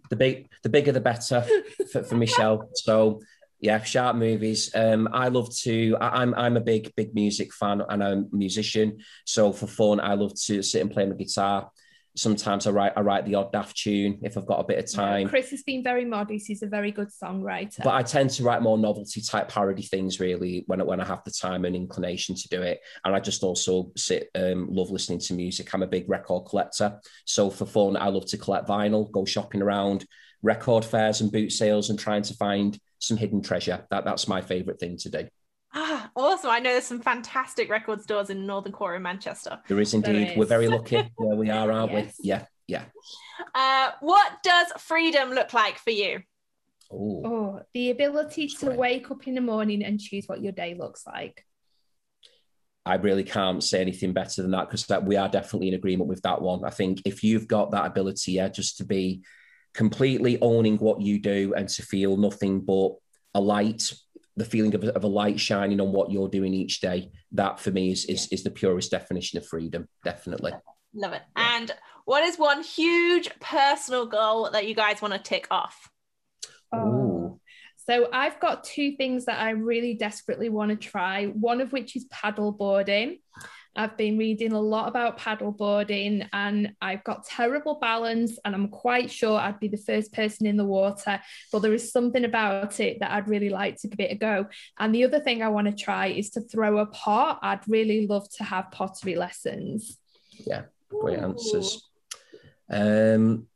the 0.09 0.15
big, 0.15 0.49
the 0.63 0.69
bigger 0.69 0.91
the 0.91 1.01
better 1.01 1.45
for, 1.91 2.03
for 2.03 2.15
Michelle. 2.15 2.69
So 2.75 3.21
yeah, 3.61 3.83
sharp 3.83 4.15
movies. 4.15 4.71
Um, 4.73 5.09
I 5.11 5.27
love 5.27 5.53
to. 5.59 5.97
I, 5.99 6.23
am 6.23 6.33
I'm, 6.33 6.39
I'm 6.39 6.57
a 6.57 6.61
big 6.61 6.93
big 6.95 7.13
music 7.13 7.53
fan 7.53 7.81
and 7.89 8.03
I'm 8.03 8.29
a 8.31 8.35
musician. 8.35 8.99
So 9.25 9.51
for 9.51 9.67
fun, 9.67 9.99
I 9.99 10.13
love 10.13 10.33
to 10.45 10.63
sit 10.63 10.81
and 10.81 10.91
play 10.91 11.05
my 11.05 11.15
guitar 11.15 11.69
sometimes 12.15 12.67
I 12.67 12.71
write 12.71 12.93
I 12.95 13.01
write 13.01 13.25
the 13.25 13.35
odd 13.35 13.51
daft 13.51 13.77
tune 13.77 14.19
if 14.23 14.37
I've 14.37 14.45
got 14.45 14.59
a 14.59 14.63
bit 14.63 14.79
of 14.79 14.91
time. 14.91 15.23
Yeah, 15.23 15.29
Chris 15.29 15.51
has 15.51 15.63
been 15.63 15.83
very 15.83 16.05
modest. 16.05 16.47
He's 16.47 16.63
a 16.63 16.67
very 16.67 16.91
good 16.91 17.09
songwriter. 17.09 17.83
But 17.83 17.93
I 17.93 18.03
tend 18.03 18.29
to 18.31 18.43
write 18.43 18.61
more 18.61 18.77
novelty 18.77 19.21
type 19.21 19.49
parody 19.49 19.83
things 19.83 20.19
really 20.19 20.63
when 20.67 20.85
when 20.85 20.99
I 20.99 21.05
have 21.05 21.23
the 21.23 21.31
time 21.31 21.65
and 21.65 21.75
inclination 21.75 22.35
to 22.35 22.47
do 22.49 22.61
it. 22.61 22.79
And 23.05 23.15
I 23.15 23.19
just 23.19 23.43
also 23.43 23.91
sit 23.95 24.29
um, 24.35 24.67
love 24.69 24.91
listening 24.91 25.19
to 25.19 25.33
music. 25.33 25.73
I'm 25.73 25.83
a 25.83 25.87
big 25.87 26.09
record 26.09 26.45
collector, 26.45 26.99
so 27.25 27.49
for 27.49 27.65
fun 27.65 27.97
I 27.97 28.09
love 28.09 28.25
to 28.27 28.37
collect 28.37 28.67
vinyl, 28.67 29.11
go 29.11 29.25
shopping 29.25 29.61
around 29.61 30.05
record 30.41 30.85
fairs 30.85 31.21
and 31.21 31.31
boot 31.31 31.51
sales, 31.51 31.89
and 31.89 31.99
trying 31.99 32.23
to 32.23 32.33
find 32.35 32.79
some 32.99 33.17
hidden 33.17 33.41
treasure. 33.41 33.85
That 33.91 34.05
that's 34.05 34.27
my 34.27 34.41
favorite 34.41 34.79
thing 34.79 34.97
to 34.97 35.09
do. 35.09 35.27
Also, 36.15 36.49
I 36.49 36.59
know 36.59 36.71
there's 36.71 36.85
some 36.85 37.01
fantastic 37.01 37.69
record 37.69 38.01
stores 38.01 38.29
in 38.29 38.45
Northern 38.45 38.71
Quarter 38.71 38.95
in 38.95 39.01
Manchester. 39.01 39.59
There 39.67 39.79
is 39.79 39.93
indeed. 39.93 40.15
There 40.15 40.31
is. 40.31 40.37
We're 40.37 40.45
very 40.45 40.67
lucky 40.67 41.09
where 41.15 41.35
we 41.35 41.49
are, 41.49 41.71
aren't 41.71 41.91
yes. 41.91 42.15
we? 42.19 42.29
Yeah, 42.29 42.45
yeah. 42.67 42.83
Uh, 43.53 43.91
what 44.01 44.31
does 44.43 44.67
freedom 44.77 45.31
look 45.31 45.53
like 45.53 45.77
for 45.77 45.91
you? 45.91 46.21
Ooh. 46.91 47.21
Oh, 47.25 47.61
the 47.73 47.91
ability 47.91 48.47
to 48.59 48.71
wake 48.71 49.11
up 49.11 49.27
in 49.27 49.35
the 49.35 49.41
morning 49.41 49.83
and 49.83 49.99
choose 49.99 50.25
what 50.27 50.41
your 50.41 50.51
day 50.51 50.75
looks 50.77 51.05
like. 51.05 51.45
I 52.85 52.95
really 52.95 53.23
can't 53.23 53.63
say 53.63 53.81
anything 53.81 54.13
better 54.13 54.41
than 54.41 54.51
that 54.51 54.67
because 54.67 54.85
that 54.87 55.05
we 55.05 55.15
are 55.15 55.29
definitely 55.29 55.67
in 55.67 55.75
agreement 55.75 56.09
with 56.09 56.21
that 56.23 56.41
one. 56.41 56.65
I 56.65 56.71
think 56.71 57.01
if 57.05 57.23
you've 57.23 57.47
got 57.47 57.71
that 57.71 57.85
ability, 57.85 58.33
yeah, 58.33 58.49
just 58.49 58.77
to 58.77 58.85
be 58.85 59.21
completely 59.73 60.41
owning 60.41 60.77
what 60.77 61.01
you 61.01 61.19
do 61.19 61.53
and 61.55 61.69
to 61.69 61.83
feel 61.83 62.17
nothing 62.17 62.61
but 62.61 62.93
a 63.35 63.39
light 63.39 63.93
the 64.39 64.45
feeling 64.45 64.73
of, 64.73 64.83
of 64.83 65.03
a 65.03 65.07
light 65.07 65.39
shining 65.39 65.79
on 65.79 65.91
what 65.91 66.11
you're 66.11 66.29
doing 66.29 66.53
each 66.53 66.81
day 66.81 67.11
that 67.31 67.59
for 67.59 67.71
me 67.71 67.91
is, 67.91 68.05
is 68.05 68.27
is 68.31 68.43
the 68.43 68.51
purest 68.51 68.91
definition 68.91 69.37
of 69.37 69.45
freedom 69.45 69.87
definitely 70.03 70.53
love 70.93 71.13
it 71.13 71.21
yeah. 71.37 71.57
and 71.57 71.71
what 72.05 72.23
is 72.23 72.37
one 72.37 72.63
huge 72.63 73.29
personal 73.39 74.05
goal 74.05 74.49
that 74.51 74.67
you 74.67 74.73
guys 74.73 75.01
want 75.01 75.13
to 75.13 75.19
tick 75.19 75.47
off 75.51 75.89
oh. 76.73 77.39
So 77.89 78.07
I've 78.13 78.39
got 78.39 78.63
two 78.63 78.97
things 78.97 79.25
that 79.25 79.39
I 79.39 79.49
really 79.49 79.95
desperately 79.95 80.47
want 80.47 80.69
to 80.69 80.75
try. 80.75 81.25
One 81.25 81.59
of 81.59 81.71
which 81.71 81.95
is 81.95 82.05
paddle 82.11 82.51
boarding. 82.51 83.17
I've 83.79 83.95
been 83.95 84.17
reading 84.17 84.51
a 84.51 84.59
lot 84.59 84.89
about 84.89 85.17
paddleboarding 85.17 86.27
and 86.33 86.73
I've 86.81 87.01
got 87.05 87.25
terrible 87.25 87.79
balance 87.79 88.37
and 88.43 88.53
I'm 88.53 88.67
quite 88.67 89.09
sure 89.09 89.39
I'd 89.39 89.61
be 89.61 89.69
the 89.69 89.77
first 89.77 90.11
person 90.11 90.45
in 90.47 90.57
the 90.57 90.65
water. 90.65 91.21
But 91.49 91.59
there 91.59 91.73
is 91.73 91.89
something 91.89 92.25
about 92.25 92.81
it 92.81 92.99
that 92.99 93.11
I'd 93.11 93.29
really 93.29 93.49
like 93.49 93.77
to 93.77 93.87
give 93.87 94.01
it 94.01 94.11
a 94.11 94.15
go. 94.15 94.47
And 94.79 94.93
the 94.93 95.05
other 95.05 95.21
thing 95.21 95.41
I 95.41 95.47
want 95.47 95.67
to 95.67 95.83
try 95.83 96.07
is 96.07 96.29
to 96.31 96.41
throw 96.41 96.79
a 96.79 96.87
pot. 96.87 97.39
I'd 97.41 97.65
really 97.69 98.05
love 98.05 98.29
to 98.31 98.43
have 98.43 98.69
pottery 98.69 99.15
lessons. 99.15 99.97
Yeah, 100.45 100.63
great 100.89 101.17
Ooh. 101.17 101.23
answers. 101.23 101.89
Um 102.69 103.47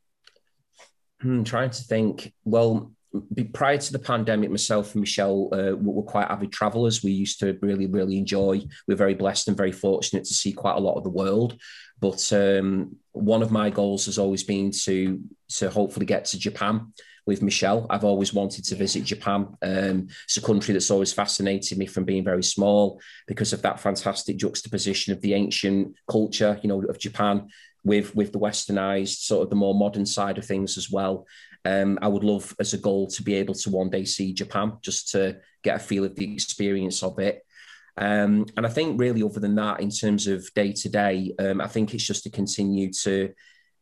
I'm 1.22 1.44
trying 1.44 1.72
to 1.72 1.84
think. 1.84 2.34
Well, 2.46 2.94
prior 3.54 3.78
to 3.78 3.92
the 3.92 4.00
pandemic, 4.00 4.50
myself 4.50 4.94
and 4.94 5.02
Michelle 5.02 5.50
uh, 5.54 5.76
were 5.76 6.04
quite 6.04 6.30
avid 6.30 6.52
travelers. 6.52 7.04
We 7.04 7.12
used 7.12 7.40
to 7.40 7.58
really, 7.62 7.86
really 7.86 8.18
enjoy. 8.18 8.62
We're 8.88 8.96
very 8.96 9.14
blessed 9.14 9.48
and 9.48 9.58
very 9.58 9.72
fortunate 9.72 10.26
to 10.26 10.34
see 10.34 10.52
quite 10.52 10.78
a 10.78 10.82
lot 10.82 10.96
of 10.96 11.04
the 11.04 11.10
world. 11.10 11.60
But 12.00 12.34
um, 12.34 12.98
one 13.12 13.44
of 13.44 13.52
my 13.52 13.70
goals 13.70 14.06
has 14.08 14.18
always 14.18 14.44
been 14.44 14.72
to 14.84 15.22
to 15.58 15.70
hopefully 15.70 16.06
get 16.06 16.26
to 16.26 16.40
Japan 16.40 16.92
with 17.26 17.42
Michelle. 17.42 17.86
I've 17.90 18.04
always 18.04 18.34
wanted 18.34 18.66
to 18.66 18.76
visit 18.76 19.04
Japan. 19.06 19.56
Um, 19.62 20.08
it's 20.26 20.38
a 20.38 20.42
country 20.42 20.74
that's 20.74 20.92
always 20.92 21.14
fascinated 21.14 21.78
me 21.78 21.86
from 21.86 22.04
being 22.04 22.24
very 22.24 22.44
small 22.44 23.00
because 23.28 23.54
of 23.54 23.62
that 23.62 23.80
fantastic 23.80 24.38
juxtaposition 24.38 25.14
of 25.14 25.22
the 25.22 25.34
ancient 25.34 25.96
culture, 26.10 26.60
you 26.62 26.68
know, 26.68 26.82
of 26.82 27.00
Japan 27.00 27.48
with 27.84 28.16
with 28.16 28.32
the 28.32 28.40
westernized 28.40 29.20
sort 29.20 29.44
of 29.44 29.50
the 29.50 29.56
more 29.56 29.76
modern 29.76 30.06
side 30.06 30.38
of 30.38 30.46
things 30.46 30.78
as 30.78 30.90
well. 30.90 31.26
Um, 31.66 31.98
I 32.02 32.08
would 32.08 32.24
love 32.24 32.54
as 32.60 32.74
a 32.74 32.78
goal 32.78 33.08
to 33.08 33.24
be 33.24 33.36
able 33.36 33.54
to 33.54 33.70
one 33.70 33.90
day 33.90 34.06
see 34.06 34.34
Japan 34.34 34.74
just 34.82 35.12
to 35.12 35.38
get 35.64 35.78
a 35.78 35.80
feel 35.80 36.04
of 36.04 36.16
the 36.16 36.34
experience 36.34 37.04
of 37.04 37.20
it. 37.20 37.46
Um, 37.96 38.48
and 38.58 38.66
I 38.66 38.70
think 38.70 39.00
really, 39.00 39.24
other 39.24 39.40
than 39.40 39.56
that, 39.56 39.80
in 39.80 39.90
terms 39.90 40.28
of 40.28 40.52
day 40.56 40.74
to 40.74 40.90
day, 40.90 41.34
I 41.40 41.68
think 41.68 41.94
it's 41.94 42.04
just 42.04 42.24
to 42.24 42.30
continue 42.30 42.92
to 43.04 43.34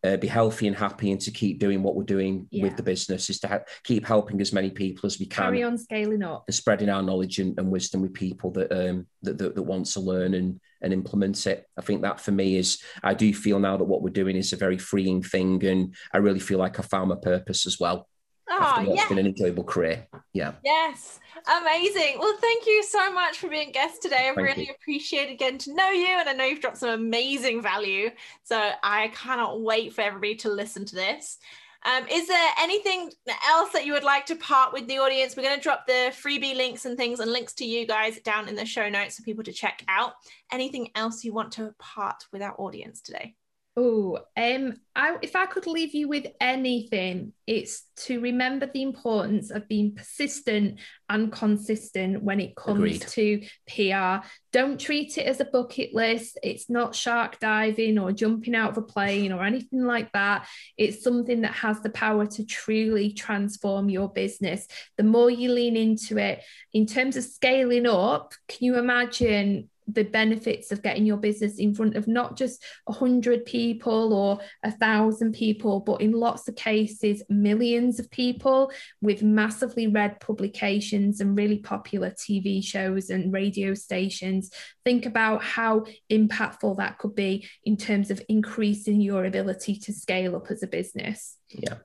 uh, 0.04 0.18
be 0.18 0.28
healthy 0.28 0.68
and 0.68 0.76
happy 0.76 1.12
and 1.12 1.22
to 1.22 1.32
keep 1.32 1.60
doing 1.60 1.84
what 1.84 1.96
we're 1.96 2.04
doing 2.04 2.48
yeah. 2.50 2.64
with 2.64 2.76
the 2.76 2.84
business 2.84 3.30
is 3.30 3.40
to 3.40 3.48
ha- 3.48 3.60
keep 3.84 4.06
helping 4.06 4.42
as 4.42 4.52
many 4.52 4.70
people 4.70 5.06
as 5.06 5.20
we 5.20 5.26
can. 5.26 5.46
Carry 5.46 5.64
on 5.64 5.78
scaling 5.78 6.24
up 6.24 6.44
and 6.48 6.56
spreading 6.56 6.90
our 6.90 7.04
knowledge 7.04 7.40
and, 7.40 7.58
and 7.60 7.70
wisdom 7.70 8.02
with 8.02 8.14
people 8.14 8.52
that, 8.52 8.72
um, 8.72 9.06
that, 9.22 9.38
that, 9.38 9.56
that 9.56 9.64
want 9.64 9.86
to 9.88 10.00
learn 10.00 10.34
and, 10.34 10.60
and 10.82 10.94
implement 10.94 11.46
it. 11.48 11.66
I 11.78 11.82
think 11.82 12.02
that 12.02 12.20
for 12.20 12.32
me 12.32 12.58
is, 12.58 12.82
I 13.04 13.14
do 13.14 13.34
feel 13.34 13.60
now 13.60 13.78
that 13.78 13.84
what 13.84 14.02
we're 14.02 14.10
doing 14.10 14.36
is 14.36 14.54
a 14.54 14.58
very 14.58 14.78
freeing 14.78 15.22
thing 15.22 15.64
and 15.66 15.96
I 16.14 16.18
really 16.18 16.40
feel 16.40 16.60
like 16.60 16.80
I 16.80 16.84
found 16.84 17.10
my 17.10 17.18
purpose 17.22 17.66
as 17.66 17.80
well. 17.80 18.08
Oh, 18.50 18.86
it's 18.86 19.02
yeah. 19.02 19.08
been 19.08 19.18
an 19.18 19.28
enjoyable 19.28 19.64
career. 19.64 20.08
Yeah. 20.34 20.54
Yes. 20.64 21.20
Amazing. 21.62 22.18
Well, 22.20 22.36
thank 22.38 22.66
you 22.68 22.84
so 22.84 23.12
much 23.12 23.38
for 23.38 23.48
being 23.48 23.70
a 23.70 23.72
guest 23.72 24.02
today. 24.02 24.32
Thank 24.36 24.38
really 24.38 24.66
you. 24.66 24.74
appreciated 24.80 25.40
getting 25.40 25.58
to 25.60 25.74
know 25.74 25.90
you, 25.90 26.08
and 26.08 26.28
I 26.28 26.34
know 26.34 26.44
you've 26.44 26.60
dropped 26.60 26.78
some 26.78 26.90
amazing 26.90 27.62
value. 27.62 28.12
So 28.44 28.72
I 28.84 29.08
cannot 29.16 29.62
wait 29.62 29.94
for 29.94 30.02
everybody 30.02 30.36
to 30.36 30.50
listen 30.50 30.86
to 30.86 30.96
this. 30.96 31.38
Um, 31.84 32.08
is 32.08 32.28
there 32.28 32.50
anything 32.60 33.12
else 33.48 33.72
that 33.72 33.86
you 33.86 33.94
would 33.94 34.04
like 34.04 34.28
to 34.28 34.36
part 34.36 34.72
with 34.72 34.88
the 34.88 35.00
audience? 35.00 35.36
We're 35.36 35.44
going 35.44 35.56
to 35.56 35.62
drop 35.62 35.88
the 35.88 36.12
freebie 36.12 36.56
links 36.56 36.86
and 36.86 36.96
things 36.96 37.20
and 37.20 37.32
links 37.32 37.54
to 37.56 37.66
you 37.66 37.88
guys 37.88 38.20
down 38.20 38.48
in 38.48 38.56
the 38.56 38.66
show 38.66 38.88
notes 38.88 39.18
for 39.18 39.24
people 39.24 39.44
to 39.44 39.52
check 39.52 39.84
out. 39.88 40.14
Anything 40.52 40.90
else 40.94 41.24
you 41.24 41.34
want 41.34 41.52
to 41.54 41.74
part 41.80 42.26
with 42.32 42.44
our 42.44 42.54
audience 42.60 43.02
today? 43.02 43.36
Oh, 43.78 44.20
um, 44.36 44.74
I, 44.94 45.18
if 45.22 45.34
I 45.34 45.46
could 45.46 45.66
leave 45.66 45.96
you 45.96 46.10
with 46.10 46.28
anything, 46.42 47.32
it's 47.48 47.84
to 48.02 48.20
remember 48.20 48.66
the 48.66 48.82
importance 48.82 49.50
of 49.50 49.70
being 49.70 49.96
persistent 49.96 50.80
and 51.10 51.32
consistent 51.32 52.22
when 52.22 52.42
it 52.42 52.58
comes 52.58 53.02
Agreed. 53.02 53.02
to 53.02 53.42
PR. 53.70 54.28
Don't 54.52 54.78
treat 54.78 55.18
it 55.18 55.26
as 55.26 55.40
a 55.40 55.46
bucket 55.46 55.94
list. 55.94 56.38
It's 56.44 56.70
not 56.70 56.96
shark 56.96 57.40
diving 57.40 57.98
or 57.98 58.12
jumping 58.12 58.56
out 58.56 58.72
of 58.72 58.78
a 58.78 58.82
plane 58.82 59.32
or 59.32 59.46
anything 59.46 59.86
like 59.86 60.12
that. 60.12 60.50
It's 60.78 61.02
something 61.02 61.42
that 61.42 61.54
has 61.54 61.80
the 61.80 61.92
power 61.92 62.26
to 62.26 62.46
truly 62.46 63.14
transform 63.14 63.90
your 63.90 64.10
business. 64.10 64.68
The 64.98 65.04
more 65.04 65.30
you 65.32 65.50
lean 65.54 65.78
into 65.78 66.18
it, 66.18 66.44
in 66.74 66.88
terms 66.88 67.16
of 67.16 67.24
scaling 67.24 67.88
up, 67.88 68.34
can 68.50 68.66
you 68.66 68.78
imagine? 68.78 69.70
The 69.94 70.04
benefits 70.04 70.72
of 70.72 70.82
getting 70.82 71.06
your 71.06 71.18
business 71.18 71.58
in 71.58 71.74
front 71.74 71.96
of 71.96 72.08
not 72.08 72.38
just 72.38 72.64
100 72.86 73.46
people 73.46 74.14
or 74.14 74.40
a 74.64 74.72
thousand 74.72 75.34
people 75.34 75.80
but 75.80 76.02
in 76.02 76.12
lots 76.12 76.48
of 76.48 76.56
cases 76.56 77.24
millions 77.30 78.00
of 78.00 78.10
people 78.12 78.72
with 79.02 79.24
massively 79.24 79.88
read 79.88 80.20
publications 80.20 81.20
and 81.20 81.38
really 81.38 81.60
popular 81.60 82.12
tv 82.12 82.64
shows 82.64 83.10
and 83.10 83.34
radio 83.34 83.74
stations 83.74 84.52
think 84.84 85.06
about 85.06 85.44
how 85.44 85.84
impactful 86.12 86.78
that 86.78 86.98
could 86.98 87.16
be 87.16 87.48
in 87.64 87.76
terms 87.78 88.12
of 88.12 88.22
increasing 88.30 89.02
your 89.02 89.26
ability 89.26 89.76
to 89.76 89.94
scale 89.94 90.36
up 90.36 90.50
as 90.50 90.64
a 90.64 90.68
business 90.68 91.38
Yeah. 91.54 91.76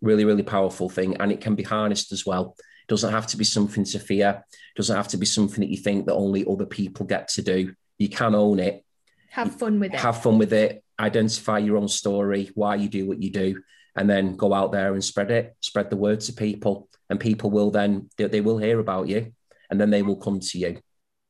Really, 0.00 0.24
really 0.24 0.42
powerful 0.42 0.88
thing. 0.88 1.16
And 1.16 1.30
it 1.30 1.40
can 1.40 1.54
be 1.54 1.62
harnessed 1.62 2.12
as 2.12 2.24
well. 2.24 2.56
It 2.90 2.94
doesn't 2.94 3.12
have 3.12 3.28
to 3.28 3.36
be 3.36 3.44
something 3.44 3.84
to 3.84 4.00
fear. 4.00 4.42
It 4.74 4.76
doesn't 4.76 4.96
have 4.96 5.06
to 5.08 5.16
be 5.16 5.24
something 5.24 5.60
that 5.60 5.70
you 5.70 5.76
think 5.76 6.06
that 6.06 6.14
only 6.14 6.44
other 6.44 6.66
people 6.66 7.06
get 7.06 7.28
to 7.28 7.42
do. 7.42 7.72
You 7.98 8.08
can 8.08 8.34
own 8.34 8.58
it, 8.58 8.84
have 9.30 9.54
fun 9.54 9.78
with 9.78 9.94
it 9.94 10.00
have 10.00 10.24
fun 10.24 10.38
with 10.38 10.52
it, 10.52 10.82
identify 10.98 11.58
your 11.58 11.76
own 11.76 11.86
story, 11.86 12.50
why 12.54 12.74
you 12.74 12.88
do 12.88 13.06
what 13.06 13.22
you 13.22 13.30
do, 13.30 13.62
and 13.94 14.10
then 14.10 14.34
go 14.34 14.52
out 14.52 14.72
there 14.72 14.92
and 14.92 15.04
spread 15.04 15.30
it, 15.30 15.54
spread 15.60 15.88
the 15.88 15.96
word 15.96 16.18
to 16.22 16.32
people. 16.32 16.88
And 17.08 17.20
people 17.20 17.50
will 17.52 17.70
then, 17.70 18.10
they, 18.16 18.26
they 18.26 18.40
will 18.40 18.58
hear 18.58 18.80
about 18.80 19.06
you 19.06 19.34
and 19.70 19.80
then 19.80 19.90
they 19.90 20.02
will 20.02 20.16
come 20.16 20.40
to 20.40 20.58
you. 20.58 20.80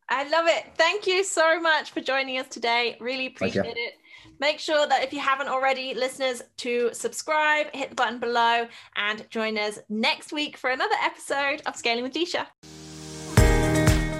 I 0.08 0.28
love 0.30 0.46
it. 0.48 0.64
Thank 0.76 1.06
you 1.06 1.24
so 1.24 1.60
much 1.60 1.90
for 1.90 2.00
joining 2.00 2.38
us 2.38 2.48
today. 2.48 2.96
Really 3.00 3.26
appreciate 3.26 3.64
Pleasure. 3.64 3.76
it. 3.76 3.94
Make 4.38 4.58
sure 4.58 4.86
that 4.86 5.02
if 5.02 5.12
you 5.12 5.20
haven't 5.20 5.48
already, 5.48 5.94
listeners, 5.94 6.42
to 6.58 6.90
subscribe, 6.92 7.66
hit 7.74 7.90
the 7.90 7.94
button 7.94 8.18
below, 8.18 8.66
and 8.96 9.28
join 9.30 9.58
us 9.58 9.78
next 9.88 10.32
week 10.32 10.56
for 10.56 10.70
another 10.70 10.96
episode 11.02 11.62
of 11.66 11.76
Scaling 11.76 12.02
with 12.02 12.12
Disha. 12.12 12.46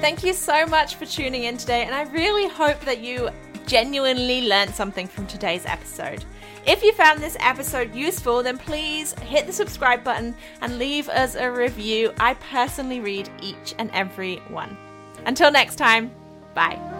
Thank 0.01 0.24
you 0.24 0.32
so 0.32 0.66
much 0.66 0.94
for 0.94 1.07
tuning 1.07 1.44
in 1.44 1.57
today, 1.57 1.84
and 1.84 1.94
I 1.94 2.03
really 2.11 2.48
hope 2.48 2.80
that 2.80 3.01
you 3.01 3.30
genuinely 3.66 4.48
learned 4.48 4.74
something 4.74 5.07
from 5.07 5.26
today's 5.26 5.64
episode. 5.66 6.24
If 6.66 6.82
you 6.82 6.92
found 6.92 7.20
this 7.20 7.36
episode 7.40 7.94
useful, 7.94 8.42
then 8.42 8.59
please 8.59 9.12
hit 9.20 9.46
the 9.46 9.53
subscribe 9.53 10.05
button 10.05 10.34
and 10.61 10.78
leave 10.78 11.09
us 11.09 11.34
a 11.34 11.51
review. 11.51 12.12
I 12.18 12.34
personally 12.34 13.01
read 13.01 13.30
each 13.40 13.74
and 13.78 13.90
every 13.92 14.36
one. 14.48 14.76
Until 15.24 15.51
next 15.51 15.76
time, 15.76 16.11
bye. 16.55 16.99